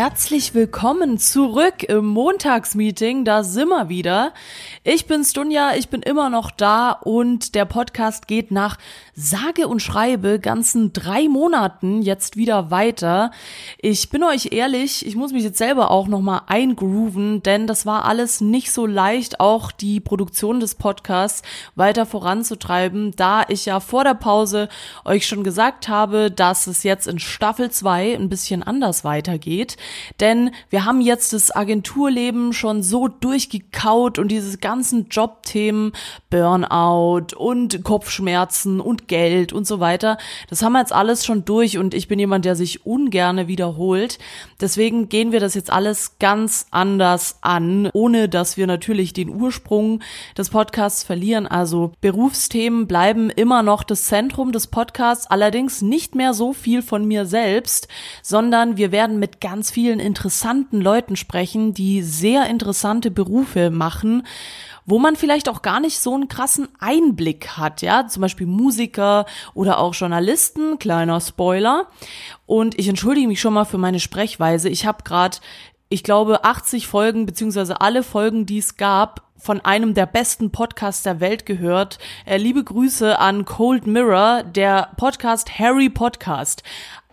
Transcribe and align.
Herzlich 0.00 0.54
willkommen 0.54 1.18
zurück 1.18 1.82
im 1.82 2.06
Montagsmeeting. 2.06 3.24
Da 3.24 3.42
sind 3.42 3.68
wir 3.68 3.88
wieder. 3.88 4.32
Ich 4.82 5.06
bin's 5.06 5.32
Dunja, 5.32 5.74
ich 5.74 5.88
bin 5.88 6.02
immer 6.02 6.30
noch 6.30 6.50
da 6.50 6.92
und 6.92 7.54
der 7.54 7.64
Podcast 7.64 8.26
geht 8.26 8.50
nach 8.50 8.78
sage 9.20 9.68
und 9.68 9.80
schreibe 9.80 10.40
ganzen 10.40 10.92
drei 10.92 11.28
Monaten 11.28 12.00
jetzt 12.02 12.36
wieder 12.36 12.70
weiter. 12.70 13.30
Ich 13.78 14.08
bin 14.08 14.24
euch 14.24 14.52
ehrlich, 14.52 15.06
ich 15.06 15.14
muss 15.14 15.32
mich 15.32 15.44
jetzt 15.44 15.58
selber 15.58 15.90
auch 15.90 16.08
nochmal 16.08 16.42
eingrooven, 16.46 17.42
denn 17.42 17.66
das 17.66 17.84
war 17.84 18.06
alles 18.06 18.40
nicht 18.40 18.72
so 18.72 18.86
leicht, 18.86 19.40
auch 19.40 19.72
die 19.72 20.00
Produktion 20.00 20.60
des 20.60 20.74
Podcasts 20.74 21.42
weiter 21.74 22.06
voranzutreiben, 22.06 23.12
da 23.16 23.44
ich 23.48 23.66
ja 23.66 23.80
vor 23.80 24.04
der 24.04 24.14
Pause 24.14 24.68
euch 25.04 25.26
schon 25.26 25.44
gesagt 25.44 25.88
habe, 25.88 26.30
dass 26.30 26.66
es 26.66 26.82
jetzt 26.82 27.06
in 27.06 27.18
Staffel 27.18 27.70
2 27.70 28.14
ein 28.14 28.30
bisschen 28.30 28.62
anders 28.62 29.04
weitergeht. 29.04 29.76
Denn 30.20 30.52
wir 30.70 30.86
haben 30.86 31.00
jetzt 31.02 31.34
das 31.34 31.54
Agenturleben 31.54 32.52
schon 32.52 32.82
so 32.82 33.08
durchgekaut 33.08 34.18
und 34.18 34.28
diese 34.28 34.56
ganzen 34.58 35.08
Jobthemen, 35.08 35.92
Burnout 36.30 37.36
und 37.36 37.84
Kopfschmerzen 37.84 38.80
und 38.80 39.09
Geld 39.10 39.52
und 39.52 39.66
so 39.66 39.80
weiter, 39.80 40.16
das 40.48 40.62
haben 40.62 40.72
wir 40.72 40.78
jetzt 40.78 40.92
alles 40.92 41.26
schon 41.26 41.44
durch 41.44 41.76
und 41.76 41.94
ich 41.94 42.06
bin 42.06 42.20
jemand, 42.20 42.44
der 42.44 42.54
sich 42.54 42.86
ungerne 42.86 43.48
wiederholt. 43.48 44.18
Deswegen 44.60 45.08
gehen 45.08 45.32
wir 45.32 45.40
das 45.40 45.54
jetzt 45.54 45.70
alles 45.70 46.16
ganz 46.20 46.66
anders 46.70 47.38
an, 47.40 47.90
ohne 47.92 48.28
dass 48.28 48.56
wir 48.56 48.68
natürlich 48.68 49.12
den 49.12 49.28
Ursprung 49.28 50.00
des 50.38 50.50
Podcasts 50.50 51.02
verlieren. 51.02 51.48
Also 51.48 51.92
Berufsthemen 52.00 52.86
bleiben 52.86 53.30
immer 53.30 53.64
noch 53.64 53.82
das 53.82 54.04
Zentrum 54.04 54.52
des 54.52 54.68
Podcasts, 54.68 55.26
allerdings 55.26 55.82
nicht 55.82 56.14
mehr 56.14 56.32
so 56.32 56.52
viel 56.52 56.80
von 56.80 57.04
mir 57.04 57.26
selbst, 57.26 57.88
sondern 58.22 58.76
wir 58.76 58.92
werden 58.92 59.18
mit 59.18 59.40
ganz 59.40 59.72
vielen 59.72 59.98
interessanten 59.98 60.80
Leuten 60.80 61.16
sprechen, 61.16 61.74
die 61.74 62.02
sehr 62.02 62.46
interessante 62.46 63.10
Berufe 63.10 63.70
machen 63.70 64.22
wo 64.90 64.98
man 64.98 65.16
vielleicht 65.16 65.48
auch 65.48 65.62
gar 65.62 65.80
nicht 65.80 66.00
so 66.00 66.14
einen 66.14 66.28
krassen 66.28 66.68
Einblick 66.80 67.56
hat, 67.56 67.80
ja, 67.80 68.08
zum 68.08 68.20
Beispiel 68.22 68.46
Musiker 68.46 69.24
oder 69.54 69.78
auch 69.78 69.94
Journalisten, 69.94 70.78
kleiner 70.78 71.20
Spoiler. 71.20 71.86
Und 72.46 72.78
ich 72.78 72.88
entschuldige 72.88 73.28
mich 73.28 73.40
schon 73.40 73.54
mal 73.54 73.64
für 73.64 73.78
meine 73.78 74.00
Sprechweise. 74.00 74.68
Ich 74.68 74.84
habe 74.86 75.04
gerade, 75.04 75.38
ich 75.88 76.02
glaube, 76.02 76.44
80 76.44 76.88
Folgen 76.88 77.24
beziehungsweise 77.24 77.80
alle 77.80 78.02
Folgen, 78.02 78.46
die 78.46 78.58
es 78.58 78.76
gab, 78.76 79.30
von 79.40 79.60
einem 79.62 79.94
der 79.94 80.06
besten 80.06 80.50
Podcasts 80.50 81.02
der 81.02 81.20
Welt 81.20 81.46
gehört. 81.46 81.98
Äh, 82.26 82.36
liebe 82.36 82.62
Grüße 82.62 83.18
an 83.18 83.46
Cold 83.46 83.86
Mirror, 83.86 84.42
der 84.42 84.90
Podcast 84.96 85.58
Harry 85.58 85.88
Podcast 85.88 86.62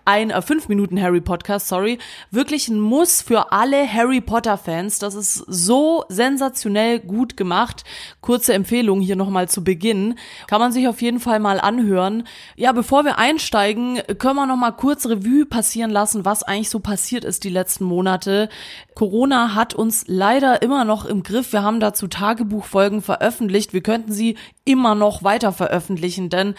ein 0.07 0.31
äh, 0.31 0.41
5 0.41 0.69
Minuten 0.69 0.99
Harry 1.01 1.19
Podcast, 1.19 1.67
sorry, 1.67 1.99
wirklich 2.31 2.69
ein 2.69 2.79
Muss 2.79 3.21
für 3.21 3.51
alle 3.51 3.91
Harry 3.91 4.21
Potter 4.21 4.57
Fans. 4.57 4.99
Das 4.99 5.15
ist 5.15 5.35
so 5.35 6.05
sensationell 6.07 6.99
gut 6.99 7.35
gemacht. 7.35 7.83
Kurze 8.21 8.53
Empfehlung 8.53 9.01
hier 9.01 9.17
nochmal 9.17 9.49
zu 9.49 9.63
Beginn. 9.63 10.15
Kann 10.47 10.61
man 10.61 10.71
sich 10.71 10.87
auf 10.87 11.01
jeden 11.01 11.19
Fall 11.19 11.39
mal 11.39 11.59
anhören. 11.59 12.23
Ja, 12.55 12.71
bevor 12.71 13.03
wir 13.03 13.17
einsteigen, 13.17 13.99
können 14.17 14.37
wir 14.37 14.45
nochmal 14.47 14.75
kurz 14.75 15.05
Revue 15.05 15.45
passieren 15.45 15.91
lassen, 15.91 16.23
was 16.23 16.43
eigentlich 16.43 16.69
so 16.69 16.79
passiert 16.79 17.25
ist 17.25 17.43
die 17.43 17.49
letzten 17.49 17.83
Monate. 17.83 18.47
Corona 18.95 19.55
hat 19.55 19.73
uns 19.73 20.05
leider 20.07 20.61
immer 20.61 20.85
noch 20.85 21.05
im 21.05 21.21
Griff. 21.21 21.51
Wir 21.51 21.63
haben 21.63 21.81
dazu 21.81 22.07
Tagebuchfolgen 22.07 23.01
veröffentlicht. 23.01 23.73
Wir 23.73 23.81
könnten 23.81 24.13
sie 24.13 24.37
immer 24.63 24.95
noch 24.95 25.23
weiter 25.23 25.51
veröffentlichen, 25.51 26.29
denn 26.29 26.55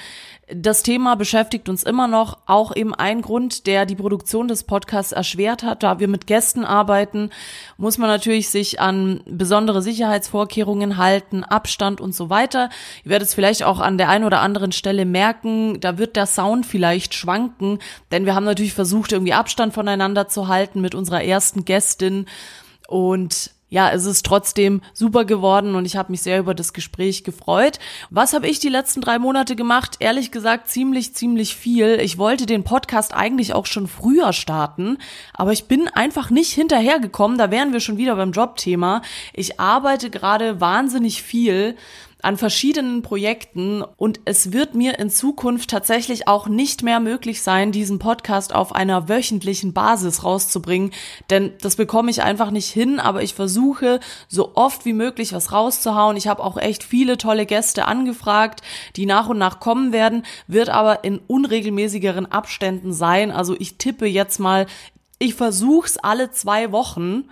das 0.51 0.83
Thema 0.83 1.15
beschäftigt 1.15 1.69
uns 1.69 1.83
immer 1.83 2.09
noch. 2.09 2.39
Auch 2.47 2.75
eben 2.75 2.95
ein 2.95 3.21
Grund, 3.21 3.67
der 3.67 3.87
die 3.87 3.97
Produktion 3.97 4.49
des 4.49 4.65
Podcasts 4.65 5.13
erschwert 5.13 5.63
hat. 5.63 5.83
Da 5.83 6.01
wir 6.01 6.09
mit 6.09 6.27
Gästen 6.27 6.65
arbeiten, 6.65 7.31
muss 7.77 7.99
man 7.99 8.09
natürlich 8.09 8.49
sich 8.49 8.81
an 8.81 9.21
besondere 9.27 9.83
Sicherheitsvorkehrungen 9.83 10.97
halten, 10.97 11.45
Abstand 11.45 12.01
und 12.01 12.15
so 12.15 12.31
weiter. 12.31 12.71
Ihr 13.05 13.11
werdet 13.11 13.29
es 13.29 13.35
vielleicht 13.35 13.63
auch 13.63 13.81
an 13.81 13.99
der 13.99 14.09
einen 14.09 14.25
oder 14.25 14.41
anderen 14.41 14.73
Stelle 14.73 15.05
merken, 15.05 15.81
da 15.81 15.99
wird 15.99 16.17
der 16.17 16.27
Sound 16.27 16.65
vielleicht 16.65 17.15
schwanken, 17.15 17.79
denn 18.11 18.25
wir 18.25 18.35
haben 18.35 18.45
natürlich 18.45 18.75
versucht, 18.75 19.13
irgendwie 19.13 19.35
Abstand 19.35 19.75
voneinander 19.75 20.29
zu 20.29 20.49
halten 20.49 20.81
mit 20.81 20.95
unserer 20.95 21.23
ersten 21.23 21.65
Gästin. 21.65 22.27
Und 22.87 23.51
ja, 23.71 23.91
es 23.91 24.07
ist 24.07 24.25
trotzdem 24.25 24.81
super 24.95 25.25
geworden 25.25 25.75
und 25.75 25.85
ich 25.85 25.97
habe 25.97 26.11
mich 26.11 26.23
sehr 26.23 26.39
über 26.39 26.55
das 26.55 26.73
Gespräch 26.73 27.23
gefreut. 27.23 27.79
Was 28.09 28.33
habe 28.33 28.49
ich 28.49 28.59
die 28.59 28.71
letzten 28.71 29.03
drei 29.03 29.19
Monate 29.19 29.57
gemacht? 29.57 29.97
Ehrlich 29.99 30.31
gesagt, 30.31 30.69
ziemlich, 30.69 31.15
ziemlich 31.15 31.55
viel. 31.55 32.01
Ich 32.01 32.17
wollte 32.17 32.47
den 32.47 32.65
Podcast 32.65 33.15
eigentlich 33.15 33.53
auch 33.53 33.67
schon 33.67 33.87
früher 33.87 34.33
starten, 34.33 34.97
aber 35.35 35.53
ich 35.53 35.65
bin 35.65 35.89
einfach 35.89 36.31
nicht 36.31 36.53
hinterhergekommen. 36.53 37.37
Da 37.37 37.51
wären 37.51 37.73
wir 37.73 37.81
schon 37.81 37.99
wieder 37.99 38.17
beim 38.17 38.33
Jobthema. 38.33 39.03
Ich 39.35 39.61
arbeite 39.61 40.09
gerade 40.09 40.61
wahnsinnig 40.61 41.23
viel 41.23 41.77
an 42.23 42.37
verschiedenen 42.37 43.03
Projekten. 43.03 43.83
Und 43.83 44.21
es 44.25 44.53
wird 44.53 44.75
mir 44.75 44.99
in 44.99 45.11
Zukunft 45.11 45.71
tatsächlich 45.71 46.27
auch 46.27 46.49
nicht 46.49 46.83
mehr 46.83 47.01
möglich 47.01 47.43
sein, 47.43 47.73
diesen 47.73 47.99
Podcast 47.99 48.55
auf 48.55 48.75
einer 48.75 49.09
wöchentlichen 49.09 49.73
Basis 49.73 50.25
rauszubringen, 50.25 50.93
denn 51.31 51.53
das 51.61 51.77
bekomme 51.77 52.11
ich 52.11 52.23
einfach 52.23 52.51
nicht 52.51 52.69
hin, 52.69 52.99
aber 52.99 53.23
ich 53.23 53.35
versuche 53.35 54.01
so 54.27 54.53
oft 54.55 54.85
wie 54.85 54.93
möglich 54.93 55.33
was 55.33 55.53
rauszuhauen. 55.53 56.17
Ich 56.17 56.27
habe 56.27 56.43
auch 56.43 56.57
echt 56.57 56.83
viele 56.83 57.19
tolle 57.19 57.47
Gäste 57.47 57.87
angefragt, 57.87 58.63
die 58.97 59.07
nach 59.07 59.29
und 59.29 59.39
nach 59.39 59.61
kommen 59.61 59.93
werden, 59.93 60.25
wird 60.47 60.71
aber 60.71 61.05
in 61.05 61.21
unregelmäßigeren 61.27 62.27
Abständen 62.27 62.93
sein. 62.93 63.31
Also 63.31 63.55
ich 63.59 63.79
tippe 63.79 64.07
jetzt 64.07 64.39
mal, 64.41 64.67
ich 65.19 65.35
versuch's 65.35 65.97
alle 65.97 66.31
zwei 66.31 66.73
Wochen 66.73 67.25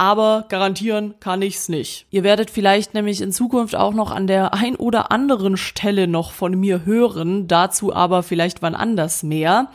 aber 0.00 0.46
garantieren 0.48 1.12
kann 1.20 1.42
ich's 1.42 1.68
nicht. 1.68 2.06
Ihr 2.10 2.22
werdet 2.22 2.50
vielleicht 2.50 2.94
nämlich 2.94 3.20
in 3.20 3.32
Zukunft 3.32 3.76
auch 3.76 3.92
noch 3.92 4.10
an 4.10 4.26
der 4.26 4.54
ein 4.54 4.74
oder 4.76 5.12
anderen 5.12 5.58
Stelle 5.58 6.08
noch 6.08 6.32
von 6.32 6.58
mir 6.58 6.86
hören, 6.86 7.48
dazu 7.48 7.94
aber 7.94 8.22
vielleicht 8.22 8.62
wann 8.62 8.74
anders 8.74 9.22
mehr. 9.22 9.70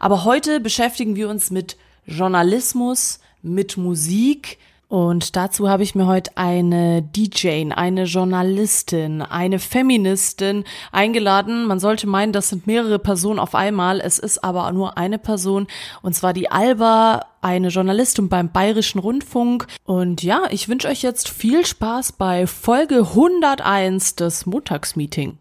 Aber 0.00 0.24
heute 0.24 0.60
beschäftigen 0.60 1.14
wir 1.14 1.28
uns 1.28 1.50
mit 1.50 1.76
Journalismus, 2.06 3.20
mit 3.42 3.76
Musik, 3.76 4.56
und 4.88 5.34
dazu 5.34 5.68
habe 5.68 5.82
ich 5.82 5.96
mir 5.96 6.06
heute 6.06 6.30
eine 6.36 7.02
DJ, 7.02 7.72
eine 7.74 8.04
Journalistin, 8.04 9.20
eine 9.20 9.58
Feministin 9.58 10.62
eingeladen. 10.92 11.64
Man 11.66 11.80
sollte 11.80 12.06
meinen, 12.06 12.32
das 12.32 12.50
sind 12.50 12.68
mehrere 12.68 13.00
Personen 13.00 13.40
auf 13.40 13.56
einmal. 13.56 14.00
Es 14.00 14.20
ist 14.20 14.44
aber 14.44 14.70
nur 14.70 14.96
eine 14.96 15.18
Person 15.18 15.66
und 16.02 16.14
zwar 16.14 16.32
die 16.32 16.52
Alba, 16.52 17.26
eine 17.40 17.68
Journalistin 17.68 18.28
beim 18.28 18.52
Bayerischen 18.52 19.00
Rundfunk. 19.00 19.66
Und 19.84 20.22
ja, 20.22 20.42
ich 20.50 20.68
wünsche 20.68 20.88
euch 20.88 21.02
jetzt 21.02 21.28
viel 21.28 21.66
Spaß 21.66 22.12
bei 22.12 22.46
Folge 22.46 22.98
101 22.98 24.14
des 24.14 24.46
Montagsmeeting. 24.46 25.38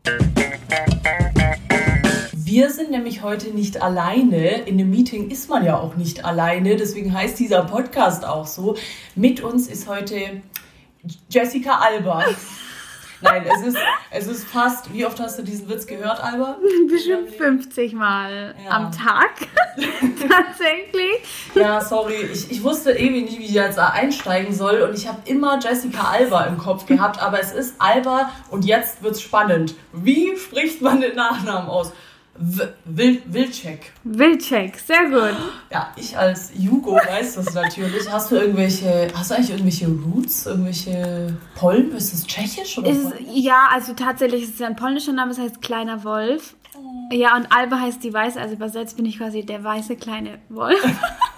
Wir 2.47 2.69
sind 2.69 2.91
nämlich 2.91 3.23
heute 3.23 3.49
nicht 3.49 3.81
alleine. 3.81 4.59
In 4.67 4.75
einem 4.79 4.91
Meeting 4.91 5.31
ist 5.31 5.49
man 5.49 5.65
ja 5.65 5.79
auch 5.79 5.95
nicht 5.95 6.25
alleine. 6.25 6.75
Deswegen 6.75 7.11
heißt 7.11 7.39
dieser 7.39 7.63
Podcast 7.63 8.23
auch 8.23 8.45
so. 8.45 8.75
Mit 9.15 9.41
uns 9.41 9.67
ist 9.67 9.87
heute 9.87 10.43
Jessica 11.27 11.79
Alba. 11.79 12.23
Nein, 13.21 13.45
es 13.51 13.65
ist, 13.65 13.77
es 14.11 14.27
ist 14.27 14.43
fast. 14.45 14.93
Wie 14.93 15.07
oft 15.07 15.19
hast 15.19 15.39
du 15.39 15.41
diesen 15.43 15.67
Witz 15.69 15.87
gehört, 15.87 16.23
Alba? 16.23 16.59
Bestimmt 16.87 17.31
50 17.31 17.93
Mal 17.93 18.53
Ja. 18.63 18.69
am 18.69 18.91
Tag. 18.91 19.31
Tatsächlich. 19.77 21.23
Ja, 21.55 21.81
sorry. 21.81 22.29
Ich, 22.31 22.51
ich 22.51 22.61
wusste 22.63 22.91
ewig 22.91 23.23
nicht, 23.25 23.39
wie 23.39 23.45
ich 23.45 23.53
jetzt 23.53 23.79
einsteigen 23.79 24.53
soll. 24.53 24.83
Und 24.83 24.95
ich 24.95 25.07
habe 25.07 25.17
immer 25.25 25.57
Jessica 25.59 26.11
Alba 26.11 26.43
im 26.43 26.59
Kopf 26.59 26.85
gehabt. 26.85 27.19
Aber 27.23 27.39
es 27.39 27.53
ist 27.53 27.73
Alba 27.79 28.29
und 28.51 28.65
jetzt 28.65 29.01
wird's 29.01 29.19
spannend. 29.21 29.73
Wie 29.93 30.37
spricht 30.37 30.83
man 30.83 31.01
den 31.01 31.15
Nachnamen 31.15 31.69
aus? 31.69 31.91
Wil 32.37 33.21
Wilczek. 33.25 33.93
Wildcheck, 34.03 34.77
sehr 34.77 35.05
gut. 35.05 35.37
Ja, 35.71 35.93
ich 35.95 36.17
als 36.17 36.51
Jugo 36.53 36.95
weiß 36.95 37.35
das 37.35 37.53
natürlich. 37.53 38.11
Hast 38.11 38.29
du 38.29 38.35
irgendwelche, 38.35 39.07
hast 39.15 39.31
du 39.31 39.35
eigentlich 39.35 39.51
irgendwelche 39.51 39.87
Roots, 39.87 40.45
irgendwelche 40.45 41.37
Pollen? 41.55 41.95
Ist 41.95 42.11
das 42.11 42.27
tschechisch 42.27 42.77
oder 42.77 42.89
Ist, 42.89 43.13
ja, 43.33 43.69
also 43.71 43.93
tatsächlich 43.93 44.43
ist 44.43 44.55
es 44.55 44.61
ein 44.61 44.75
polnischer 44.75 45.13
Name, 45.13 45.29
das 45.29 45.39
heißt 45.39 45.61
kleiner 45.61 46.03
Wolf. 46.03 46.55
Ja, 47.09 47.37
und 47.37 47.47
Alba 47.51 47.79
heißt 47.79 48.03
die 48.03 48.13
Weiße, 48.13 48.39
also 48.39 48.55
übersetzt 48.55 48.97
bin 48.97 49.05
ich 49.05 49.17
quasi 49.17 49.45
der 49.45 49.63
weiße 49.63 49.95
kleine 49.95 50.39
Wolf. 50.49 50.83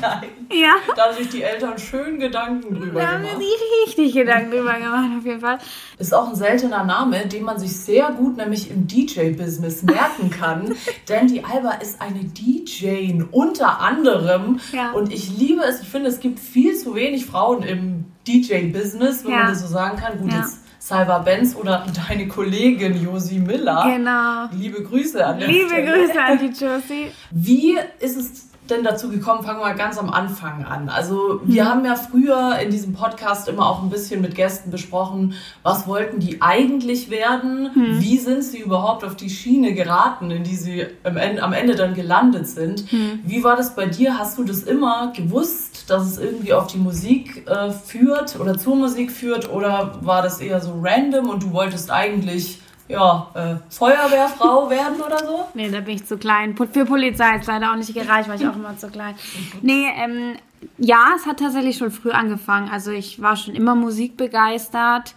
Nein. 0.00 0.28
Ja. 0.50 0.74
Da 0.96 1.04
haben 1.06 1.16
sich 1.16 1.28
die 1.28 1.42
Eltern 1.42 1.78
schön 1.78 2.18
Gedanken 2.18 2.74
drüber 2.74 3.00
Da 3.00 3.08
haben 3.12 3.22
wir 3.22 3.30
gemacht. 3.30 3.44
sich 3.44 3.86
richtig 4.04 4.14
Gedanken 4.14 4.50
drüber 4.50 4.74
gemacht, 4.74 5.10
auf 5.18 5.24
jeden 5.24 5.40
Fall. 5.40 5.58
Ist 5.98 6.14
auch 6.14 6.28
ein 6.28 6.34
seltener 6.34 6.84
Name, 6.84 7.26
den 7.26 7.42
man 7.44 7.58
sich 7.58 7.76
sehr 7.76 8.10
gut 8.12 8.36
nämlich 8.36 8.70
im 8.70 8.86
DJ-Business 8.86 9.82
merken 9.82 10.30
kann. 10.30 10.74
denn 11.08 11.26
die 11.28 11.44
Alba 11.44 11.72
ist 11.82 12.00
eine 12.00 12.24
DJ 12.24 13.22
unter 13.30 13.80
anderem. 13.80 14.60
Ja. 14.72 14.92
Und 14.92 15.12
ich 15.12 15.36
liebe 15.36 15.62
es. 15.62 15.82
Ich 15.82 15.88
finde, 15.88 16.08
es 16.08 16.20
gibt 16.20 16.38
viel 16.40 16.74
zu 16.76 16.94
wenig 16.94 17.26
Frauen 17.26 17.62
im 17.62 18.04
DJ-Business, 18.26 19.24
wenn 19.24 19.32
Ja. 19.32 19.38
man 19.38 19.48
das 19.48 19.60
so 19.62 19.66
sagen 19.68 19.98
kann. 19.98 20.18
Gut, 20.18 20.32
Ja. 20.32 20.38
jetzt 20.40 20.60
Salva 20.80 21.18
Benz 21.18 21.54
oder 21.54 21.84
deine 22.08 22.28
Kollegin 22.28 23.02
Josi 23.02 23.38
Miller. 23.40 23.84
Genau. 23.94 24.46
Liebe 24.58 24.82
Grüße 24.82 25.24
an 25.26 25.38
der 25.40 25.48
Liebe 25.48 25.68
Stelle. 25.68 25.92
Grüße 26.06 26.20
an 26.22 26.38
die 26.38 26.46
Josie. 26.64 27.10
Wie 27.30 27.76
ist 28.00 28.16
es 28.16 28.47
denn 28.70 28.84
dazu 28.84 29.08
gekommen? 29.08 29.42
Fangen 29.42 29.58
wir 29.58 29.66
mal 29.66 29.74
ganz 29.74 29.98
am 29.98 30.10
Anfang 30.10 30.64
an. 30.64 30.88
Also 30.88 31.40
wir 31.44 31.64
haben 31.68 31.84
ja 31.84 31.94
früher 31.96 32.58
in 32.58 32.70
diesem 32.70 32.92
Podcast 32.92 33.48
immer 33.48 33.68
auch 33.68 33.82
ein 33.82 33.90
bisschen 33.90 34.20
mit 34.20 34.34
Gästen 34.34 34.70
besprochen, 34.70 35.34
was 35.62 35.86
wollten 35.86 36.20
die 36.20 36.40
eigentlich 36.42 37.10
werden? 37.10 37.70
Wie 38.00 38.18
sind 38.18 38.44
sie 38.44 38.58
überhaupt 38.58 39.04
auf 39.04 39.16
die 39.16 39.30
Schiene 39.30 39.74
geraten, 39.74 40.30
in 40.30 40.44
die 40.44 40.56
sie 40.56 40.86
am 41.04 41.16
Ende, 41.16 41.42
am 41.42 41.52
Ende 41.52 41.74
dann 41.74 41.94
gelandet 41.94 42.46
sind? 42.48 42.84
Wie 43.24 43.42
war 43.44 43.56
das 43.56 43.74
bei 43.74 43.86
dir? 43.86 44.18
Hast 44.18 44.38
du 44.38 44.44
das 44.44 44.62
immer 44.62 45.12
gewusst, 45.14 45.90
dass 45.90 46.06
es 46.06 46.18
irgendwie 46.18 46.52
auf 46.52 46.66
die 46.66 46.78
Musik 46.78 47.46
äh, 47.48 47.70
führt 47.70 48.38
oder 48.38 48.56
zur 48.58 48.76
Musik 48.76 49.10
führt? 49.10 49.50
Oder 49.52 49.98
war 50.02 50.22
das 50.22 50.40
eher 50.40 50.60
so 50.60 50.78
random 50.82 51.28
und 51.28 51.42
du 51.42 51.52
wolltest 51.52 51.90
eigentlich 51.90 52.60
ja, 52.88 53.30
äh, 53.34 53.56
Feuerwehrfrau 53.70 54.68
werden 54.70 55.00
oder 55.00 55.18
so? 55.18 55.48
Nee, 55.54 55.70
da 55.70 55.80
bin 55.80 55.96
ich 55.96 56.06
zu 56.06 56.16
klein. 56.16 56.56
Für 56.56 56.84
Polizei 56.84 57.36
es 57.38 57.46
leider 57.46 57.70
auch 57.70 57.76
nicht 57.76 57.92
gereicht, 57.94 58.28
weil 58.28 58.40
ich 58.40 58.46
auch 58.46 58.56
immer 58.56 58.76
zu 58.76 58.88
klein. 58.88 59.14
Nee, 59.62 59.86
ähm, 59.96 60.36
ja, 60.78 61.08
es 61.16 61.26
hat 61.26 61.38
tatsächlich 61.38 61.76
schon 61.76 61.90
früh 61.90 62.10
angefangen. 62.10 62.68
Also 62.70 62.90
ich 62.90 63.20
war 63.20 63.36
schon 63.36 63.54
immer 63.54 63.74
musikbegeistert 63.74 65.14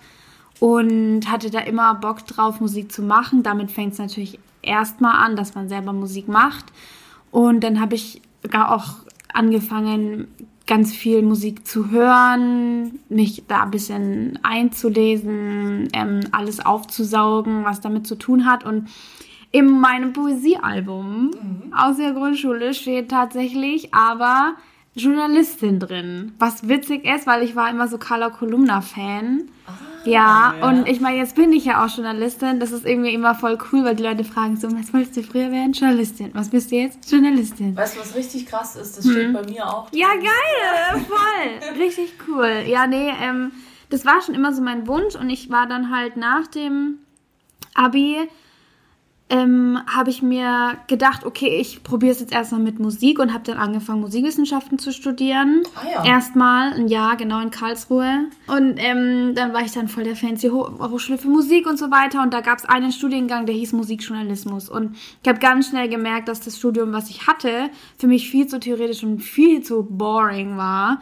und 0.60 1.32
hatte 1.32 1.50
da 1.50 1.60
immer 1.60 1.96
Bock 1.96 2.26
drauf, 2.28 2.60
Musik 2.60 2.92
zu 2.92 3.02
machen. 3.02 3.42
Damit 3.44 3.72
fängt 3.72 3.94
es 3.94 4.00
natürlich 4.00 4.40
erstmal 4.62 5.16
an, 5.26 5.36
dass 5.36 5.56
man 5.56 5.70
selber 5.70 5.94
Musik 5.94 6.28
macht. 6.28 6.66
Und 7.32 7.64
dann 7.64 7.80
habe 7.80 7.96
ich 7.96 8.22
gar 8.50 8.72
auch 8.76 8.96
angefangen, 9.34 10.28
ganz 10.68 10.94
viel 10.94 11.22
Musik 11.22 11.68
zu 11.68 11.90
hören, 11.90 13.00
mich 13.10 13.44
da 13.48 13.64
ein 13.64 13.72
bisschen 13.72 14.40
einzulesen, 14.44 15.90
ähm, 15.94 16.22
alles 16.32 16.60
aufzusaugen, 16.66 17.64
was 17.64 17.82
damit 17.82 18.08
zu 18.08 18.16
tun 18.16 18.46
hat. 18.46 18.64
Und 18.64 18.88
in 19.52 19.80
meinem 19.80 20.14
Poesiealbum 20.14 21.32
aus 21.76 21.98
der 21.98 22.14
Grundschule 22.14 22.74
steht 22.74 23.10
tatsächlich 23.10 23.94
aber 23.94 24.56
Journalistin 24.94 25.80
drin. 25.80 26.34
Was 26.38 26.68
witzig 26.68 27.06
ist, 27.06 27.26
weil 27.26 27.44
ich 27.44 27.56
war 27.56 27.70
immer 27.70 27.88
so 27.88 27.98
Carla 27.98 28.30
Kolumna-Fan. 28.30 29.50
ja, 30.04 30.54
ja. 30.60 30.68
und 30.68 30.88
ich 30.88 31.00
meine, 31.00 31.18
jetzt 31.18 31.36
bin 31.36 31.54
ich 31.54 31.66
ja 31.66 31.86
auch 31.86 31.90
Journalistin. 31.90 32.60
Das 32.60 32.72
ist 32.72 32.86
irgendwie 32.86 33.14
immer 33.14 33.34
voll 33.36 33.58
cool, 33.72 33.86
weil 33.86 33.96
die 33.96 34.04
Leute 34.04 34.24
fragen 34.26 34.58
so, 34.58 34.70
was 34.72 34.94
wolltest 34.94 35.16
du 35.16 35.24
früher 35.24 35.52
werden? 35.52 35.72
Journalistin. 35.72 36.32
Was 36.34 36.50
bist 36.50 36.72
du 36.72 36.76
jetzt? 36.76 37.10
Journalistin. 37.10 37.76
Weißt 37.76 37.96
du, 37.96 38.02
was 38.02 38.16
richtig 38.16 38.48
krass 38.48 38.76
ist? 38.76 38.98
Das 38.98 39.06
steht 39.06 39.32
bei 39.34 39.44
mir 39.44 39.66
auch. 39.66 39.88
Ja, 39.94 40.10
geil, 40.16 41.06
voll. 41.08 41.80
Richtig 41.82 42.14
cool. 42.28 42.64
Ja, 42.68 42.86
nee, 42.86 43.12
ähm, 43.22 43.52
das 43.90 44.06
war 44.06 44.22
schon 44.22 44.36
immer 44.36 44.54
so 44.54 44.62
mein 44.62 44.88
Wunsch 44.88 45.16
und 45.16 45.30
ich 45.30 45.50
war 45.50 45.68
dann 45.68 45.90
halt 45.96 46.18
nach 46.18 46.48
dem 46.48 47.00
Abi, 47.74 48.18
ähm, 49.32 49.80
habe 49.88 50.10
ich 50.10 50.22
mir 50.22 50.78
gedacht, 50.88 51.26
okay, 51.26 51.58
ich 51.60 51.84
probiere 51.84 52.12
es 52.12 52.20
jetzt 52.20 52.34
erstmal 52.34 52.60
mit 52.60 52.80
Musik 52.80 53.18
und 53.18 53.34
habe 53.34 53.46
dann 53.46 53.58
angefangen, 53.58 54.02
Musikwissenschaften 54.02 54.78
zu 54.78 54.92
studieren. 54.92 55.64
Ah 55.74 56.04
ja. 56.04 56.06
Erstmal 56.06 56.74
ein 56.74 56.90
Jahr, 56.90 57.16
genau 57.16 57.40
in 57.40 57.50
Karlsruhe. 57.50 58.26
Und 58.48 58.76
ähm, 58.76 59.34
dann 59.34 59.54
war 59.54 59.62
ich 59.62 59.72
dann 59.72 59.88
voll 59.88 60.04
der 60.04 60.18
fancy 60.18 60.50
Ho 60.50 60.70
Hochschule 60.80 61.18
für 61.18 61.30
Musik 61.30 61.66
und 61.66 61.80
so 61.80 61.90
weiter. 61.92 62.22
Und 62.22 62.34
da 62.34 62.42
gab 62.42 62.60
es 62.60 62.66
einen 62.66 62.92
Studiengang, 62.92 63.46
der 63.46 63.56
hieß 63.56 63.72
Musikjournalismus. 63.72 64.70
Und 64.70 64.98
ich 65.24 65.30
habe 65.30 65.40
ganz 65.40 65.70
schnell 65.70 65.88
gemerkt, 65.88 66.28
dass 66.28 66.42
das 66.42 66.58
Studium, 66.58 66.92
was 66.92 67.10
ich 67.10 67.26
hatte, 67.26 67.70
für 67.98 68.08
mich 68.08 68.30
viel 68.30 68.48
zu 68.48 68.60
theoretisch 68.60 69.02
und 69.02 69.20
viel 69.20 69.64
zu 69.64 69.84
boring 69.90 70.58
war. 70.58 71.00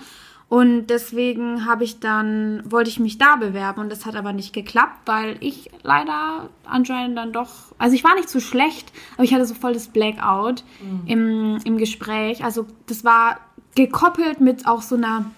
Und 0.49 0.87
deswegen 0.87 1.67
habe 1.67 1.83
ich 1.83 1.99
dann, 1.99 2.63
wollte 2.65 2.89
ich 2.89 2.99
mich 2.99 3.19
da 3.19 3.35
bewerben 3.35 3.81
und 3.81 3.91
das 3.91 4.07
hat 4.07 4.15
aber 4.15 4.33
nicht 4.33 4.51
geklappt, 4.51 5.01
weil 5.05 5.37
ich 5.41 5.69
leider 5.83 6.49
anscheinend 6.65 7.15
dann 7.19 7.31
doch, 7.31 7.49
also 7.77 7.95
ich 7.95 8.03
war 8.03 8.15
nicht 8.15 8.29
so 8.29 8.39
schlecht, 8.39 8.91
aber 9.13 9.23
ich 9.23 9.33
hatte 9.33 9.45
so 9.45 9.53
voll 9.53 9.73
das 9.73 9.89
Blackout 9.89 10.63
im, 11.05 11.59
im 11.63 11.77
Gespräch. 11.77 12.43
Also 12.43 12.65
das 12.87 13.03
war 13.03 13.39
gekoppelt 13.75 14.41
mit 14.41 14.67
auch 14.67 14.81
so 14.81 14.95
einer, 14.95 15.29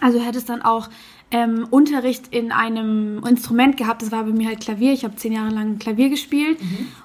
also 0.00 0.20
du 0.20 0.24
hättest 0.24 0.48
dann 0.48 0.62
auch 0.62 0.90
ähm, 1.30 1.66
Unterricht 1.70 2.28
in 2.30 2.52
einem 2.52 3.22
Instrument 3.26 3.76
gehabt, 3.76 4.02
das 4.02 4.12
war 4.12 4.24
bei 4.24 4.32
mir 4.32 4.48
halt 4.48 4.60
Klavier, 4.60 4.92
ich 4.92 5.04
habe 5.04 5.16
zehn 5.16 5.32
Jahre 5.32 5.50
lang 5.50 5.78
Klavier 5.78 6.08
gespielt. 6.08 6.58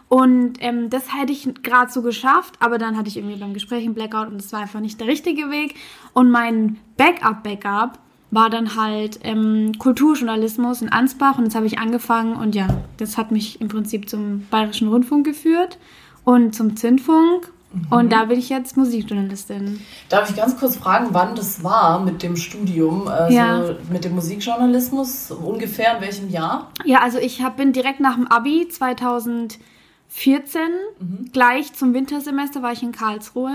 Und 0.10 0.56
ähm, 0.60 0.90
das 0.90 1.16
hätte 1.16 1.32
ich 1.32 1.48
gerade 1.64 1.92
so 1.92 2.02
geschafft, 2.02 2.56
aber 2.60 2.78
dann 2.78 2.98
hatte 2.98 3.08
ich 3.08 3.18
irgendwie 3.18 3.38
beim 3.38 3.54
Gespräch 3.54 3.86
einen 3.86 3.94
Blackout 3.94 4.28
und 4.28 4.38
das 4.42 4.52
war 4.52 4.60
einfach 4.60 4.82
nicht 4.82 5.00
der 5.00 5.08
richtige 5.08 5.50
Weg. 5.50 5.76
Und 6.14 6.30
mein 6.30 6.78
Backup-Backup 6.98 7.98
war 8.30 8.50
dann 8.50 8.76
halt 8.76 9.20
ähm, 9.24 9.72
Kulturjournalismus 9.78 10.82
in 10.82 10.90
Ansbach. 10.90 11.38
Und 11.38 11.46
jetzt 11.46 11.56
habe 11.56 11.66
ich 11.66 11.80
angefangen 11.80 12.36
und 12.36 12.56
ja, 12.56 12.68
das 12.98 13.18
hat 13.18 13.32
mich 13.32 13.62
im 13.62 13.68
Prinzip 13.68 14.10
zum 14.10 14.46
Bayerischen 14.50 14.88
Rundfunk 14.88 15.26
geführt 15.26 15.78
und 16.24 16.56
zum 16.56 16.76
Zündfunk 16.76 17.52
und 17.90 18.12
da 18.12 18.26
bin 18.26 18.38
ich 18.40 18.50
jetzt 18.50 18.76
Musikjournalistin. 18.78 19.80
Darf 20.10 20.30
ich 20.30 20.36
ganz 20.36 20.58
kurz 20.58 20.76
fragen, 20.76 21.08
wann 21.12 21.36
das 21.36 21.64
war 21.64 22.00
mit 22.00 22.22
dem 22.24 22.36
Studium, 22.36 23.08
also 23.08 23.36
Ja. 23.36 23.64
mit 23.92 24.04
dem 24.04 24.16
Musikjournalismus, 24.16 25.32
ungefähr 25.32 25.96
in 25.96 26.02
welchem 26.02 26.30
Jahr? 26.30 26.70
Ja, 26.86 27.00
also 27.02 27.18
ich 27.18 27.42
hab, 27.42 27.58
bin 27.58 27.72
direkt 27.74 28.00
nach 28.00 28.16
dem 28.16 28.28
Abi 28.28 28.68
2014 28.68 29.60
gleich 31.32 31.74
zum 31.74 31.94
Wintersemester 31.94 32.62
war 32.62 32.74
ich 32.74 32.84
in 32.84 32.92
Karlsruhe 32.92 33.52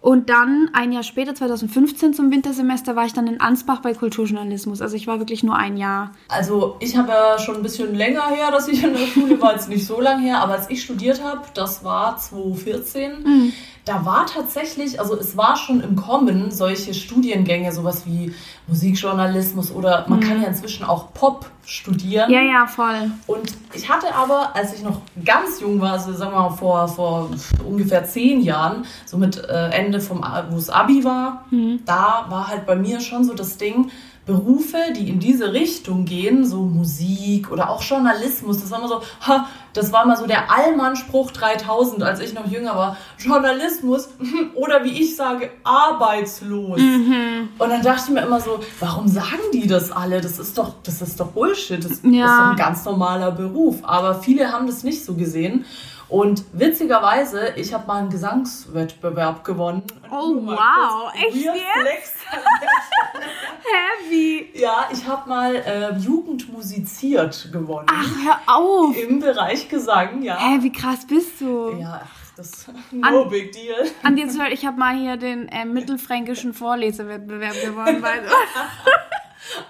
und 0.00 0.30
dann 0.30 0.70
ein 0.72 0.92
Jahr 0.92 1.02
später 1.02 1.34
2015 1.34 2.14
zum 2.14 2.30
Wintersemester 2.30 2.96
war 2.96 3.04
ich 3.04 3.12
dann 3.12 3.26
in 3.26 3.40
Ansbach 3.40 3.80
bei 3.80 3.92
Kulturjournalismus. 3.92 4.80
Also 4.80 4.96
ich 4.96 5.06
war 5.06 5.18
wirklich 5.18 5.42
nur 5.42 5.56
ein 5.56 5.76
Jahr. 5.76 6.12
Also 6.28 6.76
ich 6.80 6.96
habe 6.96 7.10
ja 7.10 7.38
schon 7.38 7.56
ein 7.56 7.62
bisschen 7.62 7.94
länger 7.94 8.26
her, 8.28 8.50
dass 8.50 8.66
ich 8.68 8.82
in 8.82 8.94
der 8.94 9.06
Schule 9.06 9.38
war, 9.40 9.52
jetzt 9.52 9.68
nicht 9.68 9.86
so 9.86 10.00
lang 10.00 10.20
her, 10.20 10.38
aber 10.38 10.54
als 10.54 10.70
ich 10.70 10.82
studiert 10.82 11.22
habe, 11.22 11.42
das 11.52 11.84
war 11.84 12.16
2014, 12.16 13.52
da 13.84 14.04
war 14.04 14.26
tatsächlich, 14.26 15.00
also 15.00 15.16
es 15.16 15.36
war 15.36 15.56
schon 15.56 15.80
im 15.80 15.96
Kommen 15.96 16.50
solche 16.50 16.94
Studiengänge, 16.94 17.72
sowas 17.72 18.04
wie 18.06 18.34
Musikjournalismus 18.66 19.72
oder 19.72 20.04
man 20.08 20.20
kann 20.20 20.40
ja 20.40 20.48
inzwischen 20.48 20.84
auch 20.84 21.12
Pop 21.12 21.50
studieren. 21.64 22.30
Ja, 22.30 22.40
ja, 22.40 22.66
voll. 22.66 23.10
Und 23.26 23.56
ich 23.72 23.88
hatte 23.88 24.14
aber, 24.14 24.54
als 24.54 24.74
ich 24.74 24.82
noch 24.82 25.00
ganz 25.24 25.60
jung 25.60 25.80
war, 25.80 25.92
also 25.92 26.12
sagen 26.12 26.32
wir 26.32 26.40
mal 26.40 26.50
vor, 26.50 26.88
vor 26.88 27.30
ungefähr 27.64 28.04
zehn 28.04 28.40
Jahren, 28.42 28.84
so 29.06 29.16
mit 29.16 29.36
äh, 29.36 29.70
Ende 29.70 30.00
vom, 30.00 30.24
wo 30.50 30.56
es 30.56 30.70
Abi 30.70 31.04
war, 31.04 31.44
da 31.84 32.26
war 32.28 32.48
halt 32.48 32.66
bei 32.66 32.76
mir 32.76 33.00
schon 33.00 33.24
so 33.24 33.34
das 33.34 33.56
Ding, 33.56 33.90
Berufe, 34.30 34.76
die 34.96 35.08
in 35.08 35.18
diese 35.18 35.52
Richtung 35.52 36.04
gehen, 36.04 36.46
so 36.46 36.58
Musik 36.62 37.50
oder 37.50 37.68
auch 37.68 37.82
Journalismus, 37.82 38.60
das 38.60 38.70
war 38.70 38.78
immer 38.78 38.88
so, 38.88 39.02
ha, 39.26 39.48
das 39.72 39.92
war 39.92 40.06
mal 40.06 40.16
so 40.16 40.26
der 40.26 40.50
Allmann-Spruch 40.52 41.32
3000, 41.32 42.02
als 42.04 42.20
ich 42.20 42.32
noch 42.32 42.46
jünger 42.46 42.76
war, 42.76 42.96
Journalismus 43.18 44.08
oder 44.54 44.84
wie 44.84 45.00
ich 45.02 45.16
sage, 45.16 45.50
arbeitslos. 45.64 46.80
Und 46.80 47.50
dann 47.58 47.82
dachte 47.82 48.02
ich 48.06 48.14
mir 48.14 48.22
immer 48.22 48.40
so, 48.40 48.60
warum 48.78 49.08
sagen 49.08 49.40
die 49.52 49.66
das 49.66 49.90
alle? 49.90 50.20
Das 50.20 50.38
ist 50.38 50.56
doch, 50.56 50.74
das 50.84 51.02
ist 51.02 51.18
doch 51.18 51.28
Bullshit. 51.28 51.82
Das 51.84 51.92
ist 51.92 52.04
Ja. 52.04 52.26
doch 52.26 52.50
ein 52.52 52.56
ganz 52.56 52.84
normaler 52.84 53.32
Beruf. 53.32 53.76
Aber 53.82 54.14
viele 54.22 54.52
haben 54.52 54.66
das 54.66 54.84
nicht 54.84 55.04
so 55.04 55.14
gesehen. 55.14 55.64
Und 56.10 56.44
witzigerweise, 56.52 57.52
ich 57.56 57.72
habe 57.72 57.86
mal 57.86 57.98
einen 58.00 58.10
Gesangswettbewerb 58.10 59.44
gewonnen. 59.44 59.82
Oh, 60.10 60.34
wow. 60.44 61.12
Echt 61.14 61.36
jetzt? 61.36 62.14
Heavy. 64.08 64.50
Ja, 64.54 64.88
ich 64.92 65.06
habe 65.06 65.28
mal 65.28 65.54
äh, 65.54 65.92
Jugend 65.98 66.52
musiziert 66.52 67.50
gewonnen. 67.52 67.86
Ach, 67.90 68.08
hör 68.24 68.40
auf. 68.56 68.96
Im 68.96 69.20
Bereich 69.20 69.68
Gesang, 69.68 70.22
ja. 70.22 70.36
Hä, 70.38 70.58
wie 70.62 70.72
krass 70.72 71.06
bist 71.06 71.40
du? 71.40 71.76
Ja, 71.80 72.00
ach, 72.04 72.34
das 72.36 72.66
no 72.90 73.26
big 73.26 73.52
deal. 73.52 73.86
An 74.02 74.16
dir 74.16 74.28
zu 74.28 74.40
hören, 74.40 74.52
ich 74.52 74.66
habe 74.66 74.78
mal 74.78 74.96
hier 74.96 75.16
den 75.16 75.48
äh, 75.48 75.64
mittelfränkischen 75.64 76.54
Vorlesewettbewerb 76.54 77.54
gewonnen. 77.64 78.02
Weil, 78.02 78.22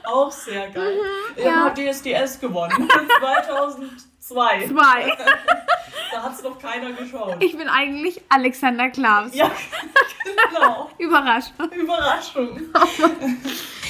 Auch 0.05 0.31
sehr 0.33 0.71
geil. 0.71 0.95
Ich 1.37 1.45
Mhm, 1.45 1.49
ja. 1.51 1.55
habe 1.65 1.75
DSDS 1.93 2.41
gewonnen. 2.41 2.89
2002. 3.21 4.10
zwei. 4.31 5.17
Da 6.13 6.25
hat 6.25 6.35
es 6.35 6.43
noch 6.43 6.59
keiner 6.59 6.93
geschaut. 6.93 7.37
Ich 7.39 7.57
bin 7.57 7.69
eigentlich 7.69 8.21
Alexander 8.29 8.91
Klaus. 8.91 9.33
ja, 9.33 9.49
genau. 10.51 10.91
Überraschung. 10.99 11.71
Überraschung. 11.73 12.49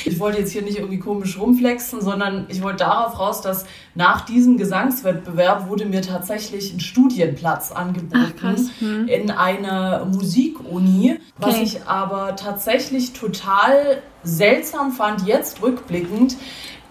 Ich 0.05 0.19
wollte 0.19 0.41
jetzt 0.41 0.53
hier 0.53 0.61
nicht 0.63 0.79
irgendwie 0.79 0.99
komisch 0.99 1.39
rumflexen, 1.39 2.03
sondern 2.03 2.47
ich 2.49 2.63
wollte 2.63 2.85
darauf 2.85 3.19
raus, 3.19 3.41
dass 3.41 3.65
nach 3.95 4.23
diesem 4.23 4.59
Gesangswettbewerb 4.59 5.69
wurde 5.69 5.87
mir 5.87 6.03
tatsächlich 6.03 6.75
ein 6.75 6.81
Studienplatz 6.81 7.73
angeboten 7.73 8.71
Ach, 8.71 8.81
hm. 8.81 9.09
in 9.09 9.31
einer 9.31 10.05
Musikuni, 10.05 11.19
was 11.39 11.55
okay. 11.55 11.63
ich 11.63 11.85
aber 11.85 12.37
tatsächlich 12.37 13.15
total 13.15 14.03
seltsam 14.23 14.93
fand, 14.93 15.27
jetzt 15.27 15.63
rückblickend. 15.63 16.37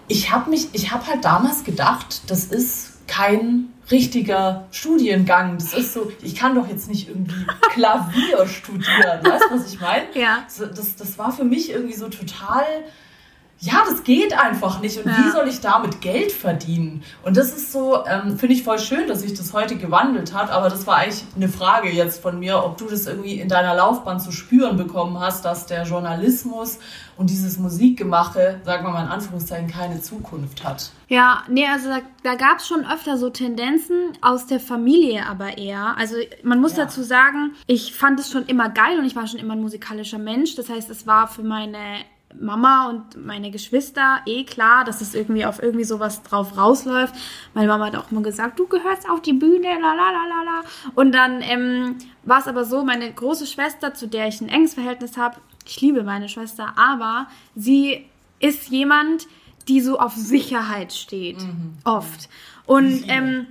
Ich 0.08 0.32
habe 0.32 0.50
mich, 0.50 0.70
ich 0.72 0.90
habe 0.90 1.06
halt 1.06 1.24
damals 1.24 1.62
gedacht, 1.62 2.22
das 2.28 2.46
ist 2.46 2.89
kein 3.10 3.72
richtiger 3.90 4.68
Studiengang. 4.70 5.58
Das 5.58 5.74
ist 5.74 5.92
so, 5.92 6.12
ich 6.22 6.36
kann 6.36 6.54
doch 6.54 6.68
jetzt 6.68 6.88
nicht 6.88 7.08
irgendwie 7.08 7.44
Klavier 7.72 8.46
studieren. 8.46 9.20
Weißt 9.24 9.44
du, 9.50 9.54
was 9.54 9.72
ich 9.72 9.80
meine? 9.80 10.04
Ja. 10.14 10.46
Das, 10.58 10.94
das 10.94 11.18
war 11.18 11.32
für 11.32 11.42
mich 11.44 11.70
irgendwie 11.70 11.94
so 11.94 12.08
total 12.08 12.64
ja, 13.62 13.82
das 13.86 14.04
geht 14.04 14.32
einfach 14.32 14.80
nicht. 14.80 14.96
Und 14.98 15.10
ja. 15.10 15.18
wie 15.18 15.30
soll 15.30 15.46
ich 15.46 15.60
damit 15.60 16.00
Geld 16.00 16.32
verdienen? 16.32 17.02
Und 17.22 17.36
das 17.36 17.48
ist 17.48 17.72
so, 17.72 18.06
ähm, 18.06 18.38
finde 18.38 18.54
ich 18.54 18.62
voll 18.62 18.78
schön, 18.78 19.06
dass 19.06 19.20
sich 19.20 19.34
das 19.34 19.52
heute 19.52 19.76
gewandelt 19.76 20.32
hat. 20.32 20.50
Aber 20.50 20.70
das 20.70 20.86
war 20.86 20.96
eigentlich 20.96 21.24
eine 21.36 21.48
Frage 21.48 21.90
jetzt 21.90 22.22
von 22.22 22.38
mir, 22.38 22.64
ob 22.64 22.78
du 22.78 22.86
das 22.86 23.06
irgendwie 23.06 23.38
in 23.38 23.48
deiner 23.48 23.74
Laufbahn 23.74 24.18
zu 24.18 24.32
spüren 24.32 24.78
bekommen 24.78 25.20
hast, 25.20 25.44
dass 25.44 25.66
der 25.66 25.84
Journalismus 25.84 26.78
und 27.18 27.28
dieses 27.28 27.58
Musikgemache, 27.58 28.62
sagen 28.64 28.86
wir 28.86 28.92
mal 28.92 29.04
in 29.04 29.10
Anführungszeichen, 29.10 29.68
keine 29.68 30.00
Zukunft 30.00 30.64
hat. 30.64 30.90
Ja, 31.08 31.42
nee, 31.48 31.66
also 31.66 31.90
da, 31.90 31.98
da 32.22 32.36
gab 32.36 32.60
es 32.60 32.66
schon 32.66 32.86
öfter 32.86 33.18
so 33.18 33.28
Tendenzen 33.28 34.12
aus 34.22 34.46
der 34.46 34.60
Familie 34.60 35.26
aber 35.26 35.58
eher. 35.58 35.96
Also 35.98 36.14
man 36.42 36.62
muss 36.62 36.78
ja. 36.78 36.84
dazu 36.84 37.02
sagen, 37.02 37.52
ich 37.66 37.94
fand 37.94 38.18
es 38.20 38.30
schon 38.30 38.46
immer 38.46 38.70
geil 38.70 38.98
und 38.98 39.04
ich 39.04 39.16
war 39.16 39.26
schon 39.26 39.38
immer 39.38 39.52
ein 39.52 39.60
musikalischer 39.60 40.18
Mensch. 40.18 40.54
Das 40.54 40.70
heißt, 40.70 40.88
es 40.88 41.06
war 41.06 41.28
für 41.28 41.42
meine 41.42 41.78
Mama 42.38 42.88
und 42.88 43.24
meine 43.24 43.50
Geschwister 43.50 44.20
eh 44.26 44.44
klar, 44.44 44.84
dass 44.84 45.00
es 45.00 45.14
irgendwie 45.14 45.44
auf 45.44 45.62
irgendwie 45.62 45.84
sowas 45.84 46.22
drauf 46.22 46.56
rausläuft. 46.56 47.14
Meine 47.54 47.68
Mama 47.68 47.86
hat 47.86 47.96
auch 47.96 48.10
immer 48.10 48.22
gesagt, 48.22 48.58
du 48.58 48.66
gehörst 48.66 49.08
auf 49.08 49.20
die 49.20 49.32
Bühne, 49.32 49.68
la 49.80 49.94
la 49.94 50.10
la 50.10 50.24
la 50.26 50.42
la. 50.44 50.62
Und 50.94 51.12
dann 51.12 51.42
ähm, 51.42 51.96
war 52.24 52.40
es 52.40 52.46
aber 52.46 52.64
so, 52.64 52.84
meine 52.84 53.12
große 53.12 53.46
Schwester, 53.46 53.94
zu 53.94 54.06
der 54.06 54.28
ich 54.28 54.40
ein 54.40 54.48
enges 54.48 54.74
Verhältnis 54.74 55.16
habe, 55.16 55.36
ich 55.66 55.80
liebe 55.80 56.02
meine 56.02 56.28
Schwester, 56.28 56.74
aber 56.76 57.26
sie 57.54 58.06
ist 58.38 58.68
jemand, 58.68 59.26
die 59.68 59.80
so 59.80 59.98
auf 59.98 60.14
Sicherheit 60.14 60.92
steht, 60.92 61.38
mhm. 61.38 61.74
oft. 61.84 62.28
Und 62.66 63.04
ähm, 63.08 63.46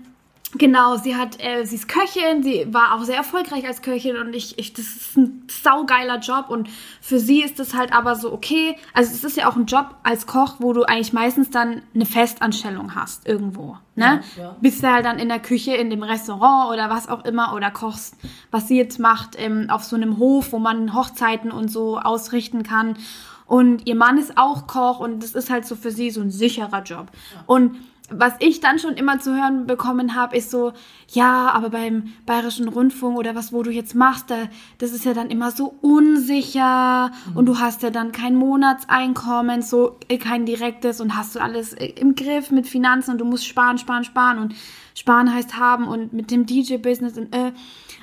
Genau, 0.58 0.98
sie 0.98 1.15
hat, 1.15 1.38
äh, 1.39 1.63
sie 1.63 1.75
ist 1.75 1.88
Köchin, 1.88 2.41
sie 2.41 2.68
war 2.72 2.96
auch 2.96 3.03
sehr 3.03 3.18
erfolgreich 3.18 3.68
als 3.68 3.84
Köchin 3.84 4.18
und 4.18 4.36
ich, 4.36 4.58
ich, 4.58 4.74
das 4.74 4.86
ist 4.86 5.15
ein 5.15 5.44
saugeiler 5.48 6.18
Job 6.20 6.50
und 6.50 6.68
für 7.01 7.20
sie 7.20 7.44
ist 7.44 7.60
das 7.60 7.75
halt 7.75 7.94
aber 7.94 8.15
so 8.15 8.34
okay. 8.34 8.75
Also 8.94 9.13
es 9.13 9.24
ist 9.24 9.38
ja 9.38 9.48
auch 9.48 9.56
ein 9.56 9.68
Job 9.68 9.96
als 10.01 10.25
Koch, 10.25 10.56
wo 10.58 10.74
du 10.74 10.84
eigentlich 10.84 11.13
meistens 11.13 11.51
dann 11.51 11.84
eine 11.94 12.06
Festanstellung 12.08 12.96
hast 12.96 13.27
irgendwo, 13.27 13.77
ne? 13.96 14.24
Ja, 14.38 14.44
ja. 14.44 14.56
Bist 14.60 14.82
du 14.82 14.91
halt 14.91 15.06
dann 15.06 15.20
in 15.20 15.29
der 15.29 15.39
Küche, 15.39 15.75
in 15.75 15.91
dem 15.91 16.01
Restaurant 16.01 16.74
oder 16.74 16.89
was 16.89 17.08
auch 17.08 17.25
immer 17.25 17.53
oder 17.53 17.70
kochst, 17.70 18.15
was 18.50 18.68
sie 18.68 18.77
jetzt 18.77 19.00
macht, 19.00 19.36
ähm, 19.38 19.68
auf 19.70 19.84
so 19.84 19.96
einem 19.96 20.18
Hof, 20.18 20.51
wo 20.51 20.58
man 20.58 20.96
Hochzeiten 20.96 21.51
und 21.51 21.70
so 21.70 22.00
ausrichten 22.00 22.63
kann. 22.63 22.98
Und 23.46 23.88
ihr 23.88 23.96
Mann 23.96 24.18
ist 24.18 24.38
auch 24.38 24.65
Koch 24.65 25.00
und 25.00 25.22
das 25.22 25.32
ist 25.32 25.51
halt 25.51 25.68
so 25.68 25.75
für 25.75 25.91
sie 25.91 26.10
so 26.10 26.22
ein 26.22 26.32
sicherer 26.32 26.82
Job. 26.82 27.08
Ja. 27.34 27.44
Und 27.46 27.77
was 28.12 28.34
ich 28.39 28.60
dann 28.60 28.80
schon 28.80 28.96
immer 28.96 29.20
zu 29.20 29.36
hören 29.36 29.68
bekommen 29.68 30.16
habe, 30.16 30.36
ist 30.38 30.51
so, 30.51 30.74
ja, 31.10 31.50
aber 31.51 31.70
beim 31.70 32.13
Bayerischen 32.25 32.68
Rundfunk 32.68 33.18
oder 33.18 33.36
was, 33.36 33.54
wo 33.54 33.63
du 33.63 33.72
jetzt 33.72 33.96
machst, 33.96 34.30
da, 34.30 34.36
das 34.78 34.92
ist 34.92 35.06
ja 35.06 35.13
dann 35.13 35.30
immer 35.30 35.51
so 35.51 35.75
unsicher 35.82 37.12
mhm. 37.30 37.38
und 37.38 37.46
du 37.46 37.60
hast 37.60 37.84
ja 37.84 37.89
dann 37.89 38.12
kein 38.12 38.36
Monatseinkommen, 38.36 39.62
so 39.62 39.98
äh, 40.08 40.18
kein 40.18 40.46
direktes 40.46 41.01
und 41.01 41.16
hast 41.16 41.36
du 41.36 41.39
alles 41.39 41.74
äh, 41.74 41.86
im 41.86 42.16
Griff 42.16 42.51
mit 42.51 42.68
Finanzen 42.68 43.12
und 43.12 43.18
du 43.20 43.25
musst 43.25 43.46
sparen, 43.46 43.78
sparen, 43.78 44.04
sparen 44.04 44.39
und 44.39 44.56
sparen 44.96 45.34
heißt 45.34 45.58
haben 45.58 45.88
und 45.88 46.13
mit 46.13 46.32
dem 46.32 46.46
DJ-Business 46.46 47.18
und 47.18 47.34
äh. 47.36 47.51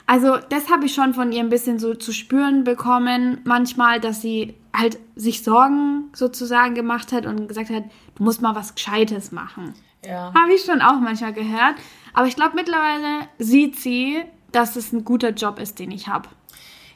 Also 0.08 0.36
das 0.50 0.70
habe 0.70 0.86
ich 0.86 0.94
schon 0.94 1.14
von 1.14 1.32
ihr 1.32 1.40
ein 1.40 1.48
bisschen 1.48 1.80
so 1.80 1.94
zu 1.94 2.12
spüren 2.12 2.62
bekommen, 2.62 3.40
manchmal, 3.42 3.98
dass 3.98 4.22
sie 4.22 4.54
halt 4.72 4.98
sich 5.16 5.42
Sorgen 5.42 6.10
sozusagen 6.12 6.74
gemacht 6.74 7.10
hat 7.10 7.26
und 7.26 7.48
gesagt 7.48 7.70
hat, 7.70 7.84
du 8.14 8.22
musst 8.22 8.40
mal 8.40 8.54
was 8.54 8.74
Gescheites 8.74 9.32
machen. 9.32 9.74
Ja. 10.06 10.32
Habe 10.34 10.54
ich 10.54 10.62
schon 10.62 10.80
auch 10.80 11.00
manchmal 11.00 11.32
gehört. 11.32 11.76
Aber 12.14 12.26
ich 12.26 12.36
glaube, 12.36 12.52
mittlerweile 12.54 13.28
sieht 13.38 13.76
sie, 13.78 14.22
dass 14.52 14.76
es 14.76 14.92
ein 14.92 15.04
guter 15.04 15.30
Job 15.30 15.58
ist, 15.58 15.78
den 15.78 15.90
ich 15.90 16.08
habe. 16.08 16.28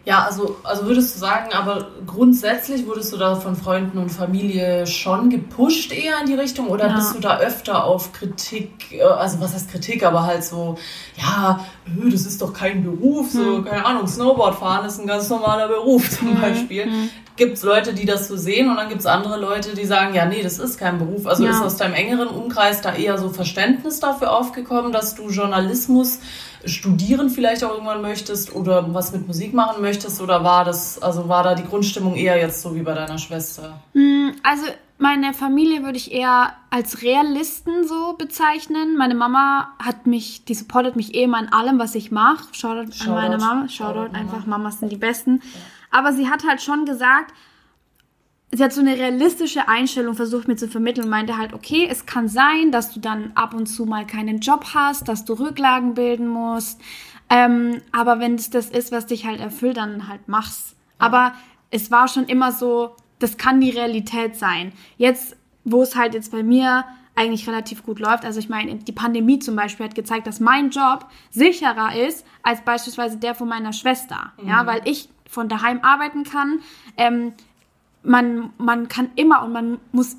Ja, 0.07 0.25
also, 0.25 0.57
also 0.65 0.87
würdest 0.87 1.15
du 1.15 1.21
sagen, 1.21 1.53
aber 1.53 1.89
grundsätzlich 2.07 2.87
wurdest 2.87 3.13
du 3.13 3.19
da 3.19 3.37
von 3.37 3.55
Freunden 3.55 3.99
und 3.99 4.09
Familie 4.09 4.87
schon 4.87 5.29
gepusht 5.29 5.93
eher 5.93 6.19
in 6.21 6.27
die 6.27 6.35
Richtung 6.35 6.69
oder 6.69 6.87
ja. 6.87 6.95
bist 6.95 7.15
du 7.15 7.21
da 7.21 7.39
öfter 7.39 7.85
auf 7.85 8.11
Kritik, 8.15 8.93
äh, 8.93 9.03
also 9.03 9.41
was 9.41 9.53
heißt 9.53 9.71
Kritik, 9.71 10.03
aber 10.03 10.23
halt 10.23 10.43
so, 10.43 10.79
ja, 11.19 11.61
das 12.11 12.25
ist 12.25 12.41
doch 12.41 12.55
kein 12.55 12.83
Beruf, 12.83 13.31
so, 13.31 13.59
hm. 13.59 13.65
keine 13.67 13.85
Ahnung, 13.85 14.07
Snowboard 14.07 14.55
fahren 14.55 14.87
ist 14.87 14.99
ein 14.99 15.07
ganz 15.07 15.29
normaler 15.29 15.69
Beruf 15.69 16.09
zum 16.09 16.33
hm. 16.33 16.41
Beispiel. 16.41 16.85
Hm. 16.85 17.11
Gibt 17.41 17.57
es 17.57 17.63
Leute, 17.63 17.95
die 17.95 18.05
das 18.05 18.29
so 18.29 18.37
sehen 18.37 18.69
und 18.69 18.77
dann 18.77 18.91
gibt 18.91 19.01
es 19.01 19.07
andere 19.07 19.41
Leute, 19.41 19.75
die 19.75 19.87
sagen, 19.87 20.15
ja, 20.15 20.27
nee, 20.27 20.43
das 20.43 20.59
ist 20.59 20.79
kein 20.79 20.99
Beruf. 20.99 21.27
Also 21.27 21.43
ja. 21.43 21.53
ist 21.53 21.63
aus 21.63 21.79
deinem 21.79 21.95
engeren 21.95 22.29
Umkreis 22.29 22.83
da 22.83 22.95
eher 22.95 23.17
so 23.17 23.31
Verständnis 23.31 23.99
dafür 23.99 24.31
aufgekommen, 24.37 24.93
dass 24.93 25.15
du 25.15 25.31
Journalismus 25.31 26.19
studieren 26.67 27.31
vielleicht 27.31 27.65
auch 27.65 27.73
irgendwann 27.73 28.03
möchtest 28.03 28.55
oder 28.55 28.93
was 28.93 29.13
mit 29.13 29.27
Musik 29.27 29.55
machen 29.55 29.81
möchtest 29.81 30.21
oder 30.21 30.45
war 30.45 30.67
das, 30.67 31.03
also 31.03 31.31
war 31.31 31.43
da 31.43 31.55
die 31.55 31.65
Grundstimmung 31.65 32.15
eher 32.15 32.37
jetzt 32.37 32.61
so 32.61 32.75
wie 32.75 32.83
bei 32.83 32.93
deiner 32.93 33.17
Schwester? 33.17 33.81
Hm, 33.95 34.35
also 34.43 34.67
meine 34.99 35.33
Familie 35.33 35.83
würde 35.83 35.97
ich 35.97 36.13
eher 36.13 36.53
als 36.69 37.01
Realisten 37.01 37.89
so 37.89 38.17
bezeichnen. 38.19 38.99
Meine 38.99 39.15
Mama 39.15 39.69
hat 39.83 40.07
mich, 40.07 40.45
die 40.45 40.53
supportet 40.53 40.95
mich 40.95 41.15
eh 41.15 41.23
immer 41.23 41.39
in 41.39 41.51
allem, 41.51 41.79
was 41.79 41.95
ich 41.95 42.11
mache. 42.11 42.53
Shoutout, 42.53 42.93
Shoutout 42.93 43.09
an 43.09 43.15
meine 43.15 43.39
Mama. 43.39 43.67
Shoutout, 43.67 43.95
Shoutout 43.95 44.15
einfach, 44.15 44.45
Mamas 44.45 44.81
sind 44.81 44.93
die 44.93 44.99
Besten. 44.99 45.41
Ja. 45.43 45.61
Aber 45.91 46.13
sie 46.13 46.29
hat 46.29 46.47
halt 46.47 46.63
schon 46.63 46.85
gesagt, 46.85 47.35
sie 48.53 48.63
hat 48.63 48.73
so 48.73 48.81
eine 48.81 48.97
realistische 48.97 49.69
Einstellung 49.69 50.15
versucht 50.15 50.49
mir 50.49 50.57
zu 50.57 50.69
vermitteln 50.69 51.05
und 51.05 51.11
meinte 51.11 51.37
halt, 51.37 51.53
okay, 51.53 51.87
es 51.89 52.07
kann 52.07 52.29
sein, 52.29 52.73
dass 52.73 52.93
du 52.93 53.01
dann 53.01 53.33
ab 53.35 53.55
und 53.55 53.67
zu 53.67 53.87
mal 53.87 54.07
keinen 54.07 54.41
Job 54.41 54.67
hast, 54.75 55.09
dass 55.09 55.25
du 55.25 55.35
Rücklagen 55.35 55.95
bilden 55.95 56.29
musst. 56.29 56.81
Ähm, 57.29 57.81
aber 57.93 58.19
wenn 58.19 58.35
es 58.35 58.51
das 58.51 58.71
ist, 58.71 58.91
was 58.91 59.07
dich 59.07 59.25
halt 59.25 59.41
erfüllt, 59.41 59.77
dann 59.77 60.09
halt 60.09 60.23
mach's. 60.27 60.75
Aber 60.99 61.33
es 61.71 61.91
war 61.91 62.09
schon 62.09 62.25
immer 62.25 62.51
so, 62.51 62.97
das 63.21 63.37
kann 63.37 63.61
die 63.61 63.71
Realität 63.71 64.37
sein. 64.37 64.73
Jetzt, 64.97 65.37
wo 65.65 65.83
es 65.83 65.95
halt 65.95 66.15
jetzt 66.15 66.33
bei 66.33 66.43
mir 66.43 66.85
eigentlich 67.15 67.47
relativ 67.47 67.85
gut 67.85 68.01
läuft. 68.01 68.25
Also 68.25 68.41
ich 68.41 68.49
meine, 68.49 68.75
die 68.77 68.93
Pandemie 68.93 69.39
zum 69.39 69.55
Beispiel 69.55 69.87
hat 69.87 69.95
gezeigt, 69.95 70.27
dass 70.27 70.41
mein 70.41 70.71
Job 70.71 71.07
sicherer 71.31 71.95
ist 71.95 72.27
als 72.43 72.63
beispielsweise 72.63 73.19
der 73.19 73.35
von 73.35 73.49
meiner 73.49 73.73
Schwester. 73.73 74.33
Mhm. 74.41 74.49
Ja, 74.49 74.67
weil 74.67 74.81
ich 74.85 75.09
von 75.31 75.49
daheim 75.49 75.81
arbeiten 75.83 76.25
kann. 76.25 76.61
Ähm, 76.97 77.33
man, 78.03 78.51
man 78.59 78.89
kann 78.89 79.11
immer 79.15 79.45
und 79.45 79.53
man 79.53 79.79
muss 79.93 80.17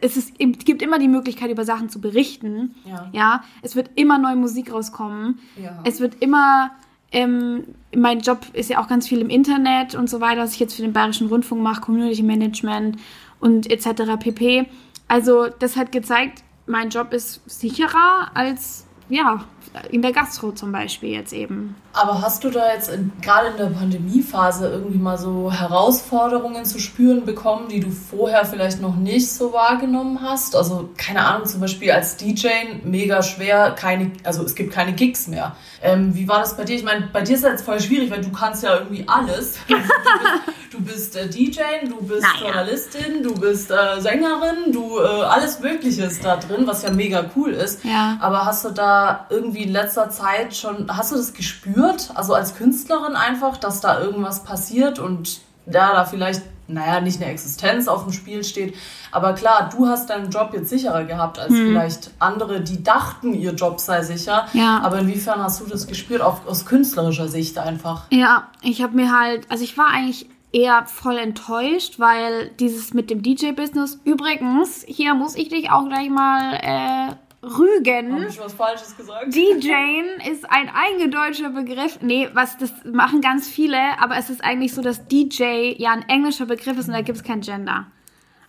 es, 0.00 0.16
ist, 0.16 0.34
es 0.38 0.64
gibt 0.64 0.82
immer 0.82 0.98
die 0.98 1.08
Möglichkeit, 1.08 1.50
über 1.50 1.64
Sachen 1.64 1.88
zu 1.88 2.00
berichten. 2.00 2.74
Ja. 2.84 3.08
ja? 3.12 3.44
Es 3.62 3.74
wird 3.74 3.90
immer 3.94 4.18
neue 4.18 4.36
Musik 4.36 4.72
rauskommen. 4.72 5.38
Ja. 5.56 5.80
Es 5.84 6.00
wird 6.00 6.22
immer. 6.22 6.70
Ähm, 7.10 7.64
mein 7.96 8.20
Job 8.20 8.40
ist 8.52 8.68
ja 8.68 8.82
auch 8.82 8.86
ganz 8.86 9.08
viel 9.08 9.20
im 9.20 9.30
Internet 9.30 9.94
und 9.94 10.10
so 10.10 10.20
weiter, 10.20 10.42
was 10.42 10.52
ich 10.52 10.60
jetzt 10.60 10.74
für 10.74 10.82
den 10.82 10.92
Bayerischen 10.92 11.28
Rundfunk 11.28 11.62
mache, 11.62 11.80
Community 11.80 12.22
Management 12.22 12.98
und 13.40 13.70
etc. 13.70 14.18
pp. 14.18 14.66
Also, 15.08 15.46
das 15.58 15.76
hat 15.76 15.90
gezeigt, 15.90 16.44
mein 16.66 16.90
Job 16.90 17.14
ist 17.14 17.40
sicherer 17.48 18.30
als 18.34 18.86
ja, 19.08 19.42
in 19.90 20.02
der 20.02 20.12
Gastro 20.12 20.52
zum 20.52 20.72
Beispiel 20.72 21.10
jetzt 21.10 21.32
eben. 21.32 21.76
Aber 21.92 22.22
hast 22.22 22.44
du 22.44 22.50
da 22.50 22.72
jetzt 22.72 22.90
gerade 23.22 23.48
in 23.48 23.56
der 23.56 23.66
Pandemiephase 23.66 24.68
irgendwie 24.68 24.98
mal 24.98 25.18
so 25.18 25.52
Herausforderungen 25.52 26.64
zu 26.64 26.78
spüren 26.78 27.24
bekommen, 27.24 27.68
die 27.68 27.80
du 27.80 27.90
vorher 27.90 28.44
vielleicht 28.44 28.80
noch 28.80 28.96
nicht 28.96 29.30
so 29.30 29.52
wahrgenommen 29.52 30.20
hast? 30.22 30.54
Also 30.54 30.90
keine 30.96 31.24
Ahnung, 31.24 31.46
zum 31.46 31.60
Beispiel 31.60 31.90
als 31.90 32.16
DJ 32.16 32.48
mega 32.84 33.22
schwer, 33.22 33.72
keine, 33.72 34.12
also 34.24 34.42
es 34.44 34.54
gibt 34.54 34.72
keine 34.72 34.92
Gigs 34.92 35.26
mehr. 35.28 35.56
Ähm, 35.82 36.14
wie 36.14 36.28
war 36.28 36.40
das 36.40 36.56
bei 36.56 36.64
dir? 36.64 36.76
Ich 36.76 36.84
meine, 36.84 37.08
bei 37.12 37.22
dir 37.22 37.34
ist 37.34 37.44
das 37.44 37.52
jetzt 37.52 37.64
voll 37.64 37.80
schwierig, 37.80 38.10
weil 38.10 38.20
du 38.20 38.30
kannst 38.30 38.62
ja 38.62 38.78
irgendwie 38.78 39.04
alles. 39.06 39.58
Du 39.68 39.76
bist, 39.76 40.57
du 40.70 40.80
bist 40.80 41.16
äh, 41.16 41.28
DJ, 41.28 41.60
du 41.88 42.00
bist 42.02 42.22
naja. 42.22 42.46
Journalistin, 42.46 43.22
du 43.22 43.34
bist 43.34 43.70
äh, 43.70 44.00
Sängerin, 44.00 44.72
du 44.72 44.98
äh, 44.98 45.02
alles 45.02 45.60
Mögliche 45.60 46.04
ist 46.04 46.24
da 46.24 46.36
drin, 46.36 46.66
was 46.66 46.82
ja 46.82 46.90
mega 46.90 47.24
cool 47.36 47.52
ist. 47.52 47.84
Ja. 47.84 48.18
Aber 48.20 48.44
hast 48.44 48.64
du 48.64 48.70
da 48.70 49.26
irgendwie 49.30 49.62
in 49.62 49.72
letzter 49.72 50.10
Zeit 50.10 50.56
schon, 50.56 50.86
hast 50.88 51.12
du 51.12 51.16
das 51.16 51.34
gespürt, 51.34 52.10
also 52.14 52.34
als 52.34 52.56
Künstlerin 52.56 53.14
einfach, 53.14 53.56
dass 53.56 53.80
da 53.80 54.00
irgendwas 54.00 54.44
passiert 54.44 54.98
und 54.98 55.40
ja, 55.66 55.92
da 55.92 56.04
vielleicht, 56.06 56.42
naja, 56.66 57.00
nicht 57.00 57.20
eine 57.20 57.30
Existenz 57.30 57.88
auf 57.88 58.04
dem 58.04 58.12
Spiel 58.12 58.42
steht. 58.42 58.74
Aber 59.10 59.34
klar, 59.34 59.68
du 59.70 59.86
hast 59.86 60.08
deinen 60.08 60.30
Job 60.30 60.50
jetzt 60.54 60.70
sicherer 60.70 61.04
gehabt 61.04 61.38
als 61.38 61.50
hm. 61.50 61.68
vielleicht 61.68 62.10
andere, 62.18 62.62
die 62.62 62.82
dachten, 62.82 63.34
ihr 63.34 63.52
Job 63.52 63.78
sei 63.78 64.02
sicher. 64.02 64.46
Ja. 64.54 64.80
Aber 64.82 64.98
inwiefern 64.98 65.42
hast 65.42 65.60
du 65.60 65.66
das 65.66 65.86
gespürt, 65.86 66.22
auch 66.22 66.46
aus 66.46 66.64
künstlerischer 66.64 67.28
Sicht 67.28 67.58
einfach? 67.58 68.04
Ja, 68.10 68.48
ich 68.62 68.82
habe 68.82 68.96
mir 68.96 69.12
halt, 69.12 69.50
also 69.50 69.62
ich 69.62 69.76
war 69.76 69.88
eigentlich 69.88 70.28
eher 70.52 70.86
voll 70.86 71.18
enttäuscht, 71.18 71.98
weil 71.98 72.50
dieses 72.58 72.94
mit 72.94 73.10
dem 73.10 73.22
DJ-Business, 73.22 74.00
übrigens, 74.04 74.84
hier 74.86 75.14
muss 75.14 75.36
ich 75.36 75.48
dich 75.48 75.70
auch 75.70 75.86
gleich 75.88 76.08
mal 76.08 76.54
äh, 76.54 77.46
rügen. 77.46 78.14
Habe 78.14 78.26
ich 78.28 78.40
was 78.40 78.54
Falsches 78.54 78.96
gesagt? 78.96 79.34
DJing 79.34 80.04
ist 80.30 80.48
ein 80.50 80.70
eingedeutscher 80.70 81.50
Begriff. 81.50 81.98
Nee, 82.00 82.28
was 82.32 82.56
das 82.58 82.72
machen 82.84 83.20
ganz 83.20 83.48
viele, 83.48 83.78
aber 84.00 84.16
es 84.16 84.30
ist 84.30 84.42
eigentlich 84.42 84.74
so, 84.74 84.82
dass 84.82 85.06
DJ 85.06 85.74
ja 85.76 85.92
ein 85.92 86.08
englischer 86.08 86.46
Begriff 86.46 86.78
ist 86.78 86.88
und 86.88 86.94
da 86.94 87.02
gibt 87.02 87.18
es 87.18 87.24
kein 87.24 87.40
Gender. 87.40 87.86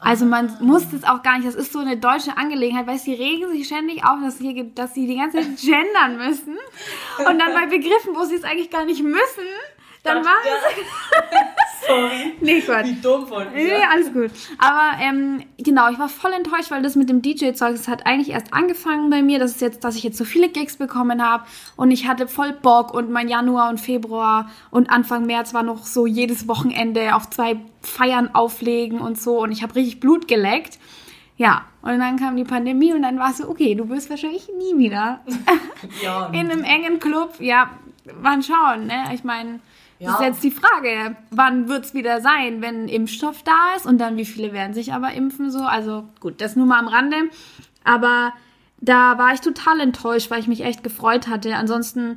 Also 0.01 0.25
man 0.25 0.55
muss 0.61 0.89
das 0.89 1.03
auch 1.03 1.23
gar 1.23 1.37
nicht, 1.37 1.47
das 1.47 1.55
ist 1.55 1.73
so 1.73 1.79
eine 1.79 1.97
deutsche 1.97 2.37
Angelegenheit, 2.37 2.87
weil 2.87 2.97
sie 2.97 3.13
regen 3.13 3.49
sich 3.51 3.67
ständig 3.67 4.05
auf, 4.05 4.19
dass, 4.23 4.37
hier, 4.37 4.63
dass 4.63 4.93
sie 4.93 5.05
die 5.05 5.17
ganze 5.17 5.41
Zeit 5.41 5.57
gendern 5.59 6.17
müssen. 6.17 6.57
Und 7.17 7.37
dann 7.37 7.53
bei 7.53 7.65
Begriffen, 7.65 8.15
wo 8.15 8.23
sie 8.23 8.35
es 8.35 8.45
eigentlich 8.45 8.69
gar 8.69 8.85
nicht 8.85 9.03
müssen, 9.03 9.45
dann 10.03 10.21
machen 10.23 10.33
sie... 10.75 11.85
Sorry. 11.87 12.33
Nee, 12.41 12.59
Gott. 12.61 12.85
Wie 12.85 13.01
dumm 13.01 13.25
von 13.25 13.45
Nee, 13.53 13.65
mir. 13.65 13.89
alles 13.89 14.13
gut. 14.13 14.29
Aber 14.59 15.01
ähm, 15.01 15.43
genau, 15.57 15.89
ich 15.89 15.97
war 15.97 16.09
voll 16.09 16.33
enttäuscht, 16.33 16.69
weil 16.71 16.83
das 16.83 16.95
mit 16.95 17.09
dem 17.09 17.21
DJ-Zeug, 17.21 17.71
das 17.71 17.87
hat 17.87 18.05
eigentlich 18.05 18.29
erst 18.29 18.53
angefangen 18.53 19.09
bei 19.09 19.23
mir, 19.23 19.39
dass, 19.39 19.55
es 19.55 19.59
jetzt, 19.61 19.83
dass 19.83 19.95
ich 19.95 20.03
jetzt 20.03 20.17
so 20.17 20.25
viele 20.25 20.49
Gigs 20.49 20.77
bekommen 20.77 21.23
habe 21.25 21.45
und 21.77 21.89
ich 21.91 22.07
hatte 22.07 22.27
voll 22.27 22.51
Bock 22.51 22.93
und 22.93 23.09
mein 23.09 23.27
Januar 23.27 23.69
und 23.69 23.79
Februar 23.79 24.51
und 24.71 24.91
Anfang 24.91 25.25
März 25.25 25.53
war 25.53 25.63
noch 25.63 25.85
so 25.85 26.05
jedes 26.05 26.47
Wochenende 26.47 27.15
auf 27.15 27.29
zwei 27.29 27.57
Feiern 27.81 28.35
auflegen 28.35 28.99
und 28.99 29.19
so 29.19 29.41
und 29.41 29.51
ich 29.51 29.63
habe 29.63 29.75
richtig 29.75 29.99
Blut 29.99 30.27
geleckt. 30.27 30.77
Ja, 31.37 31.65
und 31.81 31.97
dann 31.99 32.17
kam 32.17 32.35
die 32.35 32.43
Pandemie 32.43 32.93
und 32.93 33.01
dann 33.01 33.17
war 33.17 33.31
es 33.31 33.37
so, 33.37 33.49
okay, 33.49 33.73
du 33.73 33.87
wirst 33.89 34.09
wahrscheinlich 34.09 34.47
nie 34.59 34.77
wieder 34.77 35.21
Ja, 36.03 36.27
in 36.33 36.51
einem 36.51 36.63
engen 36.65 36.99
Club. 36.99 37.35
Ja, 37.39 37.69
mal 38.21 38.43
schauen, 38.43 38.87
ne? 38.87 39.05
Ich 39.13 39.23
meine, 39.23 39.61
das 39.99 40.13
ist 40.13 40.19
Ja. 40.19 40.25
jetzt 40.27 40.43
die 40.43 40.51
Frage, 40.51 41.15
wann 41.31 41.67
wird 41.67 41.85
es 41.85 41.93
wieder 41.93 42.21
sein, 42.21 42.61
wenn 42.61 42.87
Impfstoff 42.87 43.43
da 43.43 43.75
ist 43.75 43.85
und 43.85 43.97
dann 43.99 44.17
wie 44.17 44.25
viele 44.25 44.53
werden 44.53 44.73
sich 44.73 44.93
aber 44.93 45.13
impfen 45.13 45.51
so. 45.51 45.59
Also 45.59 46.05
gut, 46.19 46.41
das 46.41 46.55
nur 46.55 46.65
mal 46.65 46.79
am 46.79 46.87
Rande. 46.87 47.17
Aber 47.83 48.33
da 48.81 49.17
war 49.17 49.33
ich 49.33 49.41
total 49.41 49.79
enttäuscht, 49.81 50.31
weil 50.31 50.39
ich 50.39 50.47
mich 50.47 50.63
echt 50.63 50.83
gefreut 50.83 51.27
hatte. 51.27 51.55
Ansonsten 51.55 52.15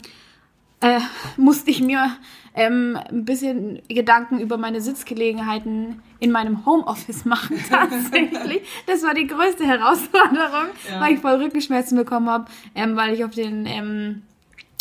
äh, 0.81 1.01
musste 1.37 1.71
ich 1.71 1.81
mir 1.83 2.11
ähm, 2.55 2.99
ein 3.11 3.25
bisschen 3.25 3.81
Gedanken 3.89 4.39
über 4.39 4.59
meine 4.59 4.81
Sitzgelegenheiten 4.81 6.03
in 6.21 6.31
meinem 6.31 6.65
Homeoffice 6.67 7.25
machen, 7.25 7.57
tatsächlich. 7.69 8.62
Das 8.87 9.03
war 9.03 9.15
die 9.15 9.27
größte 9.27 9.65
Herausforderung, 9.65 10.67
Ja. 10.91 11.01
weil 11.01 11.15
ich 11.15 11.21
voll 11.21 11.35
Rückenschmerzen 11.43 11.97
bekommen 11.97 12.29
habe, 12.29 12.45
ähm, 12.75 12.95
weil 12.97 13.15
ich 13.15 13.25
auf 13.25 13.31
den, 13.33 13.67
ähm, 13.67 14.23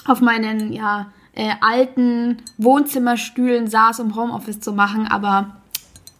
auf 0.05 0.22
meinen, 0.22 0.72
ja, 0.74 1.12
äh, 1.33 1.51
alten 1.61 2.38
Wohnzimmerstühlen 2.57 3.67
saß, 3.67 4.00
um 4.00 4.15
Homeoffice 4.15 4.59
zu 4.59 4.73
machen, 4.73 5.07
aber 5.07 5.51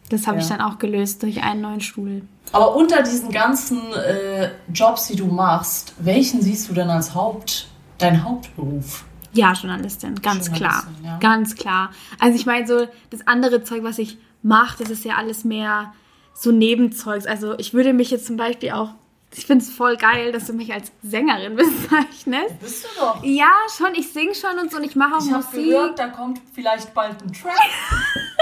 das 0.10 0.28
habe 0.28 0.40
ich 0.40 0.50
Ja. 0.50 0.58
dann 0.58 0.66
auch 0.66 0.78
gelöst 0.80 1.24
durch 1.24 1.44
einen 1.44 1.62
neuen 1.62 1.82
Stuhl. 1.82 2.22
Aber 2.54 2.76
unter 2.76 3.02
diesen 3.02 3.32
ganzen 3.32 3.80
äh, 3.94 4.50
Jobs, 4.74 5.08
die 5.08 5.16
du 5.16 5.26
machst, 5.26 5.94
welchen 6.00 6.42
siehst 6.42 6.70
du 6.70 6.74
denn 6.74 6.90
als 6.90 7.16
Haupt, 7.16 7.68
dein 7.98 8.24
Hauptberuf? 8.24 9.06
Ja, 9.34 9.54
Journalistin, 9.54 10.16
ganz 10.22 10.52
klar. 10.52 10.84
Journalistin, 10.84 11.06
ja. 11.06 11.18
Ganz 11.20 11.56
klar. 11.56 11.92
Also 12.20 12.36
ich 12.36 12.46
meine, 12.46 12.68
so 12.68 12.88
das 13.10 13.26
andere 13.26 13.64
Zeug, 13.64 13.84
was 13.84 13.98
ich 14.00 14.18
mache, 14.44 14.80
das 14.84 14.90
ist 14.90 15.06
ja 15.06 15.16
alles 15.16 15.46
mehr 15.46 15.94
so 16.34 16.52
Nebenzeugs. 16.52 17.26
Also 17.26 17.58
ich 17.58 17.74
würde 17.74 17.94
mich 17.94 18.12
jetzt 18.12 18.26
zum 18.26 18.36
Beispiel 18.36 18.72
auch, 18.72 18.90
ich 19.34 19.46
finde 19.46 19.64
es 19.64 19.72
voll 19.72 19.96
geil, 19.98 20.32
dass 20.32 20.48
du 20.48 20.54
mich 20.54 20.74
als 20.74 20.92
Sängerin 21.04 21.56
bezeichnest. 21.58 22.60
Bist 22.60 22.84
du 22.86 22.90
doch. 23.00 23.24
Ja, 23.24 23.52
schon, 23.78 23.96
ich 23.96 24.12
singe 24.12 24.36
schon 24.36 24.60
und 24.60 24.72
so 24.72 24.78
und 24.78 24.84
ich 24.84 24.96
mache 24.96 25.16
auch 25.16 25.26
Ich 25.26 25.32
habe 25.32 25.44
Musik. 25.44 25.66
gehört, 25.66 26.00
da 26.00 26.08
kommt 26.10 26.42
vielleicht 26.54 26.94
bald 26.94 27.22
ein 27.22 27.32
Track. 27.32 27.54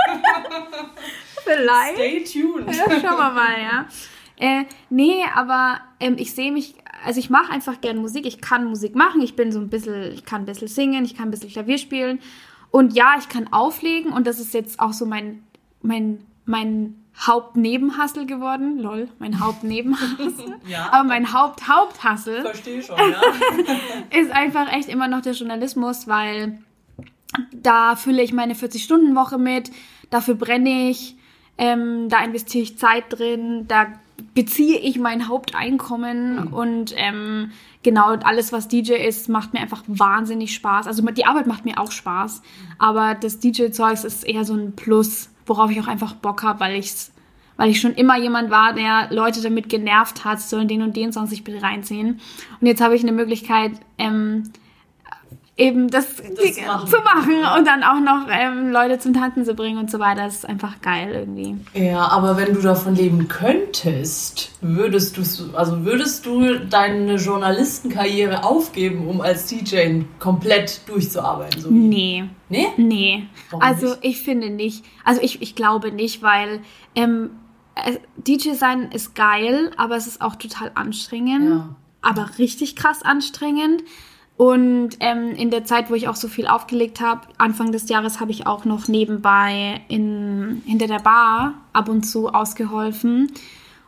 vielleicht. 1.44 1.96
Stay 1.96 2.24
tuned. 2.24 2.68
Ja, 2.76 2.86
schauen 2.90 3.18
wir 3.18 3.32
mal, 3.32 3.62
ja. 3.62 3.86
Äh, 4.38 4.66
nee, 4.90 5.24
aber 5.36 5.82
ähm, 6.00 6.16
ich 6.18 6.34
sehe 6.34 6.52
mich, 6.52 6.76
also 7.06 7.20
ich 7.20 7.30
mache 7.30 7.52
einfach 7.52 7.82
gern 7.82 7.98
Musik. 7.98 8.26
Ich 8.26 8.42
kann 8.42 8.66
Musik 8.66 8.96
machen. 8.96 9.22
Ich 9.22 9.36
bin 9.36 9.52
so 9.52 9.60
ein 9.60 9.70
bisschen, 9.70 10.14
ich 10.14 10.26
kann 10.26 10.44
ein 10.44 10.46
bisschen 10.46 10.68
singen, 10.70 11.04
ich 11.06 11.16
kann 11.16 11.28
ein 11.28 11.32
bisschen 11.32 11.50
Klavier 11.50 11.78
spielen. 11.78 12.20
Und 12.72 12.94
ja, 12.96 13.16
ich 13.20 13.30
kann 13.30 13.52
auflegen 13.52 14.12
und 14.14 14.28
das 14.28 14.40
ist 14.40 14.54
jetzt 14.54 14.80
auch 14.80 14.94
so 14.94 15.06
mein, 15.06 15.44
mein, 15.82 16.24
mein 16.46 16.99
Hauptnebenhassel 17.20 18.26
geworden. 18.26 18.80
Lol, 18.80 19.10
mein 19.20 19.40
Hauptnebenhassel. 19.40 20.56
Ja. 20.68 20.90
Aber 20.92 21.04
mein 21.04 21.34
Haupt-Haupthassel 21.34 22.42
Verstehe 22.42 22.84
schon, 22.84 22.98
ja. 22.98 23.22
ist 24.20 24.32
einfach 24.32 24.72
echt 24.72 24.88
immer 24.88 25.08
noch 25.08 25.22
der 25.22 25.34
Journalismus, 25.34 26.08
weil 26.08 26.60
da 27.54 27.96
fülle 27.96 28.22
ich 28.22 28.34
meine 28.34 28.54
40-Stunden-Woche 28.54 29.38
mit, 29.38 29.72
dafür 30.10 30.36
brenne 30.36 30.90
ich, 30.90 31.16
ähm, 31.58 32.08
da 32.10 32.24
investiere 32.24 32.64
ich 32.64 32.78
Zeit 32.78 33.06
drin, 33.10 33.66
da 33.68 33.88
beziehe 34.34 34.80
ich 34.80 35.00
mein 35.00 35.28
Haupteinkommen 35.28 36.48
und 36.48 36.94
ähm, 36.96 37.52
genau 37.84 38.16
alles, 38.16 38.52
was 38.52 38.68
DJ 38.68 38.94
ist, 38.94 39.30
macht 39.30 39.54
mir 39.54 39.60
einfach 39.60 39.84
wahnsinnig 39.88 40.54
Spaß. 40.54 40.88
Also 40.88 41.04
die 41.04 41.26
Arbeit 41.26 41.48
macht 41.48 41.66
mir 41.66 41.80
auch 41.80 41.92
Spaß, 41.92 42.42
aber 42.78 43.16
das 43.16 43.40
DJ-Zeugs 43.40 44.04
ist 44.04 44.24
eher 44.24 44.46
so 44.46 44.54
ein 44.54 44.76
Plus, 44.76 45.30
worauf 45.50 45.72
ich 45.72 45.82
auch 45.82 45.88
einfach 45.88 46.14
Bock 46.14 46.44
habe, 46.44 46.60
weil 46.60 46.78
ich's 46.78 47.12
weil 47.58 47.72
ich 47.72 47.82
schon 47.82 47.94
immer 47.96 48.18
jemand 48.18 48.52
war, 48.52 48.72
der 48.72 49.10
Leute 49.10 49.42
damit 49.42 49.68
genervt 49.68 50.24
hat, 50.24 50.40
sollen 50.40 50.70
den 50.70 50.82
und 50.82 50.96
den 50.96 51.12
Song 51.12 51.28
sich 51.28 51.44
bitte 51.44 51.62
reinziehen. 51.62 52.22
Und 52.62 52.68
jetzt 52.68 52.80
habe 52.80 52.96
ich 52.96 53.04
eine 53.04 53.12
Möglichkeit, 53.12 53.74
ähm, 53.98 54.44
eben 55.60 55.90
das, 55.90 56.16
zu 56.16 56.24
die- 56.24 56.62
machen. 56.66 56.88
zu 56.90 56.98
machen 57.02 57.36
und 57.58 57.68
dann 57.68 57.84
auch 57.84 58.00
noch 58.00 58.28
ähm, 58.32 58.72
Leute 58.72 58.98
zum 58.98 59.14
Tanzen 59.14 59.44
zu 59.46 59.54
bringen 59.54 59.78
und 59.78 59.92
so 59.92 60.00
weiter. 60.00 60.24
Das 60.24 60.36
ist 60.38 60.46
einfach 60.50 60.82
geil 60.82 61.12
irgendwie. 61.14 61.58
Ja, 61.74 62.08
aber 62.08 62.38
wenn 62.38 62.54
du 62.54 62.62
davon 62.62 62.96
leben 62.96 63.28
könntest, 63.28 64.52
würdest 64.62 65.18
du 65.18 65.56
also 65.56 65.84
würdest 65.86 66.26
du 66.26 66.60
deine 66.60 67.16
Journalistenkarriere 67.16 68.44
aufgeben, 68.44 69.08
um 69.08 69.22
als 69.22 69.46
DJ 69.48 70.02
komplett 70.20 70.82
durchzuarbeiten? 70.88 71.62
So 71.62 71.70
Nee. 71.70 72.26
Nee? 72.50 72.68
Nee. 72.78 73.28
Warum 73.52 73.62
also 73.64 73.88
nicht? 73.90 74.00
ich 74.02 74.22
finde 74.24 74.50
nicht. 74.50 74.84
Also 75.04 75.22
ich, 75.22 75.42
ich 75.42 75.56
glaube 75.56 75.92
nicht, 75.92 76.24
weil 76.24 76.62
ähm, 76.96 77.32
äh, 77.76 77.98
DJ 78.18 78.54
sein 78.54 78.92
ist 78.92 79.14
geil, 79.14 79.72
aber 79.78 79.96
es 79.98 80.08
ist 80.08 80.22
auch 80.22 80.36
total 80.36 80.72
anstrengend. 80.76 81.50
Ja. 81.50 81.76
Aber 82.02 82.30
richtig 82.38 82.76
krass 82.78 83.02
anstrengend. 83.04 83.84
Und 84.40 84.92
ähm, 85.02 85.32
in 85.32 85.52
der 85.52 85.66
Zeit, 85.66 85.90
wo 85.90 85.96
ich 85.96 86.08
auch 86.08 86.16
so 86.16 86.30
viel 86.30 86.48
aufgelegt 86.48 87.02
habe, 87.02 87.28
Anfang 87.38 87.74
des 87.74 87.90
Jahres 87.90 88.22
habe 88.22 88.32
ich 88.32 88.48
auch 88.48 88.64
noch 88.64 88.88
nebenbei 88.88 89.82
in, 89.90 90.62
hinter 90.66 90.88
der 90.88 91.00
Bar 91.00 91.56
ab 91.74 91.90
und 91.90 92.04
zu 92.04 92.30
ausgeholfen. 92.30 93.34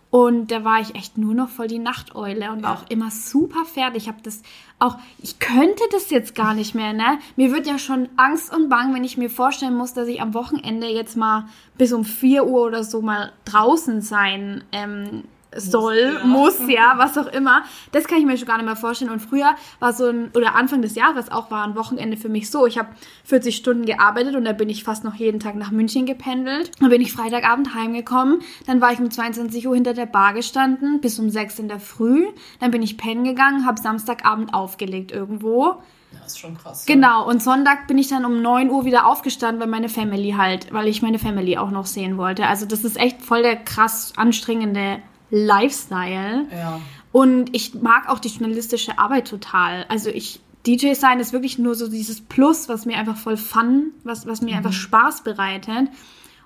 Und 0.10 0.52
da 0.52 0.66
war 0.66 0.82
ich 0.82 0.94
echt 0.94 1.18
nur 1.18 1.34
noch 1.34 1.48
voll 1.48 1.68
die 1.68 1.80
Nachteule 1.80 2.52
und 2.52 2.64
war 2.64 2.74
auch 2.74 2.90
immer 2.90 3.12
super 3.12 3.64
fertig. 3.64 4.04
Ich 4.04 4.08
habe 4.10 4.22
das 4.24 4.42
auch, 4.78 4.98
ich 5.24 5.40
könnte 5.40 5.84
das 5.94 6.10
jetzt 6.10 6.36
gar 6.36 6.54
nicht 6.54 6.76
mehr, 6.76 6.92
ne? 6.92 7.20
Mir 7.38 7.54
wird 7.54 7.66
ja 7.66 7.80
schon 7.80 8.10
Angst 8.18 8.54
und 8.54 8.68
Bang, 8.68 8.94
wenn 8.94 9.06
ich 9.06 9.16
mir 9.16 9.30
vorstellen 9.30 9.78
muss, 9.78 9.94
dass 9.94 10.10
ich 10.10 10.22
am 10.22 10.34
Wochenende 10.34 10.88
jetzt 10.88 11.16
mal 11.16 11.46
bis 11.78 11.94
um 11.94 12.04
4 12.04 12.46
Uhr 12.46 12.64
oder 12.64 12.84
so 12.84 13.02
mal 13.02 13.32
draußen 13.46 14.02
sein 14.02 14.66
ähm, 14.74 15.24
soll, 15.56 16.18
ja. 16.20 16.26
muss, 16.26 16.60
ja, 16.68 16.94
was 16.98 17.18
auch 17.18 17.28
immer. 17.28 17.64
Das 17.92 18.06
kann 18.06 18.20
ich 18.20 18.26
mir 18.26 18.38
schon 18.38 18.48
gar 18.48 18.58
nicht 18.58 18.66
mehr 18.66 18.76
vorstellen. 18.76 19.12
Und 19.12 19.20
früher 19.20 19.56
war 19.80 19.94
so 19.94 20.08
ein, 20.08 20.32
oder 20.36 20.56
Anfang 20.56 20.82
des 20.82 20.96
Jahres 20.96 21.32
auch 21.32 21.52
war 21.52 21.66
ein 21.66 21.76
Wochenende 21.76 22.18
für 22.18 22.30
mich 22.30 22.50
so. 22.50 22.66
Ich 22.66 22.78
habe 22.78 22.90
40 23.26 23.56
Stunden 23.56 23.86
gearbeitet 23.86 24.36
und 24.36 24.46
da 24.46 24.54
bin 24.54 24.70
ich 24.70 24.84
fast 24.84 25.04
noch 25.04 25.16
jeden 25.16 25.40
Tag 25.40 25.56
nach 25.56 25.72
München 25.72 26.06
gependelt. 26.06 26.72
Dann 26.80 26.90
bin 26.90 27.02
ich 27.02 27.14
Freitagabend 27.14 27.76
heimgekommen. 27.76 28.40
Dann 28.68 28.82
war 28.82 28.94
ich 28.94 29.00
um 29.00 29.12
22 29.12 29.68
Uhr 29.68 29.76
hinter 29.76 29.94
der 29.94 30.06
Bar 30.06 30.34
gestanden, 30.34 31.02
bis 31.02 31.20
um 31.20 31.30
6 31.30 31.60
in 31.60 31.68
der 31.68 31.80
Früh. 31.80 32.28
Dann 32.60 32.72
bin 32.72 32.82
ich 32.82 32.98
pennen 32.98 33.24
gegangen, 33.24 33.66
habe 33.66 33.80
Samstagabend 33.80 34.54
aufgelegt 34.54 35.12
irgendwo. 35.12 35.82
Das 36.12 36.34
ist 36.34 36.40
schon 36.40 36.58
krass. 36.58 36.86
Genau, 36.86 37.28
und 37.28 37.42
Sonntag 37.42 37.88
bin 37.88 37.98
ich 37.98 38.10
dann 38.10 38.26
um 38.26 38.42
9 38.42 38.70
Uhr 38.70 38.86
wieder 38.86 39.08
aufgestanden, 39.08 39.62
weil 39.62 39.68
meine 39.68 39.88
Family 39.88 40.32
halt, 40.32 40.74
weil 40.74 40.88
ich 40.88 41.02
meine 41.02 41.20
Family 41.20 41.58
auch 41.58 41.72
noch 41.72 41.86
sehen 41.86 42.18
wollte. 42.18 42.48
Also 42.48 42.66
das 42.66 42.84
ist 42.84 42.98
echt 42.98 43.22
voll 43.22 43.44
der 43.44 43.56
krass 43.56 44.14
anstrengende 44.18 45.02
Lifestyle. 45.32 46.46
Ja. 46.52 46.80
Und 47.12 47.56
ich 47.56 47.74
mag 47.76 48.08
auch 48.10 48.20
die 48.20 48.30
journalistische 48.30 49.00
Arbeit 49.00 49.28
total. 49.28 49.86
Also 49.90 50.10
ich, 50.10 50.40
DJ 50.68 50.94
sein 50.94 51.20
ist 51.20 51.34
wirklich 51.34 51.58
nur 51.58 51.74
so 51.76 51.88
dieses 51.90 52.22
Plus, 52.22 52.70
was 52.70 52.86
mir 52.86 52.98
einfach 52.98 53.18
voll 53.18 53.38
Fun, 53.38 53.92
was, 54.04 54.28
was 54.28 54.42
mir 54.42 54.56
einfach 54.56 54.74
Spaß 54.74 55.24
bereitet. 55.24 55.90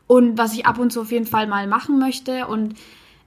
Und 0.07 0.37
was 0.37 0.53
ich 0.53 0.65
ab 0.67 0.77
und 0.79 0.93
zu 0.93 1.01
auf 1.01 1.11
jeden 1.11 1.25
Fall 1.25 1.47
mal 1.47 1.67
machen 1.67 1.97
möchte. 1.99 2.47
Und 2.47 2.75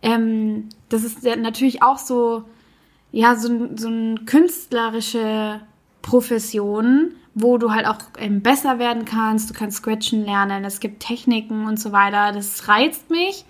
ähm, 0.01 0.69
das 0.89 1.03
ist 1.05 1.25
natürlich 1.25 1.83
auch 1.83 1.99
so, 1.99 2.45
ja, 3.13 3.35
so, 3.37 3.49
ein- 3.49 3.77
so 3.77 3.89
eine 3.89 4.15
künstlerische 4.27 5.61
Profession, 6.03 7.13
wo 7.35 7.59
du 7.59 7.71
halt 7.73 7.87
auch 7.87 7.99
ähm, 8.19 8.43
besser 8.43 8.79
werden 8.79 9.05
kannst. 9.05 9.51
Du 9.51 9.55
kannst 9.55 9.79
Scratchen 9.79 10.25
lernen, 10.25 10.65
es 10.65 10.81
gibt 10.81 11.01
Techniken 11.03 11.67
und 11.67 11.79
so 11.79 11.93
weiter. 11.93 12.33
Das 12.33 12.67
reizt 12.69 13.11
mich. 13.11 13.45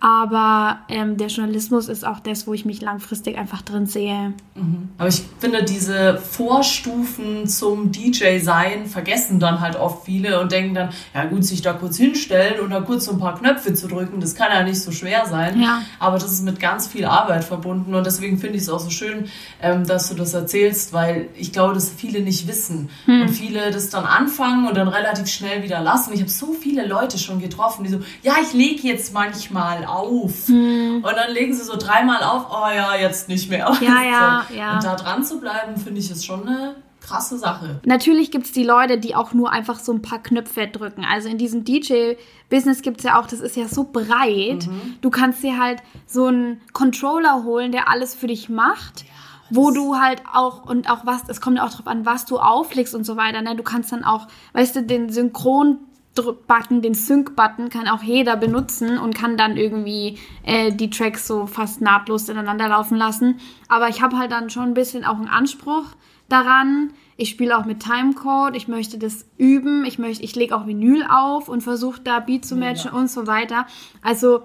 Aber 0.00 0.80
ähm, 0.88 1.16
der 1.16 1.28
Journalismus 1.28 1.88
ist 1.88 2.06
auch 2.06 2.20
das, 2.20 2.46
wo 2.46 2.54
ich 2.54 2.64
mich 2.64 2.80
langfristig 2.80 3.36
einfach 3.36 3.62
drin 3.62 3.86
sehe. 3.86 4.32
Mhm. 4.54 4.90
Aber 4.96 5.08
ich 5.08 5.22
finde, 5.40 5.64
diese 5.64 6.18
Vorstufen 6.18 7.48
zum 7.48 7.90
DJ-Sein 7.90 8.86
vergessen 8.86 9.40
dann 9.40 9.60
halt 9.60 9.76
oft 9.76 10.04
viele 10.04 10.40
und 10.40 10.52
denken 10.52 10.74
dann, 10.74 10.90
ja 11.14 11.24
gut, 11.24 11.44
sich 11.44 11.62
da 11.62 11.72
kurz 11.72 11.96
hinstellen 11.96 12.60
und 12.60 12.70
da 12.70 12.80
kurz 12.80 13.06
so 13.06 13.12
ein 13.12 13.18
paar 13.18 13.38
Knöpfe 13.38 13.74
zu 13.74 13.88
drücken, 13.88 14.20
das 14.20 14.34
kann 14.34 14.48
ja 14.52 14.62
nicht 14.62 14.80
so 14.80 14.92
schwer 14.92 15.26
sein. 15.26 15.60
Ja. 15.60 15.82
Aber 15.98 16.18
das 16.18 16.32
ist 16.32 16.44
mit 16.44 16.60
ganz 16.60 16.86
viel 16.86 17.04
Arbeit 17.04 17.44
verbunden 17.44 17.94
und 17.94 18.06
deswegen 18.06 18.38
finde 18.38 18.56
ich 18.56 18.62
es 18.62 18.68
auch 18.68 18.80
so 18.80 18.90
schön, 18.90 19.28
ähm, 19.60 19.86
dass 19.86 20.08
du 20.08 20.14
das 20.14 20.34
erzählst, 20.34 20.92
weil 20.92 21.28
ich 21.34 21.52
glaube, 21.52 21.74
dass 21.74 21.90
viele 21.90 22.20
nicht 22.20 22.46
wissen 22.46 22.90
hm. 23.06 23.22
und 23.22 23.28
viele 23.28 23.70
das 23.70 23.90
dann 23.90 24.04
anfangen 24.04 24.68
und 24.68 24.76
dann 24.76 24.88
relativ 24.88 25.26
schnell 25.26 25.62
wieder 25.62 25.80
lassen. 25.80 26.12
Ich 26.12 26.20
habe 26.20 26.30
so 26.30 26.52
viele 26.52 26.86
Leute 26.86 27.18
schon 27.18 27.40
getroffen, 27.40 27.84
die 27.84 27.90
so, 27.90 28.00
ja, 28.22 28.34
ich 28.42 28.52
lege 28.52 28.86
jetzt 28.86 29.12
manchmal 29.12 29.77
auf. 29.86 30.48
Hm. 30.48 31.04
Und 31.04 31.16
dann 31.16 31.32
legen 31.32 31.54
sie 31.54 31.64
so 31.64 31.76
dreimal 31.76 32.22
auf, 32.22 32.46
oh 32.50 32.68
ja, 32.74 32.96
jetzt 32.96 33.28
nicht 33.28 33.50
mehr. 33.50 33.72
Ja, 33.80 34.02
ja, 34.02 34.46
so. 34.48 34.54
ja. 34.54 34.74
Und 34.74 34.84
da 34.84 34.96
dran 34.96 35.24
zu 35.24 35.40
bleiben, 35.40 35.76
finde 35.76 36.00
ich, 36.00 36.10
ist 36.10 36.24
schon 36.24 36.46
eine 36.46 36.76
krasse 37.00 37.38
Sache. 37.38 37.80
Natürlich 37.84 38.30
gibt 38.30 38.46
es 38.46 38.52
die 38.52 38.64
Leute, 38.64 38.98
die 38.98 39.14
auch 39.14 39.32
nur 39.32 39.50
einfach 39.50 39.78
so 39.78 39.92
ein 39.92 40.02
paar 40.02 40.22
Knöpfe 40.22 40.66
drücken. 40.66 41.04
Also 41.04 41.28
in 41.28 41.38
diesem 41.38 41.64
DJ-Business 41.64 42.82
gibt 42.82 42.98
es 42.98 43.04
ja 43.04 43.20
auch, 43.20 43.26
das 43.26 43.40
ist 43.40 43.56
ja 43.56 43.66
so 43.66 43.84
breit. 43.84 44.66
Mhm. 44.66 44.96
Du 45.00 45.10
kannst 45.10 45.42
dir 45.42 45.58
halt 45.58 45.82
so 46.06 46.26
einen 46.26 46.60
Controller 46.72 47.44
holen, 47.44 47.72
der 47.72 47.88
alles 47.88 48.14
für 48.14 48.26
dich 48.26 48.48
macht. 48.48 49.02
Ja 49.02 49.08
wo 49.50 49.70
du 49.70 49.96
halt 49.96 50.22
auch 50.32 50.64
und 50.66 50.90
auch 50.90 51.06
was, 51.06 51.22
es 51.28 51.40
kommt 51.40 51.56
ja 51.56 51.64
auch 51.64 51.72
drauf 51.72 51.86
an, 51.86 52.04
was 52.04 52.26
du 52.26 52.38
auflegst 52.38 52.94
und 52.94 53.04
so 53.04 53.16
weiter. 53.16 53.42
Ne? 53.42 53.56
Du 53.56 53.62
kannst 53.62 53.92
dann 53.92 54.04
auch, 54.04 54.26
weißt 54.52 54.76
du, 54.76 54.82
den 54.82 55.10
Synchron 55.10 55.78
Button, 56.22 56.82
den 56.82 56.94
Sync-Button 56.94 57.70
kann 57.70 57.88
auch 57.88 58.02
jeder 58.02 58.36
benutzen 58.36 58.98
und 58.98 59.14
kann 59.14 59.36
dann 59.36 59.56
irgendwie 59.56 60.18
äh, 60.44 60.72
die 60.72 60.90
Tracks 60.90 61.26
so 61.26 61.46
fast 61.46 61.80
nahtlos 61.80 62.28
ineinander 62.28 62.68
laufen 62.68 62.96
lassen. 62.96 63.40
Aber 63.68 63.88
ich 63.88 64.02
habe 64.02 64.18
halt 64.18 64.32
dann 64.32 64.50
schon 64.50 64.64
ein 64.64 64.74
bisschen 64.74 65.04
auch 65.04 65.16
einen 65.16 65.28
Anspruch 65.28 65.84
daran. 66.28 66.92
Ich 67.16 67.30
spiele 67.30 67.56
auch 67.58 67.64
mit 67.64 67.80
Timecode, 67.80 68.54
ich 68.54 68.68
möchte 68.68 68.98
das 68.98 69.26
üben, 69.38 69.84
ich 69.84 69.98
möchte, 69.98 70.22
ich 70.22 70.36
lege 70.36 70.56
auch 70.56 70.66
Vinyl 70.66 71.04
auf 71.10 71.48
und 71.48 71.62
versuche 71.62 72.00
da 72.00 72.20
Beat 72.20 72.44
zu 72.44 72.54
matchen 72.54 72.92
ja. 72.92 72.98
und 72.98 73.10
so 73.10 73.26
weiter. 73.26 73.66
Also 74.02 74.42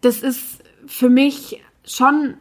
das 0.00 0.22
ist 0.22 0.62
für 0.86 1.08
mich 1.08 1.62
schon, 1.84 2.34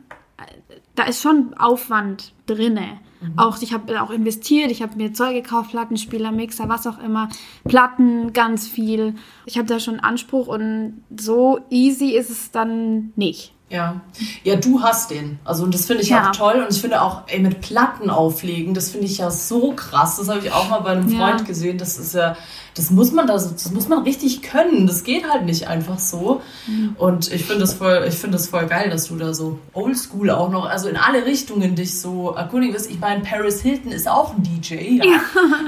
da 0.96 1.04
ist 1.04 1.22
schon 1.22 1.54
Aufwand 1.54 2.34
drinne. 2.46 3.00
Mhm. 3.24 3.40
Auch 3.40 3.62
ich 3.62 3.74
habe 3.74 4.02
auch 4.02 4.12
investiert, 4.12 4.72
ich 4.72 4.82
habe 4.82 4.96
mir 4.96 5.14
Zeug 5.14 5.34
gekauft, 5.34 5.72
Plattenspieler, 5.72 6.32
Mixer, 6.32 6.70
was 6.70 6.88
auch 6.88 7.00
immer, 7.00 7.30
Platten, 7.66 8.34
ganz 8.34 8.68
viel. 8.68 9.16
Ich 9.46 9.58
habe 9.58 9.68
da 9.68 9.80
schon 9.80 10.00
Anspruch 10.00 10.48
und 10.48 11.04
so 11.18 11.60
easy 11.70 12.12
ist 12.12 12.30
es 12.30 12.52
dann 12.52 13.14
nicht. 13.16 13.54
Ja. 13.74 14.02
Ja, 14.44 14.56
du 14.56 14.84
hast 14.84 15.10
den. 15.10 15.40
Also 15.44 15.64
und 15.64 15.74
das 15.74 15.86
finde 15.86 16.04
ich 16.04 16.10
ja. 16.10 16.30
auch 16.30 16.32
toll. 16.36 16.64
Und 16.64 16.74
ich 16.74 16.80
finde 16.80 17.02
auch, 17.02 17.24
ey, 17.26 17.40
mit 17.40 17.60
Platten 17.62 18.12
auflegen, 18.12 18.76
das 18.76 18.92
finde 18.92 19.08
ich 19.08 19.18
ja 19.18 19.32
so 19.32 19.74
krass. 19.76 20.18
Das 20.18 20.30
habe 20.30 20.40
ich 20.40 20.52
auch 20.52 20.70
mal 20.70 20.82
bei 20.82 20.92
einem 20.92 21.10
Freund 21.10 21.40
ja. 21.40 21.46
gesehen. 21.46 21.80
Das 21.80 21.98
ist 21.98 22.14
ja, 22.14 22.38
das 22.76 22.92
muss 22.92 23.12
man 23.12 23.26
da, 23.26 23.34
das 23.34 23.72
muss 23.72 23.88
man 23.88 24.04
richtig 24.04 24.44
können. 24.44 24.86
Das 24.86 25.04
geht 25.04 25.28
halt 25.28 25.46
nicht 25.46 25.68
einfach 25.68 25.98
so. 25.98 26.42
Mhm. 26.68 26.96
Und 27.00 27.34
ich 27.34 27.46
finde 27.46 27.62
das 27.62 27.74
voll, 27.74 28.06
ich 28.08 28.14
finde 28.14 28.38
das 28.38 28.48
voll 28.48 28.68
geil, 28.68 28.92
dass 28.92 29.08
du 29.08 29.16
da 29.16 29.34
so 29.34 29.58
oldschool 29.74 30.30
auch 30.30 30.52
noch, 30.52 30.66
also 30.66 30.88
in 30.88 30.96
alle 30.96 31.26
Richtungen 31.26 31.74
dich 31.74 32.00
so 32.00 32.30
erkundigen 32.30 32.76
wirst. 32.76 32.92
Ich 32.92 33.00
meine, 33.00 33.22
Paris 33.24 33.62
Hilton 33.62 33.92
ist 33.92 34.08
auch 34.08 34.36
ein 34.36 34.44
DJ, 34.44 35.00
ja. 35.00 35.06
ja. 35.06 35.20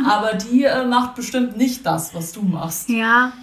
aber 0.08 0.34
die 0.36 0.64
äh, 0.64 0.86
macht 0.86 1.16
bestimmt 1.16 1.58
nicht 1.58 1.84
das, 1.88 2.14
was 2.14 2.34
du 2.34 2.44
machst. 2.44 2.88
Ja. 2.90 3.34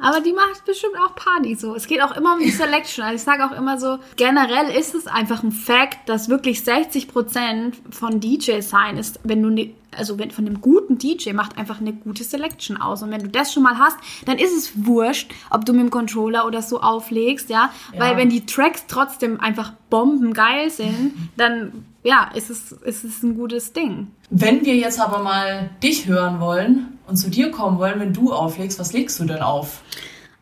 Aber 0.00 0.20
die 0.20 0.32
macht 0.32 0.64
bestimmt 0.64 0.94
auch 0.96 1.14
Party 1.14 1.54
so. 1.54 1.74
Es 1.74 1.86
geht 1.86 2.02
auch 2.02 2.16
immer 2.16 2.34
um 2.34 2.40
die 2.40 2.50
Selection. 2.50 3.04
Also 3.04 3.16
ich 3.16 3.22
sage 3.22 3.44
auch 3.44 3.56
immer 3.56 3.78
so, 3.78 3.98
generell 4.16 4.70
ist 4.74 4.94
es 4.94 5.06
einfach 5.06 5.42
ein 5.42 5.52
Fact, 5.52 6.08
dass 6.08 6.28
wirklich 6.28 6.60
60% 6.60 7.74
von 7.90 8.20
DJs 8.20 8.68
sein 8.68 8.96
ist, 8.96 9.20
wenn 9.24 9.42
du 9.42 9.50
ne, 9.50 9.74
also 9.96 10.18
wenn 10.18 10.30
von 10.30 10.46
einem 10.46 10.60
guten 10.60 10.98
DJ 10.98 11.32
macht 11.32 11.58
einfach 11.58 11.80
eine 11.80 11.92
gute 11.92 12.24
Selection 12.24 12.76
aus. 12.76 13.02
Und 13.02 13.10
wenn 13.10 13.22
du 13.22 13.28
das 13.28 13.52
schon 13.52 13.62
mal 13.62 13.78
hast, 13.78 13.98
dann 14.24 14.38
ist 14.38 14.56
es 14.56 14.86
wurscht, 14.86 15.32
ob 15.50 15.64
du 15.64 15.72
mit 15.72 15.82
dem 15.82 15.90
Controller 15.90 16.46
oder 16.46 16.62
so 16.62 16.80
auflegst, 16.80 17.50
ja. 17.50 17.70
ja. 17.92 18.00
Weil 18.00 18.16
wenn 18.16 18.30
die 18.30 18.46
Tracks 18.46 18.86
trotzdem 18.86 19.40
einfach 19.40 19.72
bombengeil 19.90 20.70
sind, 20.70 21.12
dann 21.36 21.84
ja, 22.02 22.30
ist 22.34 22.50
es, 22.50 22.72
ist 22.72 23.04
es 23.04 23.22
ein 23.22 23.34
gutes 23.34 23.72
Ding. 23.72 24.08
Wenn 24.30 24.64
wir 24.64 24.76
jetzt 24.76 25.00
aber 25.00 25.22
mal 25.22 25.70
dich 25.82 26.06
hören 26.06 26.40
wollen, 26.40 26.98
und 27.10 27.16
zu 27.16 27.28
dir 27.28 27.50
kommen 27.50 27.78
wollen, 27.78 27.98
wenn 27.98 28.12
du 28.12 28.32
auflegst, 28.32 28.78
was 28.78 28.92
legst 28.92 29.18
du 29.18 29.24
denn 29.24 29.42
auf? 29.42 29.82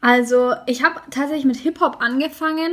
Also, 0.00 0.52
ich 0.66 0.84
habe 0.84 1.00
tatsächlich 1.10 1.46
mit 1.46 1.56
Hip-Hop 1.56 1.96
angefangen, 2.00 2.72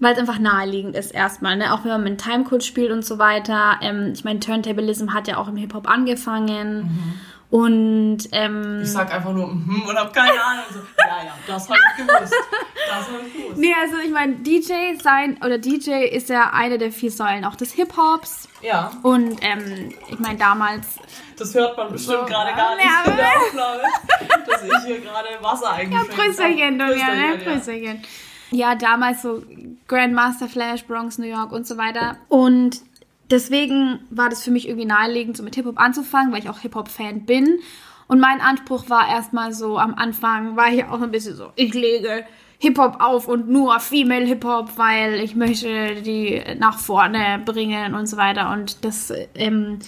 weil 0.00 0.14
es 0.14 0.18
einfach 0.18 0.38
naheliegend 0.38 0.96
ist 0.96 1.12
erstmal, 1.12 1.56
ne? 1.56 1.72
Auch 1.72 1.84
wenn 1.84 1.92
man 1.92 2.02
mit 2.02 2.20
Timecode 2.20 2.64
spielt 2.64 2.90
und 2.90 3.04
so 3.04 3.18
weiter. 3.18 3.78
Ähm, 3.82 4.12
ich 4.14 4.24
meine, 4.24 4.40
Turntablism 4.40 5.12
hat 5.12 5.28
ja 5.28 5.36
auch 5.36 5.46
im 5.46 5.56
Hip-Hop 5.56 5.88
angefangen. 5.88 6.84
Mhm. 6.84 7.14
Und 7.50 8.18
ähm, 8.32 8.80
ich 8.82 8.90
sag 8.90 9.14
einfach 9.14 9.32
nur 9.32 9.46
mhm 9.46 9.82
und 9.86 9.96
hab 9.96 10.12
keine 10.12 10.42
Ahnung. 10.42 10.64
So, 10.72 10.80
ja, 10.98 11.24
ja, 11.24 11.32
das 11.46 11.68
hab 11.68 11.76
ich 11.76 12.04
gewusst. 12.04 12.34
Das 12.88 13.08
hab 13.08 13.26
ich 13.26 13.32
gewusst. 13.32 13.58
Nee, 13.58 13.74
also 13.80 13.96
ich 14.04 14.10
meine, 14.10 14.34
DJ 14.36 15.00
sein 15.00 15.38
oder 15.44 15.58
DJ 15.58 16.06
ist 16.06 16.28
ja 16.28 16.50
eine 16.52 16.78
der 16.78 16.90
vier 16.90 17.10
Säulen 17.10 17.44
auch 17.44 17.54
des 17.54 17.72
Hip-Hops. 17.72 18.48
Ja. 18.60 18.90
Und 19.02 19.38
ähm, 19.42 19.94
ich 20.08 20.18
meine, 20.18 20.38
damals. 20.38 20.86
Das 21.36 21.54
hört 21.54 21.76
man 21.76 21.92
bestimmt 21.92 22.20
so, 22.20 22.24
gerade 22.26 22.56
gar 22.56 22.76
nicht 22.76 22.86
ja, 22.86 23.10
in 23.10 23.16
der 23.16 23.28
Aufnahme, 23.28 23.82
dass 24.46 24.62
ich 24.62 24.86
hier 24.86 25.00
gerade 25.00 25.28
Wasser 25.40 25.72
eingeschenkt 25.72 26.10
habe. 26.10 26.20
Ja, 26.20 26.24
Prösterchen, 26.24 26.78
Domian, 26.78 27.16
ne? 27.16 27.38
Prösterchen. 27.44 28.02
Ja, 28.50 28.74
damals 28.74 29.22
so 29.22 29.42
Grandmaster 29.88 30.48
Flash, 30.48 30.84
Bronx, 30.84 31.18
New 31.18 31.26
York 31.26 31.52
und 31.52 31.66
so 31.66 31.76
weiter. 31.76 32.16
Und 32.28 32.80
deswegen 33.30 34.00
war 34.10 34.28
das 34.28 34.42
für 34.42 34.50
mich 34.50 34.68
irgendwie 34.68 34.86
naheliegend, 34.86 35.36
so 35.36 35.42
mit 35.42 35.54
Hip-Hop 35.54 35.78
anzufangen, 35.78 36.32
weil 36.32 36.40
ich 36.40 36.48
auch 36.48 36.60
Hip-Hop-Fan 36.60 37.26
bin. 37.26 37.58
Und 38.06 38.20
mein 38.20 38.40
Anspruch 38.40 38.90
war 38.90 39.08
erstmal 39.08 39.52
so, 39.52 39.78
am 39.78 39.94
Anfang 39.94 40.56
war 40.56 40.72
ich 40.72 40.84
auch 40.84 41.00
ein 41.00 41.10
bisschen 41.10 41.36
so, 41.36 41.52
ich 41.56 41.72
lege 41.72 42.24
Hip-Hop 42.58 42.96
auf 43.00 43.28
und 43.28 43.48
nur 43.48 43.78
Female 43.80 44.26
Hip-Hop, 44.26 44.76
weil 44.76 45.14
ich 45.20 45.34
möchte 45.34 46.02
die 46.02 46.42
nach 46.58 46.78
vorne 46.78 47.40
bringen 47.44 47.94
und 47.94 48.06
so 48.06 48.16
weiter. 48.16 48.52
Und 48.52 48.84
das 48.84 49.12
ähm, 49.34 49.78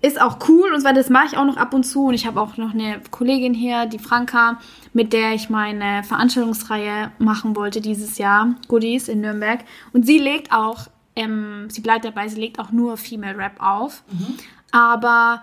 ist 0.00 0.20
auch 0.20 0.38
cool 0.48 0.72
und 0.72 0.80
zwar 0.80 0.92
das 0.92 1.10
mache 1.10 1.26
ich 1.26 1.36
auch 1.36 1.44
noch 1.44 1.56
ab 1.56 1.74
und 1.74 1.84
zu. 1.84 2.06
Und 2.06 2.14
ich 2.14 2.26
habe 2.26 2.40
auch 2.40 2.56
noch 2.56 2.74
eine 2.74 3.00
Kollegin 3.10 3.54
hier, 3.54 3.86
die 3.86 3.98
Franka, 3.98 4.58
mit 4.92 5.12
der 5.12 5.32
ich 5.32 5.48
meine 5.48 6.02
Veranstaltungsreihe 6.04 7.12
machen 7.18 7.56
wollte 7.56 7.80
dieses 7.80 8.18
Jahr, 8.18 8.54
Goodies 8.68 9.08
in 9.08 9.20
Nürnberg. 9.20 9.60
Und 9.92 10.06
sie 10.06 10.18
legt 10.18 10.52
auch 10.52 10.88
ähm, 11.16 11.68
sie 11.68 11.80
bleibt 11.80 12.04
dabei, 12.04 12.28
sie 12.28 12.40
legt 12.40 12.58
auch 12.58 12.72
nur 12.72 12.96
Female 12.96 13.36
Rap 13.36 13.60
auf. 13.60 14.02
Mhm. 14.10 14.34
Aber 14.70 15.42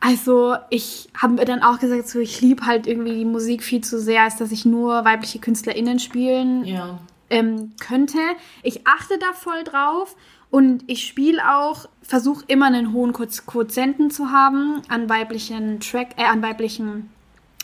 also 0.00 0.56
ich 0.70 1.08
habe 1.16 1.34
mir 1.34 1.44
dann 1.44 1.62
auch 1.62 1.78
gesagt, 1.78 2.08
so 2.08 2.18
ich 2.18 2.40
liebe 2.40 2.66
halt 2.66 2.86
irgendwie 2.86 3.14
die 3.14 3.24
Musik 3.24 3.62
viel 3.62 3.82
zu 3.82 3.98
sehr, 3.98 4.22
als 4.22 4.36
dass 4.36 4.52
ich 4.52 4.64
nur 4.64 5.04
weibliche 5.04 5.38
KünstlerInnen 5.38 5.98
spielen 5.98 6.64
ja. 6.64 6.98
ähm, 7.30 7.72
könnte. 7.80 8.18
Ich 8.62 8.86
achte 8.86 9.18
da 9.18 9.32
voll 9.32 9.64
drauf 9.64 10.16
und 10.50 10.84
ich 10.86 11.06
spiele 11.06 11.42
auch, 11.56 11.86
versuche 12.02 12.44
immer 12.48 12.66
einen 12.66 12.92
hohen 12.92 13.12
Quotienten 13.12 14.10
zu 14.10 14.30
haben 14.30 14.82
an 14.88 15.08
weiblichen 15.08 15.80
Track, 15.80 16.10
äh, 16.16 16.24
an 16.24 16.42
weiblichen 16.42 17.10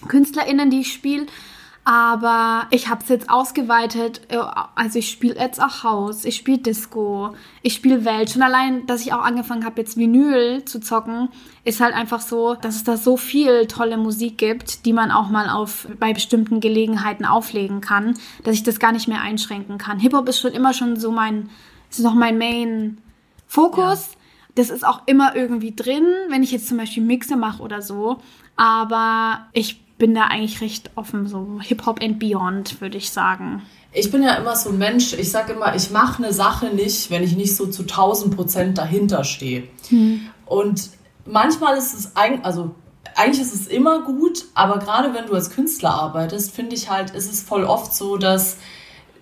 KünstlerInnen, 0.08 0.70
die 0.70 0.80
ich 0.80 0.92
spiele. 0.92 1.26
Aber 1.82 2.66
ich 2.70 2.88
habe 2.88 3.02
es 3.02 3.08
jetzt 3.08 3.30
ausgeweitet. 3.30 4.20
Äh, 4.28 4.38
also 4.74 4.98
ich 4.98 5.10
spiele 5.10 5.36
jetzt 5.36 5.60
auch 5.62 5.82
Haus, 5.82 6.24
ich 6.24 6.36
spiele 6.36 6.58
Disco, 6.58 7.34
ich 7.62 7.74
spiele 7.74 8.04
Welt. 8.04 8.30
Schon 8.30 8.42
allein, 8.42 8.86
dass 8.86 9.00
ich 9.00 9.12
auch 9.12 9.22
angefangen 9.22 9.64
habe, 9.64 9.80
jetzt 9.80 9.96
Vinyl 9.96 10.64
zu 10.66 10.80
zocken, 10.80 11.30
ist 11.64 11.80
halt 11.80 11.94
einfach 11.94 12.20
so, 12.20 12.54
dass 12.54 12.76
es 12.76 12.84
da 12.84 12.96
so 12.96 13.16
viel 13.16 13.66
tolle 13.66 13.96
Musik 13.96 14.36
gibt, 14.36 14.84
die 14.84 14.92
man 14.92 15.10
auch 15.10 15.30
mal 15.30 15.48
auf 15.48 15.88
bei 15.98 16.12
bestimmten 16.12 16.60
Gelegenheiten 16.60 17.24
auflegen 17.24 17.80
kann, 17.80 18.18
dass 18.44 18.54
ich 18.54 18.62
das 18.62 18.78
gar 18.78 18.92
nicht 18.92 19.08
mehr 19.08 19.22
einschränken 19.22 19.78
kann. 19.78 19.98
Hip 19.98 20.12
Hop 20.12 20.28
ist 20.28 20.40
schon 20.40 20.52
immer 20.52 20.74
schon 20.74 20.96
so 20.96 21.10
mein, 21.10 21.48
ist 21.90 22.00
noch 22.00 22.14
mein 22.14 22.36
Main 22.36 22.98
Fokus. 23.46 24.10
Ja. 24.12 24.16
Das 24.56 24.68
ist 24.68 24.84
auch 24.84 25.02
immer 25.06 25.34
irgendwie 25.34 25.74
drin, 25.74 26.06
wenn 26.28 26.42
ich 26.42 26.50
jetzt 26.50 26.68
zum 26.68 26.76
Beispiel 26.76 27.02
Mixe 27.02 27.36
mache 27.36 27.62
oder 27.62 27.80
so. 27.80 28.18
Aber 28.56 29.46
ich 29.52 29.80
bin 30.00 30.14
da 30.14 30.24
eigentlich 30.24 30.60
recht 30.62 30.90
offen, 30.96 31.28
so 31.28 31.60
Hip-Hop 31.62 32.02
and 32.02 32.18
Beyond, 32.18 32.80
würde 32.80 32.96
ich 32.96 33.10
sagen. 33.10 33.62
Ich 33.92 34.10
bin 34.10 34.22
ja 34.22 34.34
immer 34.34 34.56
so 34.56 34.70
ein 34.70 34.78
Mensch, 34.78 35.12
ich 35.12 35.30
sage 35.30 35.52
immer, 35.52 35.76
ich 35.76 35.90
mache 35.90 36.22
eine 36.22 36.32
Sache 36.32 36.70
nicht, 36.74 37.10
wenn 37.10 37.22
ich 37.22 37.36
nicht 37.36 37.54
so 37.54 37.66
zu 37.66 37.82
1000 37.82 38.34
Prozent 38.34 38.78
dahinter 38.78 39.22
stehe. 39.22 39.64
Hm. 39.88 40.22
Und 40.46 40.90
manchmal 41.26 41.76
ist 41.76 41.94
es 41.94 42.16
eigentlich, 42.16 42.44
also 42.44 42.74
eigentlich 43.14 43.42
ist 43.42 43.54
es 43.54 43.66
immer 43.66 44.02
gut, 44.02 44.46
aber 44.54 44.78
gerade 44.78 45.12
wenn 45.12 45.26
du 45.26 45.34
als 45.34 45.50
Künstler 45.50 45.90
arbeitest, 45.90 46.52
finde 46.52 46.74
ich 46.74 46.90
halt, 46.90 47.10
ist 47.10 47.30
es 47.30 47.42
voll 47.42 47.64
oft 47.64 47.92
so, 47.92 48.16
dass, 48.16 48.56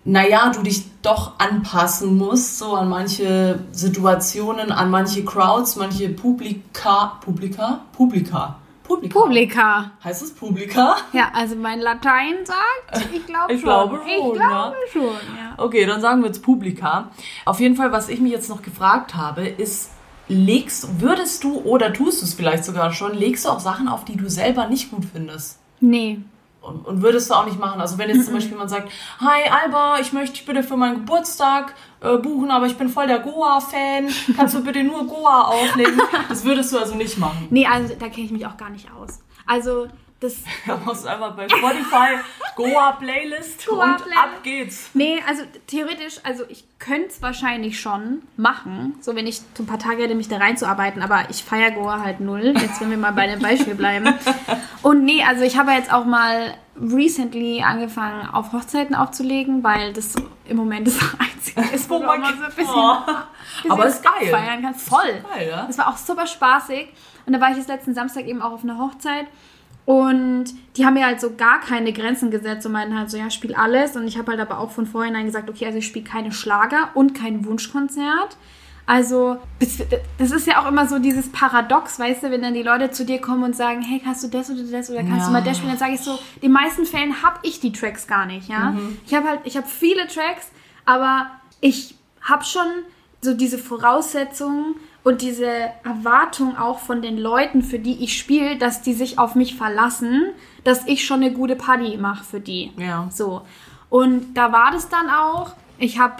naja, 0.04 0.52
du 0.54 0.62
dich 0.62 0.84
doch 1.02 1.40
anpassen 1.40 2.16
musst, 2.16 2.58
so 2.58 2.74
an 2.74 2.88
manche 2.88 3.58
Situationen, 3.72 4.70
an 4.70 4.90
manche 4.90 5.24
Crowds, 5.24 5.74
manche 5.74 6.08
Publika, 6.10 7.18
Publika, 7.20 7.80
Publika, 7.92 8.58
Publika. 8.88 9.20
Publika. 9.20 9.90
Heißt 10.02 10.22
es 10.22 10.34
Publika? 10.34 10.96
Ja, 11.12 11.30
also 11.34 11.54
mein 11.56 11.80
Latein 11.80 12.34
sagt, 12.44 13.06
ich 13.12 13.24
glaube 13.26 13.52
Ich 13.52 13.60
schon. 13.60 13.68
glaube 13.68 13.96
schon, 13.98 14.06
Ich 14.08 14.32
glaube 14.32 14.40
ja. 14.40 14.92
schon, 14.92 15.02
ja. 15.36 15.54
Okay, 15.58 15.86
dann 15.86 16.00
sagen 16.00 16.20
wir 16.22 16.26
jetzt 16.28 16.42
Publika. 16.42 17.10
Auf 17.44 17.60
jeden 17.60 17.76
Fall, 17.76 17.92
was 17.92 18.08
ich 18.08 18.20
mich 18.20 18.32
jetzt 18.32 18.48
noch 18.48 18.62
gefragt 18.62 19.14
habe, 19.14 19.46
ist, 19.46 19.90
legst, 20.28 21.00
würdest 21.00 21.44
du 21.44 21.60
oder 21.60 21.92
tust 21.92 22.20
du 22.22 22.26
es 22.26 22.34
vielleicht 22.34 22.64
sogar 22.64 22.92
schon, 22.92 23.14
legst 23.14 23.44
du 23.44 23.50
auch 23.50 23.60
Sachen 23.60 23.88
auf, 23.88 24.04
die 24.04 24.16
du 24.16 24.28
selber 24.28 24.66
nicht 24.66 24.90
gut 24.90 25.04
findest? 25.12 25.58
Nee. 25.80 26.20
Und, 26.60 26.84
und 26.86 27.02
würdest 27.02 27.30
du 27.30 27.34
auch 27.34 27.46
nicht 27.46 27.58
machen. 27.58 27.80
Also 27.80 27.96
wenn 27.98 28.10
jetzt 28.10 28.24
zum 28.26 28.34
Beispiel 28.34 28.52
jemand 28.52 28.68
sagt, 28.68 28.90
hi 29.20 29.48
Alba, 29.48 30.00
ich 30.00 30.12
möchte 30.12 30.34
dich 30.36 30.44
bitte 30.44 30.62
für 30.62 30.76
meinen 30.76 30.96
Geburtstag 30.96 31.74
äh, 32.00 32.16
buchen, 32.18 32.50
aber 32.50 32.66
ich 32.66 32.76
bin 32.76 32.88
voll 32.88 33.06
der 33.06 33.18
Goa-Fan, 33.20 34.08
kannst 34.36 34.54
du 34.54 34.62
bitte 34.62 34.82
nur 34.84 35.06
Goa 35.06 35.42
auflegen? 35.42 36.00
Das 36.28 36.44
würdest 36.44 36.72
du 36.72 36.78
also 36.78 36.94
nicht 36.94 37.18
machen. 37.18 37.48
Nee, 37.50 37.66
also 37.66 37.94
da 37.98 38.08
kenne 38.08 38.26
ich 38.26 38.32
mich 38.32 38.46
auch 38.46 38.56
gar 38.56 38.70
nicht 38.70 38.88
aus. 38.92 39.20
Also 39.46 39.88
das 40.20 40.34
du 40.66 41.08
einfach 41.08 41.36
bei 41.36 41.48
Spotify 41.48 42.18
Goa-Playlist 42.56 43.68
und 43.68 43.76
Goa-Playlist. 43.76 44.16
ab 44.18 44.42
geht's. 44.42 44.90
Nee, 44.94 45.22
also 45.26 45.42
theoretisch, 45.66 46.18
also 46.24 46.44
ich 46.48 46.64
könnte 46.78 47.08
es 47.08 47.22
wahrscheinlich 47.22 47.80
schon 47.80 48.22
machen, 48.36 48.96
so 49.00 49.14
wenn 49.14 49.26
ich 49.26 49.40
so 49.54 49.62
ein 49.62 49.66
paar 49.66 49.78
Tage 49.78 50.02
hätte, 50.02 50.14
mich 50.14 50.28
da 50.28 50.38
reinzuarbeiten, 50.38 51.02
aber 51.02 51.30
ich 51.30 51.44
feiere 51.44 51.70
Goa 51.70 52.00
halt 52.00 52.20
null. 52.20 52.54
Jetzt, 52.60 52.80
wenn 52.80 52.90
wir 52.90 52.96
mal 52.96 53.12
bei 53.12 53.26
dem 53.26 53.40
Beispiel 53.40 53.74
bleiben. 53.74 54.12
Und 54.82 55.04
nee, 55.04 55.22
also 55.22 55.44
ich 55.44 55.56
habe 55.56 55.70
jetzt 55.72 55.92
auch 55.92 56.04
mal 56.04 56.54
recently 56.80 57.62
angefangen, 57.62 58.28
auf 58.28 58.52
Hochzeiten 58.52 58.94
aufzulegen, 58.94 59.62
weil 59.62 59.92
das 59.92 60.14
im 60.46 60.56
Moment 60.56 60.86
das 60.86 60.98
Einzige 61.18 61.60
ist, 61.74 61.88
wo 61.90 61.96
Oh 61.96 62.04
auch 62.04 62.18
mal 62.18 62.34
so 62.36 62.44
ein 62.44 62.54
bisschen, 62.54 62.74
Oh. 62.74 63.70
Aber 63.72 63.86
ist 63.86 64.02
geil. 64.02 64.30
feiern 64.30 64.62
kannst. 64.62 64.88
Voll. 64.88 65.22
Geil, 65.34 65.48
ja? 65.48 65.66
Das 65.66 65.78
war 65.78 65.88
auch 65.88 65.96
super 65.96 66.26
spaßig. 66.26 66.88
Und 67.26 67.32
da 67.32 67.40
war 67.40 67.50
ich 67.50 67.56
jetzt 67.56 67.68
letzten 67.68 67.94
Samstag 67.94 68.26
eben 68.26 68.40
auch 68.42 68.52
auf 68.52 68.62
einer 68.62 68.78
Hochzeit. 68.78 69.26
Und 69.88 70.44
die 70.76 70.84
haben 70.84 70.92
mir 70.92 71.06
halt 71.06 71.18
so 71.18 71.34
gar 71.34 71.60
keine 71.60 71.94
Grenzen 71.94 72.30
gesetzt 72.30 72.66
und 72.66 72.72
meinten 72.72 72.98
halt 72.98 73.10
so, 73.10 73.16
ja, 73.16 73.30
spiel 73.30 73.54
alles. 73.54 73.96
Und 73.96 74.06
ich 74.06 74.18
habe 74.18 74.32
halt 74.32 74.40
aber 74.40 74.58
auch 74.58 74.70
von 74.70 74.84
vornherein 74.84 75.24
gesagt, 75.24 75.48
okay, 75.48 75.64
also 75.64 75.78
ich 75.78 75.86
spiele 75.86 76.04
keine 76.04 76.30
Schlager 76.30 76.90
und 76.92 77.14
kein 77.14 77.46
Wunschkonzert. 77.46 78.36
Also, 78.84 79.38
das 80.18 80.30
ist 80.30 80.46
ja 80.46 80.60
auch 80.62 80.68
immer 80.68 80.86
so 80.86 80.98
dieses 80.98 81.32
Paradox, 81.32 81.98
weißt 81.98 82.22
du, 82.22 82.30
wenn 82.30 82.42
dann 82.42 82.52
die 82.52 82.62
Leute 82.62 82.90
zu 82.90 83.06
dir 83.06 83.18
kommen 83.18 83.44
und 83.44 83.56
sagen, 83.56 83.80
hey, 83.80 83.98
kannst 84.04 84.22
du 84.24 84.28
das 84.28 84.50
oder 84.50 84.62
das 84.62 84.90
oder 84.90 84.98
kannst 85.04 85.20
Ja. 85.20 85.26
du 85.28 85.32
mal 85.32 85.42
das 85.42 85.56
spielen, 85.56 85.70
dann 85.72 85.78
sage 85.78 85.94
ich 85.94 86.00
so, 86.02 86.18
in 86.36 86.40
den 86.42 86.52
meisten 86.52 86.84
Fällen 86.84 87.22
habe 87.22 87.38
ich 87.42 87.60
die 87.60 87.72
Tracks 87.72 88.06
gar 88.06 88.26
nicht, 88.26 88.50
ja. 88.50 88.74
Ich 89.06 89.14
habe 89.14 89.26
halt, 89.26 89.40
ich 89.44 89.56
habe 89.56 89.66
viele 89.66 90.06
Tracks, 90.06 90.50
aber 90.84 91.30
ich 91.62 91.94
habe 92.20 92.44
schon 92.44 92.66
so 93.22 93.32
diese 93.32 93.56
Voraussetzungen 93.56 94.74
und 95.04 95.22
diese 95.22 95.48
Erwartung 95.84 96.56
auch 96.56 96.80
von 96.80 97.02
den 97.02 97.18
Leuten, 97.18 97.62
für 97.62 97.78
die 97.78 98.04
ich 98.04 98.18
spiele, 98.18 98.56
dass 98.56 98.82
die 98.82 98.92
sich 98.92 99.18
auf 99.18 99.34
mich 99.34 99.54
verlassen, 99.54 100.32
dass 100.64 100.86
ich 100.86 101.04
schon 101.04 101.22
eine 101.22 101.32
gute 101.32 101.56
Party 101.56 101.96
mache 101.96 102.24
für 102.24 102.40
die. 102.40 102.72
Ja. 102.76 103.08
So. 103.10 103.42
Und 103.90 104.34
da 104.34 104.52
war 104.52 104.70
das 104.70 104.88
dann 104.88 105.08
auch. 105.08 105.52
Ich 105.78 105.98
habe 105.98 106.16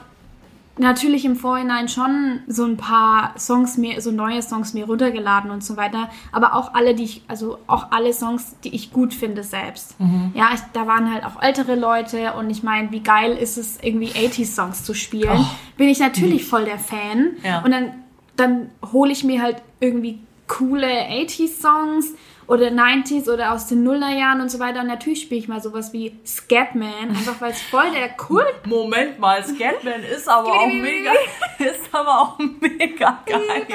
natürlich 0.79 1.25
im 1.25 1.37
Vorhinein 1.37 1.88
schon 1.88 2.41
so 2.47 2.64
ein 2.64 2.77
paar 2.77 3.35
Songs 3.38 3.77
mir, 3.77 4.01
so 4.01 4.11
neue 4.11 4.41
Songs 4.43 4.75
mir 4.75 4.87
runtergeladen 4.87 5.51
und 5.51 5.62
so 5.62 5.77
weiter. 5.77 6.09
Aber 6.33 6.55
auch 6.55 6.75
alle, 6.75 6.95
die 6.95 7.05
ich, 7.05 7.23
also 7.29 7.59
auch 7.67 7.91
alle 7.91 8.12
Songs, 8.12 8.57
die 8.64 8.75
ich 8.75 8.93
gut 8.93 9.12
finde 9.12 9.43
selbst. 9.43 9.97
Ja, 10.35 10.51
ich, 10.55 10.61
da 10.73 10.87
waren 10.87 11.12
halt 11.12 11.25
auch 11.25 11.43
ältere 11.43 11.75
Leute 11.75 12.35
und 12.35 12.49
ich 12.51 12.62
meine, 12.62 12.91
wie 12.93 13.01
geil 13.01 13.33
ist 13.37 13.59
es, 13.59 13.79
irgendwie 13.83 14.09
80s-Songs 14.09 14.85
zu 14.85 14.95
spielen. 14.95 15.45
Bin 15.77 15.88
ich 15.88 15.99
natürlich 15.99 16.47
voll 16.47 16.64
der 16.64 16.79
Fan. 16.79 17.33
Ja. 17.43 17.62
Und 17.62 17.73
dann, 17.73 17.93
dann 18.38 18.70
hole 18.92 19.12
ich 19.12 19.24
mir 19.24 19.42
halt 19.42 19.62
irgendwie 19.81 20.20
coole 20.46 20.87
80s-Songs 20.87 22.14
oder 22.46 22.68
90s 22.68 23.31
oder 23.31 23.53
aus 23.53 23.66
den 23.66 23.85
Nullerjahren 23.85 24.40
und 24.40 24.51
so 24.51 24.59
weiter. 24.59 24.81
Und 24.81 24.87
natürlich 24.87 25.20
spiele 25.22 25.40
ich 25.40 25.48
mal 25.48 25.61
sowas 25.61 25.92
wie 25.92 26.18
Scatman, 26.24 27.11
einfach 27.11 27.40
weil 27.40 27.53
es 27.53 27.61
voll 27.61 27.90
der 27.92 28.09
Kult 28.11 28.55
Moment 28.66 29.18
mal, 29.18 29.44
Scatman 29.44 30.03
ist 30.03 30.27
aber 30.29 30.48
auch 30.48 30.66
mega, 30.66 31.12
ist 31.59 31.92
aber 31.92 32.20
auch 32.20 32.38
mega 32.38 33.22
geil. 33.27 33.66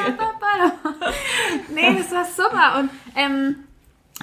nee, 1.73 1.95
das 1.97 2.11
war 2.11 2.25
super. 2.25 2.79
Und 2.79 2.89
ähm, 3.15 3.62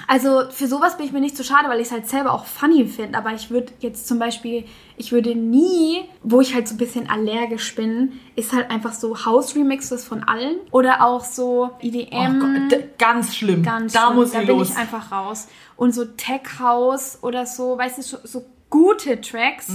also 0.07 0.43
für 0.49 0.67
sowas 0.67 0.97
bin 0.97 1.05
ich 1.05 1.11
mir 1.11 1.19
nicht 1.19 1.35
so 1.37 1.43
schade, 1.43 1.67
weil 1.69 1.79
ich 1.79 1.87
es 1.87 1.91
halt 1.91 2.07
selber 2.07 2.33
auch 2.33 2.45
funny 2.45 2.85
finde. 2.85 3.17
Aber 3.17 3.33
ich 3.33 3.49
würde 3.49 3.71
jetzt 3.79 4.07
zum 4.07 4.19
Beispiel, 4.19 4.63
ich 4.97 5.11
würde 5.11 5.35
nie, 5.35 6.05
wo 6.23 6.39
ich 6.41 6.53
halt 6.55 6.67
so 6.67 6.75
ein 6.75 6.77
bisschen 6.77 7.09
allergisch 7.09 7.75
bin, 7.75 8.13
ist 8.35 8.53
halt 8.53 8.71
einfach 8.71 8.93
so 8.93 9.25
House-Remixes 9.25 10.05
von 10.05 10.23
allen. 10.23 10.55
Oder 10.71 11.05
auch 11.05 11.23
so 11.25 11.71
Oh 11.73 11.77
EDM. 11.81 12.39
Gott, 12.39 12.71
d- 12.71 12.83
ganz 12.97 13.35
schlimm. 13.35 13.63
Ganz 13.63 13.93
da 13.93 14.05
schlimm. 14.07 14.15
muss 14.15 14.31
da 14.31 14.39
bin 14.39 14.47
los. 14.57 14.69
ich 14.71 14.77
einfach 14.77 15.11
raus. 15.11 15.47
Und 15.75 15.93
so 15.93 16.05
Tech 16.05 16.41
House 16.59 17.19
oder 17.21 17.45
so, 17.45 17.77
weißt 17.77 17.97
du, 17.97 18.01
so, 18.01 18.17
so 18.23 18.45
gute 18.69 19.19
Tracks. 19.19 19.67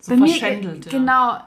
so 0.00 0.16
verschändelt, 0.16 0.84
ja. 0.86 0.90
Genau. 0.92 1.38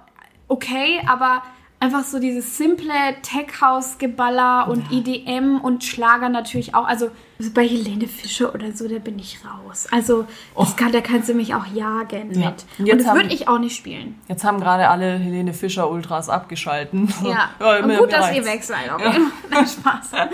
Okay, 0.48 1.00
aber 1.08 1.44
einfach 1.84 2.04
so 2.04 2.20
dieses 2.20 2.58
simple 2.58 2.92
Tech 3.22 3.62
House 3.62 3.98
Geballer 3.98 4.68
und 4.70 4.92
EDM 4.92 5.60
und 5.62 5.84
Schlager 5.84 6.30
natürlich 6.30 6.74
auch. 6.76 6.86
Also 6.86 7.10
bei 7.54 7.68
Helene 7.68 8.08
Fischer 8.08 8.54
oder 8.54 8.72
so, 8.72 8.88
da 8.88 9.00
bin 9.00 9.20
ich 9.20 9.40
raus. 9.44 9.88
Also 9.92 10.26
das 10.58 10.76
kann, 10.78 10.92
da 10.94 11.02
kannst 11.02 11.28
du 11.30 11.34
mich 11.34 11.54
auch 11.54 11.66
jagen 11.66 12.32
Oh. 12.36 12.40
Ja. 12.40 12.50
mit. 12.52 12.66
Und 12.80 12.92
Und, 12.92 13.06
das 13.06 13.14
würde 13.14 13.34
ich 13.34 13.48
auch 13.48 13.60
nicht 13.60 13.76
spielen. 13.76 14.20
Jetzt 14.30 14.44
haben 14.46 14.60
gerade 14.62 14.88
alle 14.88 15.18
Helene 15.18 15.54
Fischer 15.54 15.90
Ultras 15.90 16.30
abgeschalten. 16.30 17.14
Ja. 17.24 17.50
und 17.80 17.88
mir- 17.88 17.98
gut, 17.98 18.14
dass 18.14 18.34
ihr 18.34 18.46
weg 18.46 18.64
seid. 18.64 18.92
Okay? 18.94 19.20
Nein, 19.50 19.68
Spaß. 19.68 20.12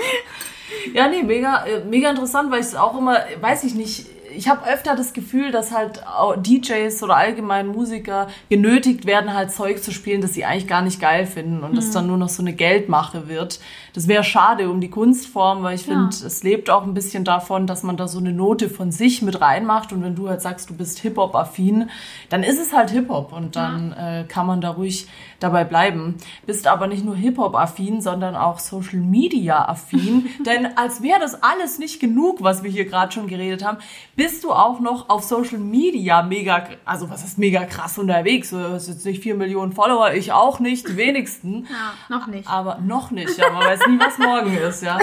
Ja, 0.94 1.08
nee, 1.08 1.24
mega, 1.24 1.66
äh, 1.66 1.84
mega 1.84 2.12
interessant, 2.12 2.52
weil 2.52 2.60
ich 2.60 2.68
es 2.68 2.76
auch 2.76 2.96
immer, 2.96 3.18
weiß 3.42 3.64
ich 3.64 3.74
nicht, 3.74 4.06
ich 4.36 4.48
habe 4.48 4.65
öfter 4.68 4.96
das 4.96 5.13
Gefühl, 5.13 5.52
dass 5.52 5.72
halt 5.72 6.02
DJs 6.38 7.02
oder 7.04 7.18
allgemein 7.18 7.68
Musiker 7.68 8.28
genötigt 8.50 9.06
werden, 9.06 9.34
halt 9.34 9.52
Zeug 9.52 9.84
zu 9.84 9.92
spielen, 9.92 10.22
das 10.22 10.34
sie 10.34 10.46
eigentlich 10.46 10.68
gar 10.68 10.82
nicht 10.82 11.00
geil 11.00 11.26
finden 11.26 11.63
und 11.63 11.72
Mhm. 11.72 11.76
das 11.76 11.92
dann 11.92 12.08
nur 12.08 12.18
noch 12.18 12.30
so 12.30 12.42
eine 12.44 12.54
Geldmache 12.54 13.28
wird. 13.28 13.60
Das 13.93 14.08
wäre 14.08 14.23
schade 14.23 14.69
um 14.69 14.82
die 14.82 14.89
Kunstform, 14.89 15.63
weil 15.63 15.75
ich 15.75 15.86
Ja. 15.88 15.93
finde, 15.93 16.25
es 16.25 16.43
lebt 16.43 16.69
auch 16.69 16.84
ein 16.84 16.93
bisschen 16.93 17.23
davon, 17.23 17.67
dass 17.67 17.84
man 17.84 17.97
da 17.97 18.08
so 18.08 18.19
eine 18.19 18.32
Note 18.32 18.69
von 18.69 18.91
sich 18.91 19.21
mit 19.21 19.41
reinmacht 19.41 19.91
und 19.93 20.04
wenn 20.04 20.15
du 20.15 20.30
halt 20.30 20.41
sagst, 20.41 20.69
du 20.69 20.75
bist 20.75 20.99
Hip-Hop-affin, 20.99 21.89
dann 22.30 22.43
ist 22.43 22.60
es 22.60 22.73
halt 22.73 22.89
Hip-Hop 22.91 23.34
und 23.34 23.56
dann 23.56 23.93
äh, 23.93 24.25
kann 24.28 24.45
man 24.45 24.62
da 24.62 24.71
ruhig 24.71 25.08
dabei 25.39 25.63
bleiben. 25.63 26.15
Bist 26.45 26.67
aber 26.67 26.88
nicht 26.88 27.04
nur 27.06 27.15
Hip-Hop-affin, 27.15 28.02
sondern 28.02 28.36
auch 28.36 28.60
Social-Media-affin, 28.60 30.30
denn 30.45 30.78
als 30.78 31.02
wäre 31.02 31.19
das 31.19 31.41
alles 31.43 31.80
nicht 31.80 31.99
genug, 31.99 32.41
was 32.43 32.63
wir 32.63 32.69
hier 32.71 32.86
gerade 32.86 33.12
schon 33.12 33.28
geredet 33.28 33.63
haben, 33.65 33.78
bist 34.15 34.43
du 34.43 34.52
auch 34.52 34.80
noch 34.80 35.10
auf 35.10 35.23
Social 35.23 35.60
Media 35.60 36.21
mega, 36.21 36.63
also 36.86 37.10
was 37.10 37.23
ist 37.23 37.38
mega 37.38 37.65
krass 37.65 37.97
unterwegs? 37.97 38.49
Du 38.49 38.58
hast 38.58 38.88
jetzt 38.88 39.06
nicht 39.06 39.21
vier 39.23 39.36
Millionen 39.36 39.71
Follower, 39.71 40.13
ich 40.13 40.32
auch 40.32 40.60
nicht, 40.60 40.88
die 40.88 40.97
wenigsten. 40.97 41.67
Ja, 41.69 42.15
noch 42.15 42.28
nicht. 42.28 42.47
Aber 42.49 42.80
noch 42.80 43.12
nicht, 43.12 43.38
ja, 43.38 43.49
man 43.49 43.63
weiß 43.65 43.88
nie, 43.89 43.99
was 43.99 44.17
morgen 44.17 44.54
ist, 44.56 44.84
ja. 44.84 44.97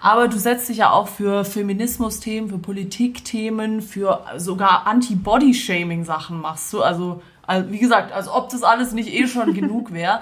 Aber 0.00 0.28
du 0.28 0.38
setzt 0.38 0.68
dich 0.68 0.78
ja 0.78 0.90
auch 0.90 1.08
für 1.08 1.44
Feminismus-Themen, 1.44 2.48
für 2.48 2.58
Politikthemen, 2.58 3.80
für 3.80 4.24
sogar 4.36 4.86
Anti-Body-Shaming-Sachen 4.86 6.40
machst 6.40 6.72
du. 6.72 6.82
Also, 6.82 7.22
also, 7.46 7.70
wie 7.70 7.78
gesagt, 7.78 8.12
als 8.12 8.28
ob 8.28 8.48
das 8.50 8.62
alles 8.62 8.92
nicht 8.92 9.12
eh 9.12 9.26
schon 9.26 9.54
genug 9.54 9.92
wäre. 9.92 10.20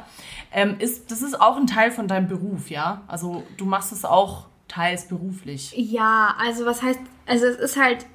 Ähm, 0.52 0.76
ist, 0.78 1.10
das 1.10 1.22
ist 1.22 1.40
auch 1.40 1.56
ein 1.56 1.66
Teil 1.66 1.90
von 1.90 2.06
deinem 2.06 2.28
Beruf, 2.28 2.70
ja? 2.70 3.02
Also 3.08 3.42
du 3.56 3.64
machst 3.64 3.92
es 3.92 4.04
auch 4.04 4.46
teils 4.68 5.08
beruflich. 5.08 5.72
Ja, 5.76 6.34
also 6.38 6.64
was 6.64 6.80
heißt, 6.80 7.00
also 7.26 7.46
es 7.46 7.56
ist 7.56 7.76
halt, 7.76 8.06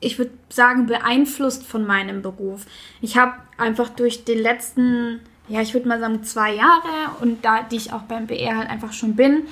ich 0.00 0.18
würde 0.18 0.32
sagen, 0.48 0.86
beeinflusst 0.86 1.64
von 1.64 1.86
meinem 1.86 2.22
Beruf. 2.22 2.64
Ich 3.00 3.18
habe 3.18 3.34
einfach 3.58 3.90
durch 3.90 4.24
den 4.24 4.38
letzten, 4.38 5.20
ja, 5.48 5.60
ich 5.60 5.74
würde 5.74 5.88
mal 5.88 6.00
sagen, 6.00 6.24
zwei 6.24 6.54
Jahre 6.54 7.16
und 7.20 7.44
da, 7.44 7.62
die 7.62 7.76
ich 7.76 7.92
auch 7.92 8.02
beim 8.02 8.26
BR 8.26 8.56
halt 8.56 8.68
einfach 8.68 8.92
schon 8.92 9.16
bin, 9.16 9.42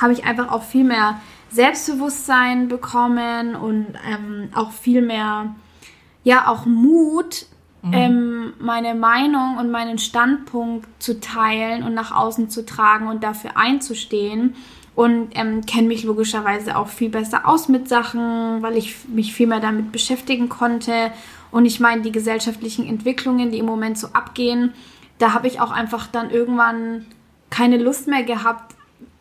habe 0.00 0.12
ich 0.12 0.24
einfach 0.24 0.50
auch 0.50 0.62
viel 0.62 0.84
mehr 0.84 1.20
Selbstbewusstsein 1.50 2.68
bekommen 2.68 3.54
und 3.54 3.86
ähm, 4.08 4.48
auch 4.54 4.72
viel 4.72 5.02
mehr, 5.02 5.54
ja, 6.24 6.48
auch 6.48 6.66
Mut, 6.66 7.46
ähm, 7.92 8.54
meine 8.58 8.94
Meinung 8.94 9.58
und 9.58 9.70
meinen 9.70 9.98
Standpunkt 9.98 10.88
zu 11.02 11.20
teilen 11.20 11.82
und 11.82 11.92
nach 11.92 12.12
außen 12.12 12.48
zu 12.48 12.64
tragen 12.64 13.08
und 13.08 13.22
dafür 13.22 13.56
einzustehen. 13.56 14.54
Und 14.94 15.30
ähm, 15.34 15.66
kenne 15.66 15.88
mich 15.88 16.04
logischerweise 16.04 16.76
auch 16.76 16.86
viel 16.86 17.08
besser 17.08 17.48
aus 17.48 17.68
mit 17.68 17.88
Sachen, 17.88 18.62
weil 18.62 18.76
ich 18.76 19.08
mich 19.08 19.34
viel 19.34 19.48
mehr 19.48 19.58
damit 19.58 19.90
beschäftigen 19.90 20.48
konnte. 20.48 21.10
Und 21.50 21.66
ich 21.66 21.80
meine, 21.80 22.02
die 22.02 22.12
gesellschaftlichen 22.12 22.86
Entwicklungen, 22.86 23.50
die 23.50 23.58
im 23.58 23.66
Moment 23.66 23.98
so 23.98 24.08
abgehen, 24.12 24.72
da 25.18 25.32
habe 25.32 25.46
ich 25.46 25.60
auch 25.60 25.70
einfach 25.70 26.06
dann 26.06 26.30
irgendwann 26.30 27.06
keine 27.50 27.78
Lust 27.78 28.08
mehr 28.08 28.24
gehabt, 28.24 28.74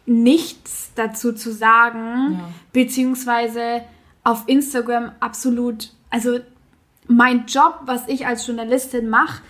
nichts 0.06 0.92
dazu 0.96 1.34
zu 1.34 1.52
sagen, 1.54 2.34
Ja. 2.40 2.50
beziehungsweise 2.74 3.82
auf 4.24 4.44
Instagram 4.48 5.12
absolut, 5.20 5.92
also 6.10 6.40
mein 7.08 7.46
Job, 7.46 7.82
was 7.86 8.08
ich 8.08 8.26
als 8.26 8.46
Journalistin 8.48 9.10
mache, 9.10 9.42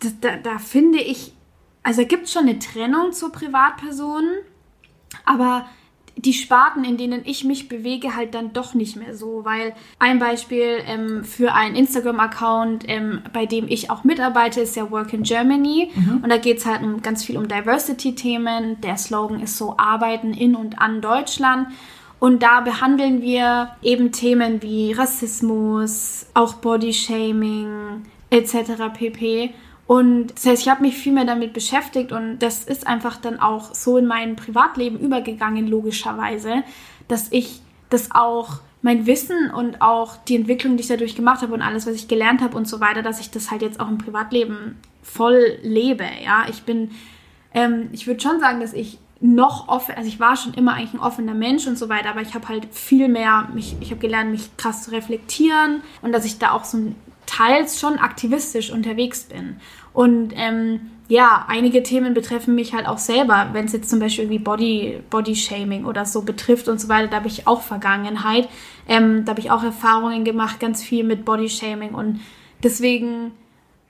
da, 0.00 0.08
da, 0.20 0.36
da 0.36 0.58
finde 0.58 1.00
ich, 1.00 1.34
also 1.82 2.04
gibt 2.06 2.24
es 2.26 2.32
schon 2.32 2.42
eine 2.48 2.58
Trennung 2.58 3.12
zur 3.12 3.32
Privatperson, 3.32 4.24
aber 5.24 5.66
die 6.16 6.32
Sparten, 6.32 6.84
in 6.84 6.96
denen 6.96 7.22
ich 7.24 7.44
mich 7.44 7.68
bewege, 7.68 8.14
halt 8.14 8.34
dann 8.34 8.52
doch 8.52 8.74
nicht 8.74 8.96
mehr 8.96 9.14
so. 9.14 9.44
Weil 9.44 9.74
ein 9.98 10.18
Beispiel 10.18 10.80
ähm, 10.86 11.24
für 11.24 11.54
einen 11.54 11.74
Instagram-Account, 11.74 12.84
ähm, 12.88 13.22
bei 13.32 13.46
dem 13.46 13.66
ich 13.68 13.90
auch 13.90 14.04
mitarbeite, 14.04 14.60
ist 14.60 14.76
ja 14.76 14.90
Work 14.90 15.12
in 15.12 15.22
Germany. 15.22 15.90
Mhm. 15.94 16.20
Und 16.22 16.28
da 16.28 16.36
geht 16.36 16.58
es 16.58 16.66
halt 16.66 16.82
um, 16.82 17.02
ganz 17.02 17.24
viel 17.24 17.36
um 17.38 17.48
Diversity-Themen. 17.48 18.80
Der 18.80 18.96
Slogan 18.96 19.40
ist 19.40 19.56
so 19.56 19.74
Arbeiten 19.78 20.34
in 20.34 20.54
und 20.54 20.78
an 20.78 21.00
Deutschland. 21.00 21.68
Und 22.18 22.42
da 22.42 22.60
behandeln 22.60 23.20
wir 23.20 23.70
eben 23.82 24.12
Themen 24.12 24.62
wie 24.62 24.92
Rassismus, 24.92 26.26
auch 26.34 26.54
Bodyshaming 26.54 28.04
etc. 28.30 28.94
pp. 28.96 29.52
Und 29.86 30.28
das 30.28 30.46
heißt, 30.46 30.62
ich 30.62 30.68
habe 30.68 30.82
mich 30.82 30.96
viel 30.96 31.12
mehr 31.12 31.24
damit 31.24 31.52
beschäftigt 31.52 32.12
und 32.12 32.38
das 32.38 32.64
ist 32.64 32.86
einfach 32.86 33.16
dann 33.16 33.40
auch 33.40 33.74
so 33.74 33.98
in 33.98 34.06
mein 34.06 34.36
Privatleben 34.36 34.98
übergegangen, 34.98 35.66
logischerweise, 35.66 36.62
dass 37.08 37.28
ich 37.30 37.60
das 37.90 38.10
auch 38.12 38.60
mein 38.80 39.06
Wissen 39.06 39.50
und 39.50 39.80
auch 39.80 40.16
die 40.16 40.36
Entwicklung, 40.36 40.76
die 40.76 40.82
ich 40.82 40.88
dadurch 40.88 41.14
gemacht 41.14 41.42
habe 41.42 41.54
und 41.54 41.62
alles, 41.62 41.86
was 41.86 41.94
ich 41.94 42.08
gelernt 42.08 42.40
habe 42.40 42.56
und 42.56 42.66
so 42.66 42.80
weiter, 42.80 43.02
dass 43.02 43.20
ich 43.20 43.30
das 43.30 43.50
halt 43.50 43.62
jetzt 43.62 43.80
auch 43.80 43.88
im 43.88 43.98
Privatleben 43.98 44.76
voll 45.02 45.58
lebe. 45.62 46.04
Ja, 46.24 46.46
ich 46.48 46.62
bin, 46.62 46.90
ähm, 47.54 47.88
ich 47.92 48.06
würde 48.06 48.20
schon 48.20 48.40
sagen, 48.40 48.60
dass 48.60 48.72
ich 48.72 48.98
noch 49.20 49.68
offen, 49.68 49.94
also 49.94 50.08
ich 50.08 50.18
war 50.18 50.36
schon 50.36 50.54
immer 50.54 50.74
eigentlich 50.74 50.94
ein 50.94 51.00
offener 51.00 51.34
Mensch 51.34 51.66
und 51.68 51.78
so 51.78 51.88
weiter, 51.88 52.10
aber 52.10 52.22
ich 52.22 52.34
habe 52.34 52.48
halt 52.48 52.66
viel 52.74 53.06
mehr, 53.06 53.48
mich, 53.54 53.76
ich 53.80 53.90
habe 53.90 54.00
gelernt, 54.00 54.32
mich 54.32 54.56
krass 54.56 54.82
zu 54.82 54.90
reflektieren 54.90 55.82
und 56.02 56.10
dass 56.10 56.24
ich 56.24 56.38
da 56.38 56.50
auch 56.50 56.64
so 56.64 56.78
ein 56.78 56.96
teils 57.26 57.80
schon 57.80 57.98
aktivistisch 57.98 58.70
unterwegs 58.70 59.24
bin. 59.24 59.56
Und 59.92 60.32
ähm, 60.36 60.90
ja, 61.08 61.44
einige 61.48 61.82
Themen 61.82 62.14
betreffen 62.14 62.54
mich 62.54 62.72
halt 62.72 62.86
auch 62.86 62.98
selber, 62.98 63.50
wenn 63.52 63.66
es 63.66 63.72
jetzt 63.72 63.90
zum 63.90 63.98
Beispiel 63.98 64.24
irgendwie 64.24 64.42
Body, 64.42 65.02
Body 65.10 65.36
Shaming 65.36 65.84
oder 65.84 66.06
so 66.06 66.22
betrifft 66.22 66.68
und 66.68 66.80
so 66.80 66.88
weiter, 66.88 67.08
da 67.08 67.16
habe 67.16 67.28
ich 67.28 67.46
auch 67.46 67.60
Vergangenheit. 67.60 68.48
Ähm, 68.88 69.24
da 69.24 69.30
habe 69.30 69.40
ich 69.40 69.50
auch 69.50 69.62
Erfahrungen 69.62 70.24
gemacht, 70.24 70.60
ganz 70.60 70.82
viel 70.82 71.04
mit 71.04 71.24
Body 71.24 71.48
Shaming 71.48 71.94
und 71.94 72.20
deswegen, 72.62 73.32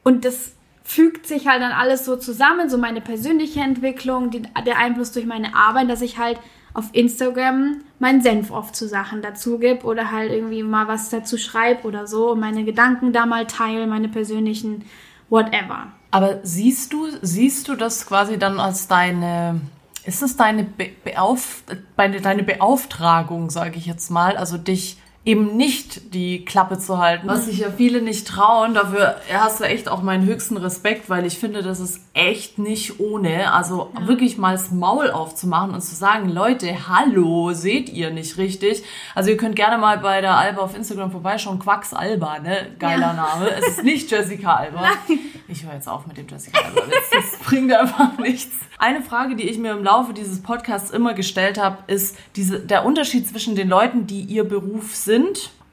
und 0.02 0.24
das 0.24 0.54
fügt 0.82 1.26
sich 1.26 1.46
halt 1.46 1.62
dann 1.62 1.72
alles 1.72 2.04
so 2.04 2.16
zusammen, 2.16 2.68
so 2.68 2.78
meine 2.78 3.00
persönliche 3.00 3.60
Entwicklung, 3.60 4.30
die, 4.30 4.42
der 4.66 4.78
Einfluss 4.78 5.12
durch 5.12 5.26
meine 5.26 5.54
Arbeit, 5.54 5.88
dass 5.88 6.02
ich 6.02 6.18
halt 6.18 6.38
auf 6.74 6.86
Instagram 6.92 7.82
meinen 7.98 8.22
Senf 8.22 8.50
oft 8.50 8.74
zu 8.74 8.88
Sachen 8.88 9.22
dazu 9.22 9.58
gebe 9.58 9.84
oder 9.84 10.10
halt 10.10 10.32
irgendwie 10.32 10.62
mal 10.62 10.88
was 10.88 11.10
dazu 11.10 11.36
schreibe 11.36 11.86
oder 11.86 12.06
so, 12.06 12.34
meine 12.34 12.64
Gedanken 12.64 13.12
da 13.12 13.26
mal 13.26 13.46
teile, 13.46 13.86
meine 13.86 14.08
persönlichen 14.08 14.84
whatever. 15.28 15.92
Aber 16.10 16.40
siehst 16.42 16.92
du, 16.92 17.08
siehst 17.20 17.68
du 17.68 17.74
das 17.74 18.06
quasi 18.06 18.38
dann 18.38 18.58
als 18.58 18.88
deine, 18.88 19.60
ist 20.04 20.22
es 20.22 20.36
deine, 20.36 20.64
Be 20.64 20.90
Beauf, 21.04 21.62
deine 21.96 22.42
Beauftragung, 22.42 23.50
sage 23.50 23.76
ich 23.76 23.86
jetzt 23.86 24.10
mal, 24.10 24.36
also 24.36 24.58
dich 24.58 25.01
eben 25.24 25.56
nicht 25.56 26.14
die 26.14 26.44
Klappe 26.44 26.78
zu 26.78 26.98
halten, 26.98 27.28
was 27.28 27.46
sich 27.46 27.58
ja 27.58 27.68
viele 27.70 28.02
nicht 28.02 28.26
trauen. 28.26 28.74
Dafür 28.74 29.16
hast 29.32 29.60
du 29.60 29.64
echt 29.64 29.88
auch 29.88 30.02
meinen 30.02 30.26
höchsten 30.26 30.56
Respekt, 30.56 31.08
weil 31.08 31.24
ich 31.26 31.38
finde, 31.38 31.62
das 31.62 31.78
ist 31.78 32.00
echt 32.12 32.58
nicht 32.58 32.98
ohne. 32.98 33.52
Also 33.52 33.92
ja. 33.94 34.08
wirklich 34.08 34.36
mal 34.36 34.52
das 34.52 34.72
Maul 34.72 35.10
aufzumachen 35.12 35.74
und 35.74 35.80
zu 35.80 35.94
sagen, 35.94 36.28
Leute, 36.28 36.88
hallo, 36.88 37.52
seht 37.52 37.88
ihr 37.88 38.10
nicht 38.10 38.36
richtig? 38.36 38.82
Also 39.14 39.30
ihr 39.30 39.36
könnt 39.36 39.54
gerne 39.54 39.78
mal 39.78 39.98
bei 39.98 40.20
der 40.20 40.36
Alba 40.36 40.62
auf 40.62 40.74
Instagram 40.74 41.12
vorbeischauen. 41.12 41.60
Quacks 41.60 41.94
Alba, 41.94 42.40
ne? 42.40 42.72
Geiler 42.80 43.08
ja. 43.08 43.12
Name. 43.12 43.50
Es 43.50 43.68
ist 43.68 43.84
nicht 43.84 44.10
Jessica 44.10 44.56
Alba. 44.56 44.80
Nein. 45.08 45.18
Ich 45.46 45.64
höre 45.64 45.74
jetzt 45.74 45.88
auf 45.88 46.04
mit 46.06 46.16
dem 46.16 46.26
Jessica 46.26 46.58
Alba. 46.58 46.80
Das 47.12 47.38
bringt 47.46 47.72
einfach 47.72 48.18
nichts. 48.18 48.56
Eine 48.78 49.02
Frage, 49.02 49.36
die 49.36 49.44
ich 49.44 49.58
mir 49.58 49.70
im 49.70 49.84
Laufe 49.84 50.12
dieses 50.12 50.42
Podcasts 50.42 50.90
immer 50.90 51.14
gestellt 51.14 51.58
habe, 51.58 51.78
ist 51.86 52.16
diese, 52.34 52.58
der 52.58 52.84
Unterschied 52.84 53.28
zwischen 53.28 53.54
den 53.54 53.68
Leuten, 53.68 54.08
die 54.08 54.22
ihr 54.22 54.42
Beruf 54.42 54.96
sind 54.96 55.11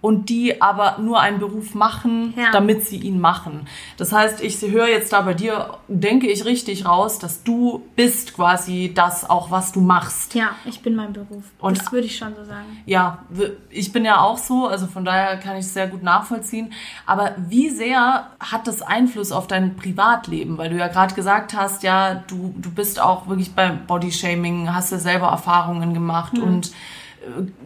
und 0.02 0.30
die 0.30 0.62
aber 0.62 0.97
nur 0.99 1.19
einen 1.19 1.39
Beruf 1.39 1.75
machen, 1.75 2.34
ja. 2.38 2.52
damit 2.52 2.86
sie 2.86 2.97
ihn 2.97 3.19
machen. 3.19 3.67
Das 3.97 4.13
heißt, 4.13 4.41
ich 4.41 4.62
höre 4.62 4.88
jetzt 4.88 5.12
da 5.12 5.21
bei 5.21 5.34
dir, 5.34 5.78
denke 5.89 6.28
ich 6.28 6.45
richtig 6.45 6.86
raus, 6.86 7.19
dass 7.19 7.43
du 7.43 7.84
bist 7.97 8.34
quasi 8.34 8.93
das 8.95 9.30
auch, 9.30 9.52
was 9.52 9.73
du 9.73 9.82
machst. 9.82 10.36
Ja, 10.36 10.52
ich 10.63 10.82
bin 10.82 10.95
mein 10.95 11.12
Beruf. 11.12 11.43
Und 11.60 11.78
das 11.78 11.91
würde 11.91 12.08
ich 12.08 12.15
schon 12.15 12.34
so 12.34 12.45
sagen. 12.45 12.82
Ja, 12.86 13.23
ich 13.69 13.91
bin 13.91 14.06
ja 14.06 14.21
auch 14.21 14.38
so, 14.38 14.67
also 14.67 14.88
von 14.88 15.04
daher 15.04 15.36
kann 15.38 15.58
ich 15.58 15.65
es 15.65 15.73
sehr 15.73 15.88
gut 15.88 16.02
nachvollziehen. 16.02 16.71
Aber 17.06 17.36
wie 17.38 17.69
sehr 17.69 18.28
hat 18.39 18.67
das 18.67 18.82
Einfluss 18.82 19.34
auf 19.34 19.47
dein 19.47 19.75
Privatleben? 19.75 20.58
Weil 20.58 20.69
du 20.69 20.78
ja 20.78 20.88
gerade 20.88 21.13
gesagt 21.13 21.54
hast, 21.54 21.84
ja, 21.84 22.23
du, 22.28 22.54
du 22.58 22.71
bist 22.71 23.02
auch 23.02 23.28
wirklich 23.28 23.54
beim 23.54 23.86
Bodyshaming, 23.86 24.73
hast 24.73 24.93
ja 24.93 24.97
selber 24.97 25.28
Erfahrungen 25.28 25.93
gemacht 25.93 26.38
mhm. 26.38 26.43
und 26.43 26.71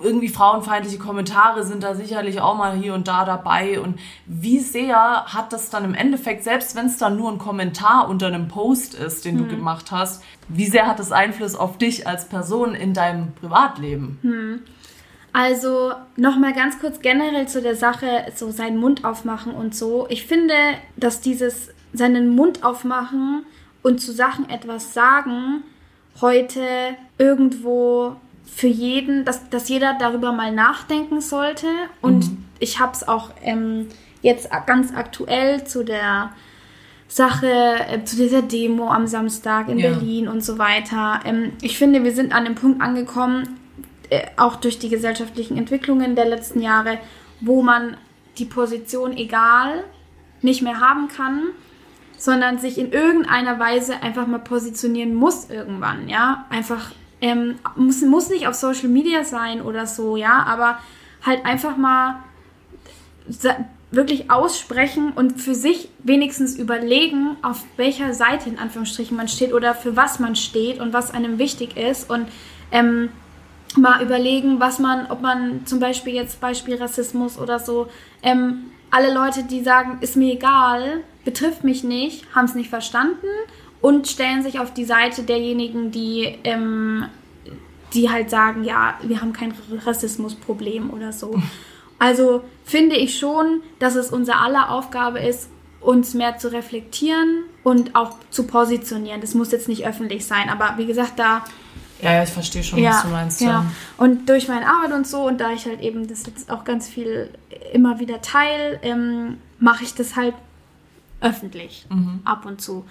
irgendwie 0.01 0.29
frauenfeindliche 0.29 0.97
Kommentare 0.97 1.63
sind 1.63 1.83
da 1.83 1.95
sicherlich 1.95 2.41
auch 2.41 2.55
mal 2.55 2.75
hier 2.75 2.93
und 2.93 3.07
da 3.07 3.25
dabei. 3.25 3.79
Und 3.79 3.99
wie 4.25 4.59
sehr 4.59 5.25
hat 5.25 5.53
das 5.53 5.69
dann 5.69 5.85
im 5.85 5.93
Endeffekt, 5.93 6.43
selbst 6.43 6.75
wenn 6.75 6.87
es 6.87 6.97
dann 6.97 7.17
nur 7.17 7.31
ein 7.31 7.37
Kommentar 7.37 8.09
unter 8.09 8.27
einem 8.27 8.47
Post 8.47 8.93
ist, 8.95 9.25
den 9.25 9.37
hm. 9.37 9.43
du 9.43 9.55
gemacht 9.55 9.91
hast, 9.91 10.23
wie 10.47 10.65
sehr 10.65 10.87
hat 10.87 10.99
das 10.99 11.11
Einfluss 11.11 11.55
auf 11.55 11.77
dich 11.77 12.07
als 12.07 12.27
Person 12.27 12.75
in 12.75 12.93
deinem 12.93 13.33
Privatleben? 13.33 14.19
Hm. 14.21 14.59
Also 15.33 15.93
nochmal 16.15 16.53
ganz 16.53 16.79
kurz 16.79 16.99
generell 16.99 17.47
zu 17.47 17.61
der 17.61 17.75
Sache, 17.75 18.25
so 18.35 18.51
seinen 18.51 18.77
Mund 18.77 19.03
aufmachen 19.03 19.53
und 19.53 19.75
so. 19.75 20.05
Ich 20.09 20.27
finde, 20.27 20.53
dass 20.95 21.21
dieses 21.21 21.71
seinen 21.91 22.35
Mund 22.35 22.63
aufmachen 22.63 23.43
und 23.81 23.99
zu 23.99 24.11
Sachen 24.11 24.49
etwas 24.49 24.93
sagen 24.93 25.63
heute 26.21 26.61
irgendwo 27.17 28.15
für 28.55 28.67
jeden, 28.67 29.25
dass, 29.25 29.49
dass 29.49 29.69
jeder 29.69 29.95
darüber 29.99 30.31
mal 30.31 30.51
nachdenken 30.51 31.21
sollte. 31.21 31.67
Und 32.01 32.31
mhm. 32.31 32.45
ich 32.59 32.79
habe 32.79 32.93
es 32.93 33.07
auch 33.07 33.31
ähm, 33.41 33.87
jetzt 34.21 34.49
ganz 34.65 34.93
aktuell 34.93 35.65
zu 35.65 35.83
der 35.83 36.31
Sache, 37.07 37.47
äh, 37.47 38.03
zu 38.03 38.15
dieser 38.15 38.41
Demo 38.41 38.89
am 38.89 39.07
Samstag 39.07 39.69
in 39.69 39.79
ja. 39.79 39.89
Berlin 39.89 40.27
und 40.27 40.43
so 40.43 40.57
weiter. 40.57 41.19
Ähm, 41.25 41.53
ich 41.61 41.77
finde, 41.77 42.03
wir 42.03 42.13
sind 42.13 42.33
an 42.33 42.45
dem 42.45 42.55
Punkt 42.55 42.81
angekommen, 42.81 43.59
äh, 44.09 44.21
auch 44.37 44.55
durch 44.55 44.79
die 44.79 44.89
gesellschaftlichen 44.89 45.57
Entwicklungen 45.57 46.15
der 46.15 46.25
letzten 46.25 46.61
Jahre, 46.61 46.99
wo 47.41 47.61
man 47.61 47.97
die 48.37 48.45
Position 48.45 49.15
egal 49.15 49.83
nicht 50.41 50.61
mehr 50.61 50.79
haben 50.79 51.07
kann, 51.07 51.49
sondern 52.17 52.57
sich 52.57 52.77
in 52.77 52.91
irgendeiner 52.91 53.59
Weise 53.59 54.01
einfach 54.01 54.27
mal 54.27 54.39
positionieren 54.39 55.13
muss 55.13 55.49
irgendwann, 55.49 56.09
ja, 56.09 56.45
einfach 56.49 56.91
ähm, 57.23 57.55
muss, 57.77 58.01
muss 58.01 58.29
nicht 58.29 58.47
auf 58.47 58.53
Social 58.53 58.89
Media 58.89 59.23
sein 59.23 59.61
oder 59.61 59.87
so, 59.87 60.17
ja, 60.17 60.43
aber 60.45 60.77
halt 61.25 61.45
einfach 61.45 61.77
mal 61.77 62.21
wirklich 63.91 64.29
aussprechen 64.29 65.13
und 65.15 65.39
für 65.39 65.55
sich 65.55 65.87
wenigstens 66.03 66.57
überlegen, 66.57 67.37
auf 67.41 67.63
welcher 67.77 68.13
Seite 68.13 68.49
in 68.49 68.59
Anführungsstrichen 68.59 69.15
man 69.15 69.29
steht 69.29 69.53
oder 69.53 69.73
für 69.73 69.95
was 69.95 70.19
man 70.19 70.35
steht 70.35 70.81
und 70.81 70.91
was 70.91 71.13
einem 71.13 71.39
wichtig 71.39 71.77
ist 71.77 72.09
und 72.09 72.27
ähm, 72.73 73.07
mal 73.77 74.03
überlegen, 74.03 74.59
was 74.59 74.79
man, 74.79 75.09
ob 75.09 75.21
man 75.21 75.65
zum 75.65 75.79
Beispiel 75.79 76.13
jetzt 76.13 76.41
Beispiel 76.41 76.75
Rassismus 76.75 77.39
oder 77.39 77.57
so, 77.59 77.87
ähm, 78.21 78.71
alle 78.91 79.13
Leute, 79.13 79.43
die 79.43 79.63
sagen, 79.63 79.99
ist 80.01 80.17
mir 80.17 80.33
egal, 80.33 81.03
betrifft 81.23 81.63
mich 81.63 81.85
nicht, 81.85 82.25
haben 82.35 82.45
es 82.45 82.53
nicht 82.53 82.69
verstanden 82.69 83.27
und 83.83 84.07
stellen 84.07 84.43
sich 84.43 84.61
auf 84.61 84.73
die 84.73 84.85
Seite 84.85 85.23
derjenigen, 85.23 85.91
die, 85.91 86.37
ähm, 86.45 87.05
die 87.93 88.09
halt 88.09 88.29
sagen, 88.29 88.63
ja, 88.63 88.93
wir 89.03 89.19
haben 89.19 89.33
kein 89.33 89.53
Rassismusproblem 89.85 90.89
oder 90.89 91.11
so. 91.11 91.35
Also 91.99 92.45
finde 92.63 92.95
ich 92.95 93.19
schon, 93.19 93.61
dass 93.79 93.95
es 93.95 94.09
unser 94.09 94.39
aller 94.39 94.71
Aufgabe 94.71 95.19
ist, 95.19 95.49
uns 95.81 96.13
mehr 96.13 96.37
zu 96.37 96.53
reflektieren 96.53 97.43
und 97.63 97.93
auch 97.93 98.15
zu 98.29 98.47
positionieren. 98.47 99.19
Das 99.19 99.33
muss 99.33 99.51
jetzt 99.51 99.67
nicht 99.67 99.85
öffentlich 99.85 100.25
sein, 100.25 100.47
aber 100.49 100.75
wie 100.77 100.85
gesagt, 100.85 101.19
da. 101.19 101.43
Ja, 102.01 102.13
ja 102.13 102.23
ich 102.23 102.29
verstehe 102.29 102.63
schon, 102.63 102.79
ja, 102.79 102.91
was 102.91 103.01
du 103.03 103.07
meinst. 103.09 103.41
Ja. 103.41 103.47
ja. 103.47 103.65
Und 103.97 104.29
durch 104.29 104.47
meine 104.47 104.65
Arbeit 104.65 104.93
und 104.93 105.05
so, 105.05 105.27
und 105.27 105.41
da 105.41 105.51
ich 105.51 105.65
halt 105.65 105.81
eben 105.81 106.07
das 106.07 106.25
jetzt 106.25 106.49
auch 106.49 106.63
ganz 106.63 106.87
viel 106.87 107.29
immer 107.73 107.99
wieder 107.99 108.21
teile, 108.21 108.79
ähm, 108.81 109.39
mache 109.59 109.83
ich 109.83 109.93
das 109.93 110.15
halt 110.15 110.35
öffentlich 111.19 111.85
mhm. 111.89 112.21
ab 112.23 112.45
und 112.45 112.61
zu. 112.61 112.85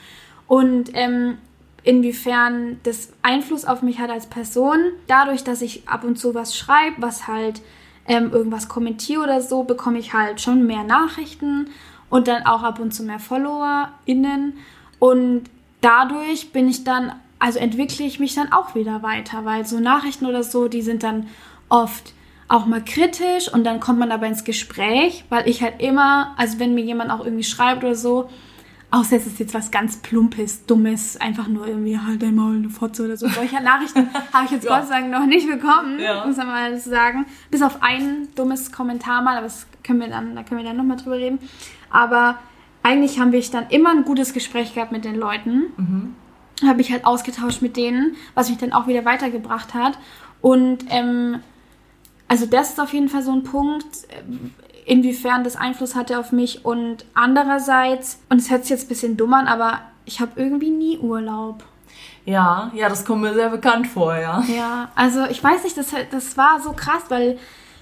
Und 0.46 0.90
ähm, 0.94 1.38
inwiefern 1.84 2.80
das 2.82 3.12
Einfluss 3.22 3.64
auf 3.64 3.82
mich 3.82 3.98
hat 3.98 4.10
als 4.10 4.26
Person, 4.26 4.78
dadurch, 5.06 5.44
dass 5.44 5.62
ich 5.62 5.88
ab 5.88 6.04
und 6.04 6.18
zu 6.18 6.34
was 6.34 6.56
schreibe, 6.56 6.96
was 7.00 7.26
halt 7.26 7.62
ähm, 8.06 8.30
irgendwas 8.32 8.68
kommentiere 8.68 9.22
oder 9.22 9.40
so, 9.40 9.64
bekomme 9.64 9.98
ich 9.98 10.12
halt 10.12 10.40
schon 10.40 10.66
mehr 10.66 10.84
Nachrichten 10.84 11.68
und 12.10 12.28
dann 12.28 12.46
auch 12.46 12.62
ab 12.62 12.78
und 12.78 12.92
zu 12.92 13.02
mehr 13.02 13.18
FollowerInnen. 13.18 14.54
Und 14.98 15.44
dadurch 15.80 16.52
bin 16.52 16.68
ich 16.68 16.84
dann, 16.84 17.12
also 17.38 17.58
entwickle 17.58 18.04
ich 18.04 18.20
mich 18.20 18.34
dann 18.34 18.52
auch 18.52 18.74
wieder 18.74 19.02
weiter, 19.02 19.44
weil 19.44 19.66
so 19.66 19.80
Nachrichten 19.80 20.26
oder 20.26 20.42
so, 20.42 20.68
die 20.68 20.82
sind 20.82 21.02
dann 21.02 21.28
oft 21.68 22.12
auch 22.48 22.66
mal 22.66 22.84
kritisch 22.84 23.52
und 23.52 23.64
dann 23.64 23.80
kommt 23.80 23.98
man 23.98 24.12
aber 24.12 24.26
ins 24.26 24.44
Gespräch, 24.44 25.24
weil 25.30 25.48
ich 25.48 25.62
halt 25.62 25.80
immer, 25.80 26.34
also 26.36 26.58
wenn 26.58 26.74
mir 26.74 26.84
jemand 26.84 27.10
auch 27.10 27.24
irgendwie 27.24 27.44
schreibt 27.44 27.82
oder 27.82 27.94
so, 27.94 28.28
Außer 28.94 29.16
es 29.16 29.26
ist 29.26 29.38
jetzt 29.38 29.54
was 29.54 29.70
ganz 29.70 29.96
Plumpes, 29.96 30.66
Dummes, 30.66 31.16
einfach 31.16 31.48
nur 31.48 31.66
irgendwie 31.66 31.98
halt 31.98 32.22
einmal 32.22 32.54
eine 32.54 32.68
Fotze 32.68 33.06
oder 33.06 33.16
so. 33.16 33.26
Solche 33.26 33.62
Nachrichten 33.62 34.06
habe 34.34 34.44
ich 34.44 34.50
jetzt 34.50 34.64
ja. 34.64 34.78
Gott 34.78 34.86
sei 34.86 35.00
Dank 35.00 35.10
noch 35.10 35.24
nicht 35.24 35.48
bekommen, 35.48 35.98
ja. 35.98 36.26
muss 36.26 36.36
man 36.36 36.48
mal 36.48 36.78
sagen. 36.78 37.24
Bis 37.50 37.62
auf 37.62 37.82
ein 37.82 38.28
dummes 38.34 38.70
Kommentar 38.70 39.22
mal, 39.22 39.38
aber 39.38 39.46
das 39.46 39.66
können 39.82 39.98
wir 40.00 40.08
dann, 40.08 40.36
da 40.36 40.42
können 40.42 40.60
wir 40.60 40.68
dann 40.68 40.76
nochmal 40.76 40.98
drüber 40.98 41.16
reden. 41.16 41.38
Aber 41.88 42.38
eigentlich 42.82 43.18
haben 43.18 43.32
wir 43.32 43.40
dann 43.50 43.66
immer 43.70 43.92
ein 43.92 44.04
gutes 44.04 44.34
Gespräch 44.34 44.74
gehabt 44.74 44.92
mit 44.92 45.06
den 45.06 45.16
Leuten. 45.16 45.72
Mhm. 45.78 46.14
Habe 46.68 46.82
ich 46.82 46.92
halt 46.92 47.06
ausgetauscht 47.06 47.62
mit 47.62 47.78
denen, 47.78 48.16
was 48.34 48.50
mich 48.50 48.58
dann 48.58 48.74
auch 48.74 48.88
wieder 48.88 49.06
weitergebracht 49.06 49.72
hat. 49.72 49.98
Und 50.42 50.84
ähm, 50.90 51.40
also 52.28 52.44
das 52.44 52.70
ist 52.72 52.80
auf 52.80 52.92
jeden 52.92 53.08
Fall 53.08 53.22
so 53.22 53.32
ein 53.32 53.42
Punkt 53.42 54.06
inwiefern 54.84 55.44
das 55.44 55.56
Einfluss 55.56 55.94
hatte 55.94 56.18
auf 56.18 56.32
mich 56.32 56.64
und 56.64 57.04
andererseits, 57.14 58.20
und 58.28 58.38
es 58.38 58.50
hört 58.50 58.62
sich 58.62 58.70
jetzt 58.70 58.86
ein 58.86 58.88
bisschen 58.88 59.16
dumm 59.16 59.34
an, 59.34 59.46
aber 59.46 59.80
ich 60.04 60.20
habe 60.20 60.32
irgendwie 60.36 60.70
nie 60.70 60.98
Urlaub. 60.98 61.64
Ja, 62.24 62.70
ja, 62.74 62.88
das 62.88 63.04
kommt 63.04 63.22
mir 63.22 63.34
sehr 63.34 63.50
bekannt 63.50 63.86
vor, 63.86 64.16
ja. 64.16 64.42
Ja, 64.42 64.90
also 64.94 65.24
ich 65.24 65.42
weiß 65.42 65.64
nicht, 65.64 65.76
das, 65.76 65.92
das 66.10 66.36
war 66.36 66.60
so 66.60 66.72
krass, 66.72 67.04
weil 67.08 67.38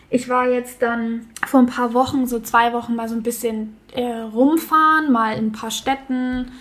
ich 0.09 0.29
war 0.29 0.49
jetzt 0.49 0.83
dann 0.83 1.27
vor 1.47 1.61
ein 1.61 1.67
paar 1.67 1.95
Wochen, 1.95 2.27
so 2.27 2.41
zwei 2.41 2.73
Wochen 2.73 2.97
mal 2.97 3.09
so 3.09 3.15
ein 3.15 3.23
bisschen 3.23 3.77
äh, 3.93 4.21
rumfahren, 4.21 5.13
mal 5.13 5.37
in 5.37 5.47
ein 5.47 5.53
paar 5.53 5.71
Städten. 5.71 6.53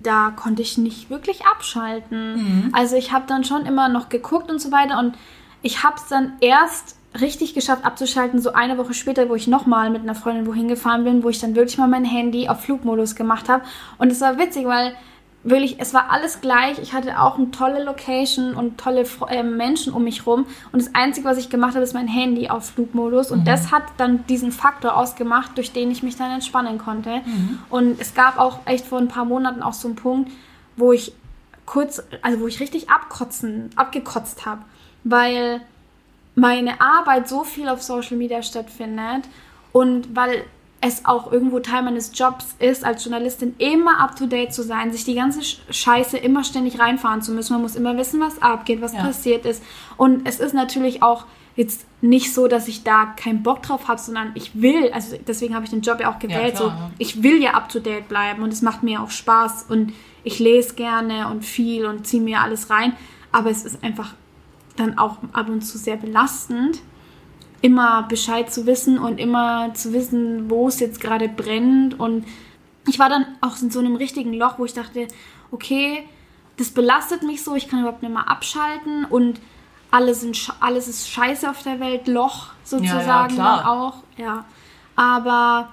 Da 0.00 0.32
konnte 0.34 0.62
ich 0.62 0.78
nicht 0.78 1.08
wirklich 1.08 1.46
abschalten. 1.46 2.36
Mhm. 2.36 2.68
Also 2.72 2.96
ich 2.96 3.12
habe 3.12 3.24
dann 3.26 3.44
schon 3.44 3.64
immer 3.66 3.88
noch 3.88 4.08
geguckt 4.08 4.50
und 4.50 4.60
so 4.60 4.70
weiter 4.70 4.98
und 4.98 5.14
ich 5.62 5.82
habe 5.82 5.96
es 5.96 6.06
dann 6.08 6.34
erst 6.40 6.96
richtig 7.18 7.54
geschafft 7.54 7.84
abzuschalten, 7.84 8.40
so 8.40 8.52
eine 8.52 8.78
Woche 8.78 8.94
später, 8.94 9.28
wo 9.28 9.34
ich 9.34 9.48
nochmal 9.48 9.90
mit 9.90 10.02
einer 10.02 10.14
Freundin 10.14 10.46
wohin 10.46 10.68
gefahren 10.68 11.04
bin, 11.04 11.24
wo 11.24 11.28
ich 11.28 11.40
dann 11.40 11.56
wirklich 11.56 11.78
mal 11.78 11.88
mein 11.88 12.04
Handy 12.04 12.48
auf 12.48 12.62
Flugmodus 12.62 13.16
gemacht 13.16 13.48
habe. 13.48 13.64
Und 13.98 14.12
es 14.12 14.20
war 14.20 14.38
witzig, 14.38 14.66
weil 14.66 14.94
wirklich, 15.42 15.76
es 15.78 15.94
war 15.94 16.10
alles 16.10 16.40
gleich. 16.40 16.78
Ich 16.78 16.92
hatte 16.92 17.20
auch 17.20 17.36
eine 17.38 17.50
tolle 17.50 17.82
Location 17.82 18.54
und 18.54 18.78
tolle 18.78 19.04
äh, 19.28 19.42
Menschen 19.42 19.92
um 19.92 20.04
mich 20.04 20.26
rum. 20.26 20.46
Und 20.70 20.82
das 20.82 20.94
Einzige, 20.94 21.26
was 21.26 21.38
ich 21.38 21.50
gemacht 21.50 21.74
habe, 21.74 21.82
ist 21.82 21.94
mein 21.94 22.08
Handy 22.08 22.48
auf 22.48 22.70
Flugmodus. 22.70 23.30
Und 23.30 23.40
mhm. 23.40 23.44
das 23.44 23.72
hat 23.72 23.84
dann 23.96 24.26
diesen 24.26 24.52
Faktor 24.52 24.96
ausgemacht, 24.96 25.56
durch 25.56 25.72
den 25.72 25.90
ich 25.90 26.02
mich 26.02 26.16
dann 26.16 26.30
entspannen 26.30 26.78
konnte. 26.78 27.22
Mhm. 27.24 27.58
Und 27.70 28.00
es 28.00 28.14
gab 28.14 28.38
auch 28.38 28.60
echt 28.66 28.86
vor 28.86 28.98
ein 28.98 29.08
paar 29.08 29.24
Monaten 29.24 29.62
auch 29.62 29.72
so 29.72 29.88
einen 29.88 29.96
Punkt, 29.96 30.30
wo 30.76 30.92
ich 30.92 31.12
kurz, 31.66 32.02
also 32.22 32.40
wo 32.40 32.46
ich 32.46 32.60
richtig 32.60 32.90
abkotzen, 32.90 33.70
abgekotzt 33.76 34.46
habe. 34.46 34.62
Weil 35.02 35.62
meine 36.40 36.80
Arbeit 36.80 37.28
so 37.28 37.44
viel 37.44 37.68
auf 37.68 37.82
Social 37.82 38.16
Media 38.16 38.42
stattfindet 38.42 39.28
und 39.72 40.16
weil 40.16 40.44
es 40.80 41.04
auch 41.04 41.30
irgendwo 41.30 41.60
Teil 41.60 41.82
meines 41.82 42.18
Jobs 42.18 42.56
ist, 42.58 42.84
als 42.84 43.04
Journalistin 43.04 43.54
immer 43.58 44.00
up 44.00 44.16
to 44.16 44.26
date 44.26 44.54
zu 44.54 44.62
sein, 44.62 44.92
sich 44.92 45.04
die 45.04 45.14
ganze 45.14 45.42
Scheiße 45.42 46.16
immer 46.16 46.42
ständig 46.42 46.78
reinfahren 46.78 47.20
zu 47.20 47.32
müssen. 47.32 47.52
Man 47.52 47.62
muss 47.62 47.76
immer 47.76 47.98
wissen, 47.98 48.18
was 48.20 48.40
abgeht, 48.40 48.80
was 48.80 48.94
ja. 48.94 49.02
passiert 49.02 49.44
ist. 49.44 49.62
Und 49.98 50.26
es 50.26 50.40
ist 50.40 50.54
natürlich 50.54 51.02
auch 51.02 51.26
jetzt 51.54 51.84
nicht 52.00 52.32
so, 52.32 52.48
dass 52.48 52.68
ich 52.68 52.82
da 52.82 53.12
keinen 53.16 53.42
Bock 53.42 53.62
drauf 53.62 53.88
habe, 53.88 54.00
sondern 54.00 54.30
ich 54.34 54.62
will, 54.62 54.90
also 54.92 55.16
deswegen 55.26 55.54
habe 55.54 55.66
ich 55.66 55.70
den 55.70 55.82
Job 55.82 56.00
ja 56.00 56.10
auch 56.10 56.18
gewählt, 56.18 56.54
ja, 56.54 56.58
so 56.58 56.72
ich 56.96 57.22
will 57.22 57.42
ja 57.42 57.52
up 57.52 57.68
to 57.68 57.80
date 57.80 58.08
bleiben 58.08 58.42
und 58.42 58.50
es 58.50 58.62
macht 58.62 58.82
mir 58.82 59.02
auch 59.02 59.10
Spaß 59.10 59.66
und 59.68 59.92
ich 60.24 60.38
lese 60.38 60.74
gerne 60.74 61.28
und 61.28 61.44
viel 61.44 61.84
und 61.84 62.06
ziehe 62.06 62.22
mir 62.22 62.40
alles 62.40 62.70
rein, 62.70 62.94
aber 63.32 63.50
es 63.50 63.64
ist 63.64 63.84
einfach 63.84 64.14
dann 64.76 64.98
auch 64.98 65.18
ab 65.32 65.48
und 65.48 65.62
zu 65.62 65.78
sehr 65.78 65.96
belastend, 65.96 66.80
immer 67.60 68.04
Bescheid 68.04 68.52
zu 68.52 68.66
wissen 68.66 68.98
und 68.98 69.18
immer 69.18 69.74
zu 69.74 69.92
wissen, 69.92 70.50
wo 70.50 70.68
es 70.68 70.80
jetzt 70.80 71.00
gerade 71.00 71.28
brennt. 71.28 71.98
Und 71.98 72.24
ich 72.88 72.98
war 72.98 73.08
dann 73.08 73.26
auch 73.40 73.60
in 73.60 73.70
so 73.70 73.80
einem 73.80 73.96
richtigen 73.96 74.32
Loch, 74.32 74.58
wo 74.58 74.64
ich 74.64 74.72
dachte, 74.72 75.08
okay, 75.50 76.04
das 76.56 76.70
belastet 76.70 77.22
mich 77.22 77.42
so, 77.42 77.54
ich 77.54 77.68
kann 77.68 77.80
überhaupt 77.80 78.02
nicht 78.02 78.12
mehr 78.12 78.28
abschalten 78.28 79.04
und 79.04 79.40
alles, 79.90 80.20
sind, 80.20 80.52
alles 80.60 80.88
ist 80.88 81.08
scheiße 81.08 81.48
auf 81.50 81.62
der 81.62 81.80
Welt, 81.80 82.06
Loch 82.06 82.48
sozusagen 82.64 83.36
ja, 83.36 83.56
ja, 83.56 83.66
auch. 83.66 83.94
Ja. 84.16 84.44
Aber 84.94 85.70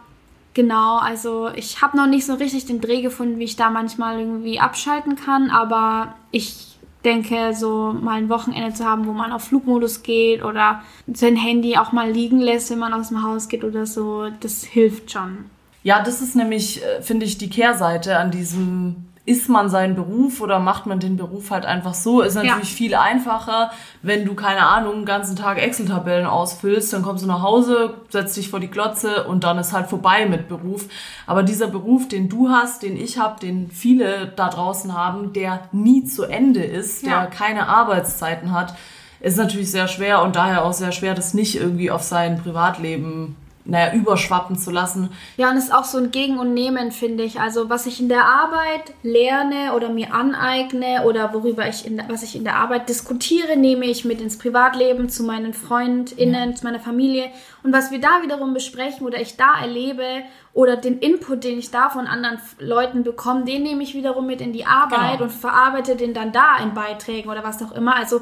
genau, 0.54 0.98
also 0.98 1.50
ich 1.56 1.82
habe 1.82 1.98
noch 1.98 2.08
nicht 2.08 2.26
so 2.26 2.34
richtig 2.34 2.66
den 2.66 2.82
Dreh 2.82 3.02
gefunden, 3.02 3.38
wie 3.38 3.44
ich 3.44 3.56
da 3.56 3.70
manchmal 3.70 4.20
irgendwie 4.20 4.60
abschalten 4.60 5.16
kann, 5.16 5.52
aber 5.52 6.16
ich 6.32 6.77
denke, 7.04 7.54
so 7.54 7.94
mal 7.94 8.18
ein 8.18 8.30
Wochenende 8.30 8.74
zu 8.74 8.86
haben, 8.86 9.08
wo 9.08 9.14
man 9.14 9.32
auf 9.32 9.46
Flugmodus 9.46 10.04
geht 10.04 10.44
oder 10.44 10.82
sein 11.12 11.36
Handy 11.36 11.78
auch 11.78 11.92
mal 11.92 12.12
liegen 12.12 12.40
lässt, 12.40 12.70
wenn 12.72 12.80
man 12.80 12.94
aus 12.94 13.10
dem 13.10 13.24
Haus 13.24 13.48
geht 13.50 13.64
oder 13.64 13.86
so, 13.86 14.30
das 14.40 14.64
hilft 14.64 15.12
schon. 15.12 15.46
Ja, 15.84 16.04
das 16.04 16.22
ist 16.22 16.36
nämlich, 16.36 16.84
äh, 16.84 17.02
finde 17.02 17.26
ich, 17.26 17.38
die 17.38 17.50
Kehrseite 17.50 18.18
an 18.18 18.32
diesem 18.32 19.07
ist 19.28 19.50
man 19.50 19.70
sein 19.70 19.94
Beruf 19.94 20.40
oder 20.40 20.60
macht 20.60 20.86
man 20.86 21.02
den 21.02 21.18
Beruf 21.18 21.52
halt 21.52 21.66
einfach 21.66 21.94
so? 21.94 22.22
Ist 22.22 22.36
natürlich 22.36 22.72
ja. 22.72 22.78
viel 22.78 22.96
einfacher, 22.96 23.72
wenn 24.02 24.24
du, 24.24 24.36
keine 24.36 24.66
Ahnung, 24.66 25.00
den 25.00 25.06
ganzen 25.06 25.36
Tag 25.36 25.62
Excel-Tabellen 25.62 26.26
ausfüllst, 26.26 26.94
dann 26.94 27.02
kommst 27.02 27.26
du 27.26 27.28
nach 27.28 27.42
Hause, 27.42 27.96
setzt 28.08 28.38
dich 28.38 28.50
vor 28.50 28.62
die 28.62 28.70
Glotze 28.70 29.26
und 29.28 29.44
dann 29.44 29.58
ist 29.58 29.74
halt 29.74 29.88
vorbei 29.88 30.28
mit 30.28 30.48
Beruf. 30.48 30.86
Aber 31.26 31.44
dieser 31.44 31.68
Beruf, 31.68 32.08
den 32.08 32.30
du 32.30 32.48
hast, 32.48 32.84
den 32.84 32.96
ich 32.96 33.20
habe, 33.20 33.38
den 33.42 33.70
viele 33.70 34.32
da 34.34 34.48
draußen 34.48 34.98
haben, 34.98 35.34
der 35.34 35.60
nie 35.74 36.06
zu 36.06 36.24
Ende 36.24 36.64
ist, 36.64 37.04
ja. 37.04 37.20
der 37.20 37.30
keine 37.30 37.68
Arbeitszeiten 37.68 38.54
hat, 38.54 38.76
ist 39.20 39.38
natürlich 39.38 39.72
sehr 39.72 39.90
schwer 39.90 40.22
und 40.22 40.38
daher 40.38 40.64
auch 40.64 40.74
sehr 40.74 40.94
schwer, 40.94 41.16
das 41.16 41.34
nicht 41.34 41.58
irgendwie 41.58 41.92
auf 41.92 42.02
sein 42.02 42.42
Privatleben 42.42 43.36
naja, 43.68 43.94
überschwappen 43.94 44.58
zu 44.58 44.72
lassen. 44.72 45.10
Ja, 45.36 45.52
und 45.52 45.58
es 45.58 45.66
ist 45.66 45.74
auch 45.74 45.84
so 45.84 45.98
ein 45.98 46.12
Gegen 46.12 46.40
und 46.40 46.54
Nehmen, 46.54 46.92
finde 46.92 47.24
ich. 47.24 47.40
Also 47.40 47.70
was 47.70 47.86
ich 47.86 48.00
in 48.00 48.08
der 48.08 48.24
Arbeit 48.24 48.94
lerne 49.04 49.74
oder 49.76 49.90
mir 49.90 50.14
aneigne 50.14 51.04
oder 51.06 51.34
worüber 51.34 51.68
ich 51.68 51.86
in, 51.86 52.02
was 52.08 52.24
ich 52.24 52.36
in 52.36 52.46
der 52.46 52.56
Arbeit 52.56 52.88
diskutiere, 52.88 53.58
nehme 53.58 53.86
ich 53.86 54.06
mit 54.06 54.22
ins 54.22 54.38
Privatleben 54.38 55.10
zu 55.10 55.24
meinen 55.24 55.54
FreundInnen, 55.54 56.52
ja. 56.52 56.56
zu 56.56 56.64
meiner 56.64 56.80
Familie. 56.80 57.30
Und 57.62 57.74
was 57.74 57.92
wir 57.92 58.00
da 58.00 58.22
wiederum 58.22 58.54
besprechen 58.54 59.06
oder 59.06 59.20
ich 59.20 59.36
da 59.36 59.60
erlebe 59.62 60.06
oder 60.54 60.78
den 60.78 61.00
Input, 61.00 61.44
den 61.44 61.60
ich 61.60 61.70
da 61.70 61.90
von 61.90 62.08
anderen 62.08 62.40
Leuten 62.60 63.04
bekomme, 63.04 63.44
den 63.44 63.64
nehme 63.64 63.84
ich 63.84 63.94
wiederum 63.94 64.26
mit 64.28 64.40
in 64.40 64.54
die 64.54 64.66
Arbeit 64.66 65.18
genau. 65.18 65.24
und 65.24 65.32
verarbeite 65.32 65.98
den 65.98 66.14
dann 66.14 66.32
da 66.32 66.58
in 66.64 66.74
Beiträgen 66.74 67.30
oder 67.30 67.44
was 67.44 67.62
auch 67.62 67.74
immer. 67.74 67.98
Also 67.98 68.22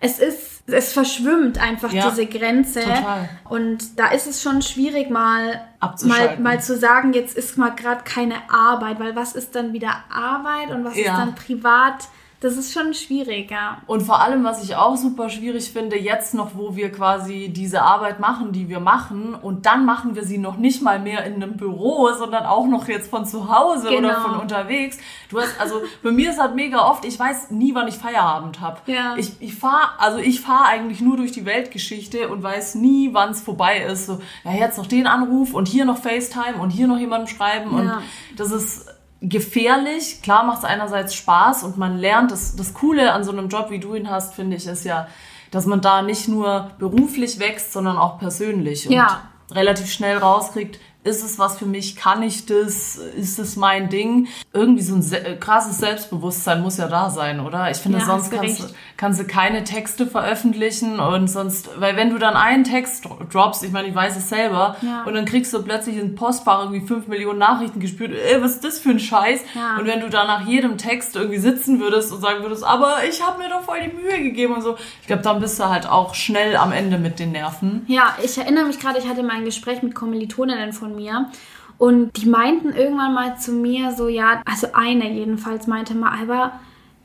es 0.00 0.18
ist, 0.18 0.62
es 0.66 0.92
verschwimmt 0.92 1.58
einfach 1.58 1.92
ja, 1.92 2.10
diese 2.10 2.26
Grenze. 2.26 2.80
Total. 2.80 3.28
Und 3.48 3.98
da 3.98 4.08
ist 4.08 4.26
es 4.26 4.42
schon 4.42 4.62
schwierig, 4.62 5.10
mal, 5.10 5.66
mal, 6.04 6.38
mal 6.38 6.60
zu 6.60 6.76
sagen, 6.76 7.12
jetzt 7.12 7.36
ist 7.36 7.58
mal 7.58 7.70
gerade 7.70 8.02
keine 8.04 8.50
Arbeit, 8.50 9.00
weil 9.00 9.16
was 9.16 9.34
ist 9.34 9.54
dann 9.54 9.72
wieder 9.72 10.04
Arbeit 10.10 10.70
und 10.70 10.84
was 10.84 10.96
ja. 10.96 11.12
ist 11.12 11.18
dann 11.18 11.34
privat? 11.34 12.08
Das 12.44 12.58
ist 12.58 12.74
schon 12.74 12.92
schwierig, 12.92 13.50
ja. 13.50 13.78
Und 13.86 14.02
vor 14.02 14.20
allem, 14.20 14.44
was 14.44 14.62
ich 14.62 14.76
auch 14.76 14.98
super 14.98 15.30
schwierig 15.30 15.72
finde, 15.72 15.98
jetzt 15.98 16.34
noch, 16.34 16.50
wo 16.54 16.76
wir 16.76 16.92
quasi 16.92 17.48
diese 17.48 17.80
Arbeit 17.80 18.20
machen, 18.20 18.52
die 18.52 18.68
wir 18.68 18.80
machen, 18.80 19.34
und 19.34 19.64
dann 19.64 19.86
machen 19.86 20.14
wir 20.14 20.24
sie 20.24 20.36
noch 20.36 20.58
nicht 20.58 20.82
mal 20.82 21.00
mehr 21.00 21.24
in 21.24 21.36
einem 21.36 21.56
Büro, 21.56 22.12
sondern 22.12 22.44
auch 22.44 22.66
noch 22.66 22.86
jetzt 22.86 23.08
von 23.08 23.24
zu 23.24 23.48
Hause 23.48 23.88
genau. 23.88 24.10
oder 24.10 24.20
von 24.20 24.36
unterwegs. 24.40 24.98
Du 25.30 25.40
hast, 25.40 25.58
also 25.58 25.80
bei 26.02 26.10
mir 26.10 26.32
ist 26.32 26.38
halt 26.38 26.54
mega 26.54 26.86
oft, 26.86 27.06
ich 27.06 27.18
weiß 27.18 27.50
nie, 27.50 27.74
wann 27.74 27.88
ich 27.88 27.94
Feierabend 27.94 28.60
habe. 28.60 28.78
Ja. 28.92 29.16
Ich, 29.16 29.40
ich 29.40 29.54
fahre, 29.54 29.98
also 29.98 30.18
ich 30.18 30.42
fahre 30.42 30.66
eigentlich 30.66 31.00
nur 31.00 31.16
durch 31.16 31.32
die 31.32 31.46
Weltgeschichte 31.46 32.28
und 32.28 32.42
weiß 32.42 32.74
nie, 32.74 33.14
wann 33.14 33.30
es 33.30 33.40
vorbei 33.40 33.78
ist. 33.90 34.04
So, 34.04 34.20
ja, 34.44 34.52
jetzt 34.52 34.76
noch 34.76 34.86
den 34.86 35.06
Anruf 35.06 35.54
und 35.54 35.66
hier 35.66 35.86
noch 35.86 35.96
FaceTime 35.96 36.58
und 36.60 36.68
hier 36.68 36.88
noch 36.88 36.98
jemandem 36.98 37.34
schreiben. 37.34 37.70
Ja. 37.72 37.78
Und 37.78 38.02
das 38.36 38.52
ist 38.52 38.93
gefährlich. 39.20 40.22
Klar 40.22 40.44
macht 40.44 40.58
es 40.58 40.64
einerseits 40.64 41.14
Spaß 41.14 41.64
und 41.64 41.76
man 41.76 41.96
lernt. 41.96 42.30
Das, 42.30 42.56
das 42.56 42.74
Coole 42.74 43.12
an 43.12 43.24
so 43.24 43.32
einem 43.32 43.48
Job, 43.48 43.70
wie 43.70 43.78
du 43.78 43.94
ihn 43.94 44.10
hast, 44.10 44.34
finde 44.34 44.56
ich, 44.56 44.66
ist 44.66 44.84
ja, 44.84 45.08
dass 45.50 45.66
man 45.66 45.80
da 45.80 46.02
nicht 46.02 46.28
nur 46.28 46.70
beruflich 46.78 47.38
wächst, 47.38 47.72
sondern 47.72 47.96
auch 47.96 48.18
persönlich. 48.18 48.86
Und 48.86 48.94
ja. 48.94 49.22
relativ 49.50 49.90
schnell 49.92 50.18
rauskriegt, 50.18 50.78
ist 51.04 51.22
es 51.22 51.38
was 51.38 51.58
für 51.58 51.66
mich? 51.66 51.96
Kann 51.96 52.22
ich 52.22 52.46
das? 52.46 52.96
Ist 52.96 53.38
es 53.38 53.56
mein 53.56 53.90
Ding? 53.90 54.28
Irgendwie 54.52 54.82
so 54.82 54.94
ein 54.94 55.02
se 55.02 55.20
krasses 55.38 55.78
Selbstbewusstsein 55.78 56.62
muss 56.62 56.78
ja 56.78 56.88
da 56.88 57.10
sein, 57.10 57.40
oder? 57.40 57.70
Ich 57.70 57.76
finde, 57.76 57.98
ja, 57.98 58.06
sonst 58.06 58.30
kannst 58.30 58.60
du, 58.60 58.64
kannst 58.96 59.20
du 59.20 59.24
keine 59.24 59.64
Texte 59.64 60.06
veröffentlichen 60.06 60.98
und 61.00 61.28
sonst, 61.28 61.68
weil 61.78 61.96
wenn 61.96 62.10
du 62.10 62.18
dann 62.18 62.36
einen 62.36 62.64
Text 62.64 63.06
droppst, 63.30 63.62
ich 63.64 63.70
meine, 63.70 63.88
ich 63.88 63.94
weiß 63.94 64.16
es 64.16 64.30
selber, 64.30 64.76
ja. 64.80 65.04
und 65.04 65.14
dann 65.14 65.26
kriegst 65.26 65.52
du 65.52 65.62
plötzlich 65.62 65.98
in 65.98 66.14
Postfach 66.14 66.64
irgendwie 66.64 66.86
fünf 66.86 67.06
Millionen 67.06 67.38
Nachrichten 67.38 67.80
gespürt, 67.80 68.12
ey, 68.12 68.42
was 68.42 68.52
ist 68.52 68.64
das 68.64 68.78
für 68.78 68.90
ein 68.90 68.98
Scheiß? 68.98 69.42
Ja. 69.54 69.76
Und 69.78 69.86
wenn 69.86 70.00
du 70.00 70.08
da 70.08 70.24
nach 70.24 70.46
jedem 70.46 70.78
Text 70.78 71.16
irgendwie 71.16 71.38
sitzen 71.38 71.80
würdest 71.80 72.12
und 72.12 72.22
sagen 72.22 72.42
würdest, 72.42 72.64
aber 72.64 73.04
ich 73.08 73.22
habe 73.22 73.42
mir 73.42 73.50
doch 73.50 73.62
voll 73.62 73.78
die 73.80 73.94
Mühe 73.94 74.22
gegeben 74.22 74.54
und 74.54 74.62
so, 74.62 74.76
ich 75.02 75.06
glaube, 75.06 75.22
dann 75.22 75.40
bist 75.40 75.60
du 75.60 75.64
halt 75.64 75.86
auch 75.86 76.14
schnell 76.14 76.56
am 76.56 76.72
Ende 76.72 76.96
mit 76.96 77.18
den 77.18 77.32
Nerven. 77.32 77.84
Ja, 77.88 78.16
ich 78.22 78.38
erinnere 78.38 78.64
mich 78.64 78.80
gerade, 78.80 78.98
ich 78.98 79.06
hatte 79.06 79.22
mal 79.22 79.36
ein 79.36 79.44
Gespräch 79.44 79.82
mit 79.82 79.94
Kommilitoninnen 79.94 80.72
von 80.72 80.93
mir. 80.94 81.30
Und 81.78 82.16
die 82.16 82.26
meinten 82.26 82.72
irgendwann 82.72 83.14
mal 83.14 83.36
zu 83.38 83.52
mir 83.52 83.92
so, 83.92 84.08
ja, 84.08 84.42
also 84.44 84.68
eine 84.72 85.10
jedenfalls 85.10 85.66
meinte 85.66 85.94
mal, 85.94 86.16
aber 86.20 86.52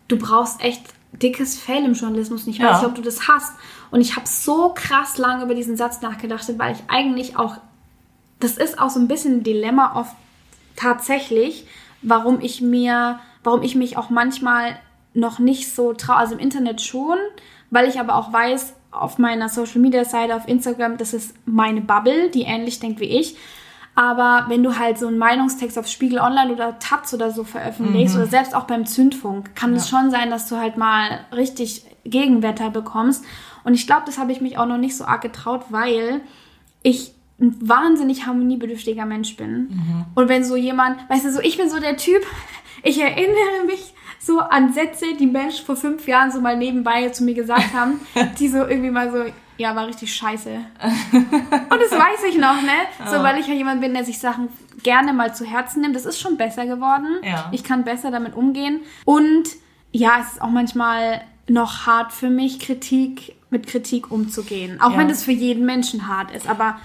du 0.08 0.18
brauchst 0.18 0.62
echt 0.62 0.84
dickes 1.12 1.60
Fell 1.60 1.84
im 1.84 1.94
Journalismus. 1.94 2.46
Und 2.46 2.52
ich 2.52 2.60
weiß 2.60 2.66
ja. 2.66 2.78
nicht, 2.78 2.86
ob 2.86 2.96
du 2.96 3.02
das 3.02 3.28
hast. 3.28 3.54
Und 3.92 4.02
ich 4.02 4.16
habe 4.16 4.28
so 4.28 4.72
krass 4.76 5.18
lange 5.18 5.44
über 5.44 5.56
diesen 5.56 5.76
Satz 5.76 6.02
nachgedacht, 6.02 6.46
weil 6.58 6.76
ich 6.76 6.84
eigentlich 6.88 7.38
auch, 7.38 7.58
das 8.40 8.58
ist 8.58 8.80
auch 8.80 8.90
so 8.90 9.00
ein 9.00 9.08
bisschen 9.08 9.40
ein 9.40 9.44
Dilemma 9.44 9.96
oft 9.96 10.16
tatsächlich, 10.76 11.66
warum 12.02 12.40
ich 12.40 12.62
mir, 12.62 13.20
warum 13.44 13.64
ich 13.64 13.76
mich 13.76 13.98
auch 13.98 14.10
manchmal 14.10 14.80
noch 15.14 15.40
nicht 15.40 15.74
so 15.74 15.94
traue, 15.94 16.18
also 16.18 16.36
im 16.36 16.40
Internet 16.40 16.82
schon, 16.82 17.18
weil 17.72 17.90
ich 17.90 18.00
aber 18.00 18.16
auch 18.16 18.32
weiß, 18.32 18.76
auf 18.92 19.18
meiner 19.18 19.50
Social 19.50 19.82
Media 19.82 20.06
Seite, 20.06 20.36
auf 20.36 20.48
Instagram, 20.48 20.98
das 20.98 21.14
ist 21.14 21.36
meine 21.46 21.82
Bubble, 21.82 22.30
die 22.30 22.44
ähnlich 22.44 22.80
denkt 22.80 23.00
wie 23.00 23.20
ich. 23.20 23.36
Aber 24.00 24.46
wenn 24.48 24.64
du 24.64 24.80
halt 24.80 24.98
so 24.98 25.08
einen 25.08 25.18
Meinungstext 25.18 25.78
auf 25.78 25.86
Spiegel 25.86 26.20
Online 26.20 26.54
oder 26.54 26.80
Taz 26.80 27.14
oder 27.14 27.32
so 27.32 27.44
veröffentlichst 27.44 28.16
Mhm. 28.16 28.22
oder 28.22 28.30
selbst 28.30 28.56
auch 28.56 28.64
beim 28.64 28.86
Zündfunk, 28.86 29.56
kann 29.56 29.76
es 29.76 29.90
schon 29.90 30.10
sein, 30.10 30.30
dass 30.30 30.48
du 30.48 30.56
halt 30.56 30.78
mal 30.78 31.20
richtig 31.36 31.84
Gegenwetter 32.06 32.70
bekommst. 32.70 33.26
Und 33.66 33.74
ich 33.74 33.88
glaube, 33.88 34.04
das 34.06 34.18
habe 34.18 34.32
ich 34.32 34.40
mich 34.40 34.58
auch 34.58 34.68
noch 34.68 34.78
nicht 34.78 34.96
so 34.96 35.04
arg 35.04 35.22
getraut, 35.22 35.66
weil 35.68 36.22
ich 36.82 37.12
ein 37.42 37.58
wahnsinnig 37.60 38.26
harmoniebedürftiger 38.26 39.06
Mensch 39.06 39.36
bin. 39.36 39.68
Mhm. 39.70 40.06
Und 40.16 40.30
wenn 40.30 40.46
so 40.46 40.56
jemand, 40.56 41.10
weißt 41.10 41.26
du, 41.26 41.34
so 41.34 41.42
ich 41.42 41.58
bin 41.58 41.70
so 41.70 41.80
der 41.82 41.98
Typ, 41.98 42.22
ich 42.84 43.02
erinnere 43.02 43.66
mich 43.66 43.94
so 44.18 44.40
an 44.40 44.72
Sätze, 44.72 45.08
die 45.20 45.28
Menschen 45.28 45.66
vor 45.66 45.76
fünf 45.76 46.08
Jahren 46.08 46.32
so 46.32 46.40
mal 46.40 46.56
nebenbei 46.56 47.10
zu 47.10 47.26
mir 47.26 47.34
gesagt 47.34 47.74
haben, 47.74 48.00
die 48.40 48.48
so 48.48 48.60
irgendwie 48.60 48.92
mal 48.92 49.12
so, 49.12 49.26
ja, 49.60 49.76
war 49.76 49.88
richtig 49.88 50.16
scheiße. 50.16 50.50
Und 50.82 51.82
das 51.82 51.92
weiß 51.92 52.24
ich 52.30 52.38
noch, 52.38 52.62
ne? 52.62 52.72
So, 53.12 53.22
weil 53.24 53.40
ich 53.40 53.48
ja 53.48 53.54
jemand 53.54 53.82
bin, 53.82 53.94
der 53.94 54.04
sich 54.06 54.18
Sachen 54.20 54.48
gerne 54.84 55.14
mal 55.14 55.36
zu 55.36 55.46
Herzen 55.46 55.82
nimmt. 55.82 55.96
Das 55.96 56.06
ist 56.06 56.20
schon 56.20 56.38
besser 56.38 56.66
geworden. 56.66 57.18
Ja. 57.24 57.50
Ich 57.52 57.64
kann 57.64 57.84
besser 57.84 58.10
damit 58.10 58.34
umgehen. 58.36 58.80
Und 59.06 59.44
ja, 59.92 60.20
es 60.22 60.34
ist 60.34 60.42
auch 60.42 60.50
manchmal 60.50 61.22
noch 61.48 61.86
hart 61.86 62.14
für 62.14 62.30
mich, 62.30 62.60
Kritik 62.60 63.36
mit 63.50 63.68
Kritik 63.68 64.12
umzugehen. 64.12 64.80
Auch 64.82 64.92
Ja. 64.92 64.98
wenn 65.00 65.10
das 65.10 65.24
für 65.24 65.32
jeden 65.32 65.66
Menschen 65.66 66.08
hart 66.08 66.32
ist. 66.32 66.48
Aber 66.48 66.78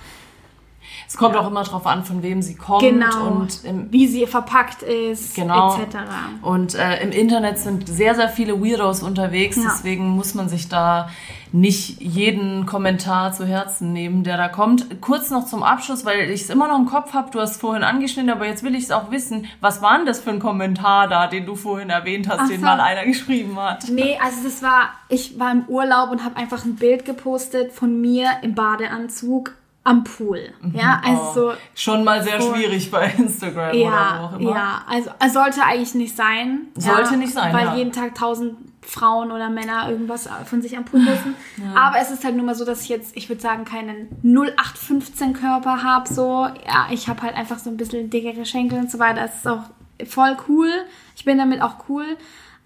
Es 1.07 1.17
kommt 1.17 1.37
auch 1.37 1.47
immer 1.49 1.63
drauf 1.63 1.87
an, 1.87 2.05
von 2.05 2.23
wem 2.23 2.43
sie 2.43 2.55
kommt 2.57 2.81
genau, 2.83 3.27
und 3.27 3.65
im, 3.65 3.93
wie 3.93 4.07
sie 4.07 4.27
verpackt 4.27 4.83
ist, 4.83 5.35
Genau. 5.37 5.75
etc. 5.77 5.97
Und 6.43 6.75
äh, 6.75 7.03
im 7.03 7.11
Internet 7.13 7.59
sind 7.59 7.89
sehr, 7.89 8.15
sehr 8.15 8.29
viele 8.29 8.61
Weirdos 8.63 9.03
unterwegs, 9.03 9.57
Ja. 9.57 9.63
deswegen 9.65 10.09
muss 10.09 10.35
man 10.35 10.49
sich 10.49 10.69
da 10.69 11.09
nicht 11.53 12.03
jeden 12.03 12.67
Kommentar 12.67 13.33
zu 13.33 13.47
Herzen 13.47 13.93
nehmen, 13.93 14.25
der 14.25 14.37
da 14.37 14.49
kommt. 14.49 15.01
Kurz 15.01 15.31
noch 15.31 15.47
zum 15.47 15.63
Abschluss, 15.63 16.05
weil 16.05 16.29
ich 16.31 16.43
es 16.43 16.51
immer 16.51 16.67
noch 16.67 16.79
im 16.79 16.87
Kopf 16.87 17.13
habe, 17.15 17.31
du 17.31 17.39
hast 17.41 17.61
vorhin 17.61 17.85
angeschnitten, 17.85 18.29
aber 18.31 18.47
jetzt 18.47 18.65
will 18.65 18.75
ich 18.75 18.85
es 18.85 18.91
auch 18.91 19.13
wissen. 19.13 19.47
Was 19.61 19.81
war 19.81 19.97
denn 19.99 20.05
das 20.07 20.19
für 20.19 20.31
ein 20.31 20.41
Kommentar 20.41 21.07
da, 21.07 21.29
den 21.29 21.47
du 21.47 21.55
vorhin 21.55 21.91
erwähnt 21.91 22.29
hast, 22.29 22.41
Ach 22.41 22.49
den 22.49 22.59
so. 22.59 22.67
mal 22.67 22.81
einer 22.81 23.05
geschrieben 23.05 23.57
hat? 23.61 23.85
Nee, 23.89 24.19
also 24.21 24.39
das 24.43 24.63
war, 24.65 24.89
ich 25.09 25.39
war 25.39 25.53
im 25.53 25.65
Urlaub 25.69 26.11
und 26.11 26.25
habe 26.25 26.37
einfach 26.37 26.65
ein 26.65 26.75
Bild 26.75 27.05
gepostet 27.05 27.71
von 27.73 28.01
mir 28.01 28.31
im 28.43 28.57
Badeanzug 28.57 29.55
am 29.87 30.03
Pool. 30.03 30.51
Ja, 30.73 31.01
also 31.05 31.23
Oh, 31.23 31.35
so 31.35 31.53
schon 31.75 32.05
mal 32.05 32.23
sehr 32.23 32.41
voll. 32.41 32.57
schwierig 32.57 32.91
bei 32.91 33.13
Instagram 33.19 33.69
oder 33.71 33.79
wo 33.79 33.85
Ja, 33.85 34.21
auch 34.33 34.41
immer. 34.41 34.51
ja, 34.51 34.83
also 34.89 35.11
es 35.25 35.33
sollte 35.35 35.63
eigentlich 35.63 35.95
nicht 35.95 36.17
sein. 36.17 36.69
Sollte 36.75 37.11
ja, 37.13 37.17
nicht 37.17 37.33
sein, 37.35 37.53
Weil 37.53 37.67
ja. 37.67 37.77
jeden 37.77 37.93
Tag 37.93 38.15
tausend 38.15 38.57
Frauen 38.81 39.31
oder 39.31 39.49
Männer 39.51 39.91
irgendwas 39.91 40.29
von 40.47 40.63
sich 40.63 40.77
am 40.77 40.85
Pool 40.87 41.01
müssen. 41.05 41.35
Aber 41.75 41.99
es 41.99 42.11
ist 42.11 42.25
halt 42.25 42.35
nur 42.37 42.45
mal 42.47 42.55
so, 42.55 42.65
dass 42.65 42.83
ich 42.83 42.89
jetzt, 42.89 43.17
ich 43.17 43.29
würde 43.29 43.41
sagen, 43.43 43.65
keinen 43.65 44.09
0815 44.23 45.33
Körper 45.35 45.83
habe. 45.83 46.13
So, 46.13 46.47
ja, 46.67 46.87
ich 46.91 47.09
habe 47.09 47.23
halt 47.23 47.37
einfach 47.37 47.59
so 47.59 47.69
ein 47.71 47.77
bisschen 47.77 48.09
dickere 48.11 48.45
Schenkel 48.47 48.79
und 48.79 48.91
so 48.91 48.99
weiter. 48.99 49.21
Das 49.23 49.37
ist 49.37 49.47
auch 49.49 49.65
voll 50.07 50.37
cool. 50.49 50.71
Ich 51.17 51.25
bin 51.25 51.39
damit 51.39 51.61
auch 51.63 51.77
cool. 51.89 52.05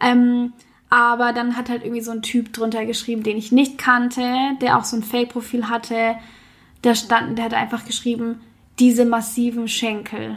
Ähm, 0.00 0.52
aber 0.90 1.32
dann 1.32 1.56
hat 1.56 1.68
halt 1.68 1.82
irgendwie 1.84 2.00
so 2.00 2.12
ein 2.12 2.22
Typ 2.22 2.52
drunter 2.52 2.86
geschrieben, 2.86 3.22
den 3.22 3.36
ich 3.36 3.52
nicht 3.52 3.76
kannte, 3.76 4.22
der 4.60 4.78
auch 4.78 4.84
so 4.84 4.96
ein 4.96 5.02
Fake-Profil 5.02 5.68
hatte. 5.68 6.14
Da 6.82 6.94
stand, 6.94 7.38
der 7.38 7.46
hat 7.46 7.54
einfach 7.54 7.84
geschrieben, 7.84 8.40
diese 8.78 9.04
massiven 9.04 9.68
Schenkel. 9.68 10.36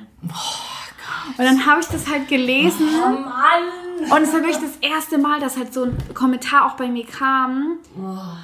Und 1.37 1.45
dann 1.45 1.65
habe 1.65 1.81
ich 1.81 1.87
das 1.87 2.09
halt 2.09 2.27
gelesen. 2.27 2.87
Oh 3.03 3.09
Mann! 3.09 4.11
Und 4.11 4.23
es 4.23 4.33
war 4.33 4.41
wirklich 4.41 4.57
das 4.57 4.77
erste 4.81 5.17
Mal, 5.17 5.39
dass 5.39 5.57
halt 5.57 5.73
so 5.73 5.83
ein 5.83 5.97
Kommentar 6.13 6.65
auch 6.65 6.75
bei 6.75 6.87
mir 6.87 7.05
kam. 7.05 7.77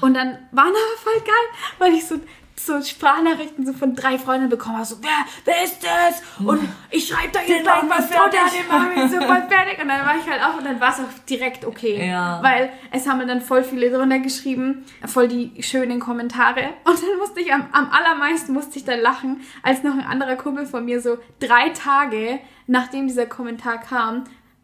Und 0.02 0.14
dann 0.14 0.38
waren 0.52 0.70
aber 0.70 0.98
voll 1.04 1.20
geil, 1.26 1.60
weil 1.80 1.94
ich 1.94 2.06
so, 2.06 2.16
so 2.60 2.82
Sprachnachrichten 2.82 3.66
so 3.66 3.74
von 3.74 3.96
drei 3.96 4.18
Freunden 4.18 4.50
bekommen. 4.50 4.84
So, 4.84 4.98
wer, 5.02 5.26
wer 5.46 5.64
ist 5.64 5.84
das? 5.84 6.22
Und 6.46 6.68
ich 6.90 7.08
schreibe 7.08 7.32
da 7.34 7.40
jetzt 7.42 7.66
mal 7.66 7.84
was 7.88 8.10
drunter, 8.10 8.38
den 8.52 8.68
machen 8.68 8.96
wir 8.96 9.08
sofort 9.08 9.52
fertig. 9.52 9.82
Und 9.82 9.88
dann 9.88 10.06
war 10.06 10.16
ich 10.18 10.30
halt 10.30 10.42
auch 10.44 10.58
und 10.58 10.66
dann 10.66 10.80
war 10.80 10.90
es 10.90 11.00
auch 11.00 11.26
direkt 11.30 11.66
okay. 11.66 12.08
Ja. 12.10 12.42
Weil 12.42 12.72
es 12.92 13.08
haben 13.08 13.20
mir 13.20 13.28
dann 13.28 13.42
voll 13.42 13.64
viele 13.64 13.92
drunter 13.92 14.20
geschrieben, 14.20 14.86
voll 15.06 15.28
die 15.28 15.62
schönen 15.62 16.00
Kommentare. 16.00 16.74
Und 16.84 17.02
dann 17.02 17.18
musste 17.20 17.42
ich 17.42 17.54
am, 17.54 17.68
am 17.72 17.90
allermeisten 17.92 18.54
musste 18.54 18.80
ich 18.80 18.86
dann 18.86 19.00
lachen, 19.00 19.42
als 19.64 19.84
noch 19.84 19.94
ein 19.94 20.06
anderer 20.06 20.36
Kumpel 20.36 20.66
von 20.66 20.86
mir 20.86 21.02
so 21.02 21.18
drei 21.40 21.70
Tage, 21.70 22.40
nachdem 22.66 23.08
dieser 23.08 23.26
Kommentar 23.26 23.80
kam, 23.80 24.24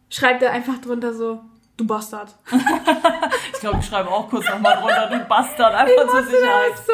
schreibt 0.09 0.41
er 0.41 0.51
einfach 0.51 0.79
drunter 0.79 1.13
so, 1.13 1.41
du 1.83 1.87
Bastard. 1.87 2.35
Ich 3.53 3.59
glaube, 3.59 3.79
ich 3.79 3.85
schreibe 3.85 4.09
auch 4.09 4.29
kurz 4.29 4.49
nochmal 4.49 4.77
drunter, 4.77 5.09
du 5.09 5.19
Bastard, 5.25 5.73
einfach 5.73 5.95
zur 5.95 6.05
musste 6.05 6.31
da 6.31 6.37
Sicherheit. 6.37 6.77
so 6.85 6.93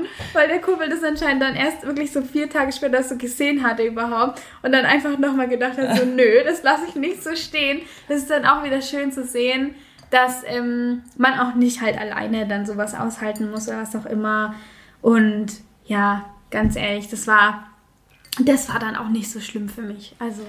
lachen, 0.00 0.08
weil 0.32 0.48
der 0.48 0.60
Kumpel 0.60 0.88
das 0.88 1.02
anscheinend 1.02 1.42
dann 1.42 1.54
erst 1.54 1.86
wirklich 1.86 2.12
so 2.12 2.22
vier 2.22 2.50
Tage 2.50 2.72
später 2.72 3.02
so 3.02 3.16
gesehen 3.16 3.64
hatte 3.64 3.82
überhaupt 3.84 4.40
und 4.62 4.72
dann 4.72 4.84
einfach 4.84 5.18
nochmal 5.18 5.48
gedacht 5.48 5.78
hat, 5.78 5.96
so 5.96 6.04
nö, 6.04 6.44
das 6.44 6.62
lasse 6.62 6.84
ich 6.88 6.94
nicht 6.94 7.22
so 7.22 7.34
stehen. 7.36 7.82
Das 8.08 8.18
ist 8.18 8.30
dann 8.30 8.44
auch 8.44 8.64
wieder 8.64 8.82
schön 8.82 9.12
zu 9.12 9.24
sehen, 9.24 9.74
dass 10.10 10.42
ähm, 10.44 11.02
man 11.16 11.38
auch 11.38 11.54
nicht 11.54 11.80
halt 11.80 11.98
alleine 11.98 12.46
dann 12.46 12.66
sowas 12.66 12.94
aushalten 12.94 13.50
muss 13.50 13.68
oder 13.68 13.82
was 13.82 13.96
auch 13.96 14.06
immer. 14.06 14.54
Und 15.00 15.52
ja, 15.86 16.26
ganz 16.50 16.76
ehrlich, 16.76 17.08
das 17.08 17.26
war, 17.26 17.70
das 18.38 18.68
war 18.68 18.78
dann 18.78 18.96
auch 18.96 19.08
nicht 19.08 19.30
so 19.30 19.40
schlimm 19.40 19.68
für 19.68 19.82
mich. 19.82 20.14
Also 20.18 20.42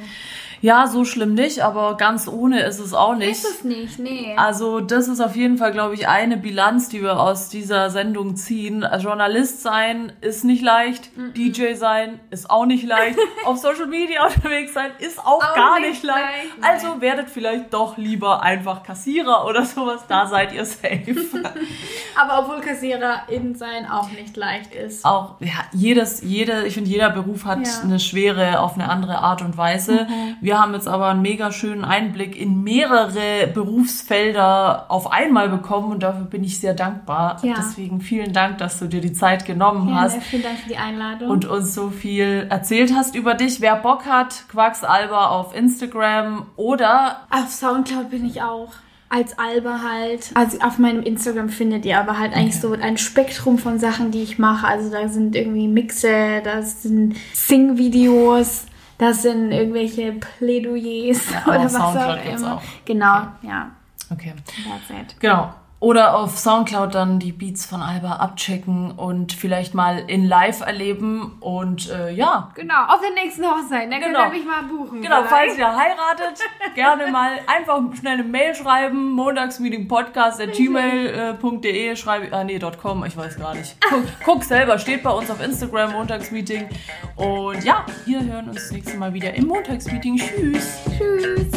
Ja, 0.62 0.86
so 0.88 1.06
schlimm 1.06 1.34
nicht, 1.34 1.62
aber 1.62 1.98
ganz 1.98 2.28
ohne 2.28 2.62
ist 2.62 2.80
es 2.80 2.94
auch 2.94 3.16
nicht. 3.16 3.32
ist 3.32 3.46
es 3.46 3.64
nicht, 3.64 3.98
nee. 4.00 4.36
Also 4.38 4.80
das 4.80 5.08
ist 5.08 5.20
auf 5.20 5.36
jeden 5.36 5.58
Fall, 5.58 5.72
glaube 5.72 5.96
ich, 5.96 6.08
eine 6.08 6.38
Bilanz, 6.38 6.88
die 6.90 7.02
wir 7.02 7.20
aus 7.20 7.50
dieser 7.50 7.90
Sendung 7.90 8.36
ziehen. 8.36 8.86
Journalist 9.00 9.62
sein 9.64 10.12
ist 10.22 10.46
nicht 10.46 10.62
leicht, 10.62 11.10
DJ 11.36 11.74
sein 11.74 12.20
ist 12.30 12.50
auch 12.52 12.66
nicht 12.68 12.86
leicht, 12.86 13.18
auf 13.46 13.58
Social 13.58 13.88
Media 13.88 14.26
unterwegs 14.28 14.74
sein 14.74 14.92
ist 15.00 15.20
auch, 15.20 15.44
Auch 15.44 15.56
gar 15.56 15.80
nicht 15.80 16.04
leicht. 16.04 16.20
leicht, 16.62 16.70
Also 16.72 17.02
werdet 17.02 17.30
vielleicht 17.30 17.74
doch 17.74 17.98
lieber 17.98 18.44
einfach 18.44 18.84
Kassierer 18.84 19.46
oder 19.48 19.66
sowas, 19.66 20.02
da 20.08 20.28
seid 20.28 20.54
ihr 20.54 20.66
safe. 20.66 21.16
Aber 22.16 22.40
obwohl 22.40 22.62
KassiererInnen 22.62 23.56
sein 23.56 23.90
auch 23.90 24.10
nicht 24.12 24.38
leicht 24.38 24.74
ist. 24.76 25.06
auch 25.06 25.36
ja, 25.40 25.52
jedes, 25.72 26.22
jede, 26.22 26.68
ich 26.68 26.76
finde, 26.76 26.90
jeder 26.90 27.10
Beruf 27.10 27.46
hat 27.46 27.66
Ja. 27.66 27.82
eine 27.84 28.00
Schwere 28.00 28.60
auf 28.60 28.76
eine 28.76 28.90
andere 28.90 29.18
Art 29.20 29.42
und 29.42 29.58
Weise. 29.58 30.08
Wir 30.52 30.60
haben 30.60 30.74
jetzt 30.74 30.90
aber 30.90 31.08
einen 31.08 31.22
mega 31.22 31.54
schönen 31.54 31.86
Einblick 31.86 32.38
in 32.38 32.62
mehrere 32.62 33.48
Berufsfelder 33.54 34.86
auf 34.90 35.10
einmal 35.10 35.48
bekommen 35.48 35.94
und 35.94 36.04
dafür 36.04 36.26
bin 36.26 36.44
ich 36.44 36.60
sehr 36.60 36.74
dankbar. 36.74 37.40
Ja. 37.42 37.54
Deswegen 37.56 38.02
vielen 38.02 38.34
Dank, 38.34 38.58
dass 38.58 38.78
du 38.78 38.88
dir 38.88 39.00
die 39.00 39.14
Zeit 39.14 39.46
genommen 39.46 39.96
hast 39.96 40.12
Gerne, 40.12 40.26
vielen 40.26 40.44
Dank 40.44 40.60
für 40.60 40.68
die 40.68 40.76
Einladung. 40.76 41.30
und 41.30 41.46
uns 41.46 41.74
so 41.74 41.90
viel 41.90 42.48
erzählt 42.50 42.92
hast 42.94 43.16
über 43.16 43.34
dich. 43.34 43.62
Wer 43.62 43.78
Bock 43.78 44.06
hat, 44.06 44.44
Quacksalber 44.50 45.32
auf 45.32 45.56
Instagram 45.56 46.48
oder 46.58 47.22
Auf 47.30 47.50
Soundcloud 47.50 48.10
bin 48.10 48.26
ich 48.26 48.42
auch. 48.42 48.74
Als 49.08 49.40
Alba 49.40 49.80
halt. 49.82 50.32
Also 50.34 50.60
auf 50.60 50.80
meinem 50.80 51.02
Instagram 51.04 51.48
findet 51.48 51.86
ihr 51.86 51.98
aber 51.98 52.20
halt 52.20 52.34
eigentlich 52.34 52.60
so 52.60 52.74
ein 52.74 52.98
Spektrum 52.98 53.58
von 53.58 53.80
Sachen, 53.80 54.12
die 54.12 54.22
ich 54.22 54.38
mache. 54.38 54.68
Also 54.68 54.92
da 54.92 55.08
sind 55.08 55.34
irgendwie 55.34 55.70
Mixe, 55.70 56.42
da 56.44 56.62
sind 56.62 57.16
Sing-Videos, 57.34 58.66
da 59.02 59.16
sind 59.16 59.52
irgendwelche 59.52 60.12
Plädoyers 60.12 61.34
aber 61.44 61.56
oder 61.56 61.58
auf 61.58 61.66
was 61.66 61.76
auch 61.76 61.94
Soundcloud 61.94 62.24
gibt's 62.24 62.42
immer. 62.42 62.56
auch. 62.56 62.62
Genau, 62.86 63.28
ja. 63.42 63.72
okay. 64.12 64.34
That's 64.38 64.90
it. 64.92 65.20
Genau. 65.20 65.54
Oder 65.82 66.16
auf 66.16 66.38
Soundcloud 66.38 66.94
dann 66.94 67.18
die 67.18 67.32
Beats 67.32 67.66
von 67.66 67.82
Alba 67.82 68.18
abchecken 68.18 68.92
und 68.92 69.34
vielleicht 69.34 69.74
mal 69.74 69.98
in 70.08 70.28
live 70.28 70.62
erleben. 70.62 71.38
Und 71.40 71.90
äh, 71.90 72.12
ja, 72.12 72.52
Genau, 72.54 72.84
auf 72.86 73.00
der 73.02 73.10
nächsten 73.24 73.44
Hochzeit. 73.44 73.92
Da 73.92 73.98
könnt 73.98 74.14
Genau. 74.14 74.26
ihr 74.26 74.30
mich 74.30 74.46
mal 74.46 74.62
buchen. 74.62 75.02
genau, 75.02 75.24
vielleicht. 75.24 75.30
falls 75.32 75.58
ihr 75.58 75.76
heiratet, 75.76 76.40
gerne 76.76 77.10
mal 77.12 77.32
einfach 77.48 77.82
schnell 78.00 78.14
eine 78.14 78.24
Mail 78.24 78.54
schreiben. 78.54 79.10
Montagsmeetingpodcast.gmail.de 79.14 81.96
schreibe 81.96 82.32
ah 82.32 82.44
nee, 82.44 82.60
.com, 82.80 83.04
ich 83.04 83.18
weiß 83.18 83.40
gar 83.40 83.56
nicht. 83.56 83.76
Guck, 83.90 84.04
guck 84.24 84.44
selber, 84.44 84.78
steht 84.78 85.02
bei 85.02 85.10
uns 85.10 85.32
auf 85.32 85.44
Instagram, 85.44 85.94
Montagsmeeting. 85.94 86.70
Und 87.16 87.64
ja, 87.64 87.88
wir 88.06 88.24
hören 88.24 88.50
uns 88.50 88.58
das 88.58 88.72
nächste 88.72 88.98
Mal 88.98 89.16
wieder 89.16 89.34
im 89.34 89.48
Montagsmeeting. 89.48 90.18
Tschüss. 90.18 90.78
Tschüss. 90.96 91.48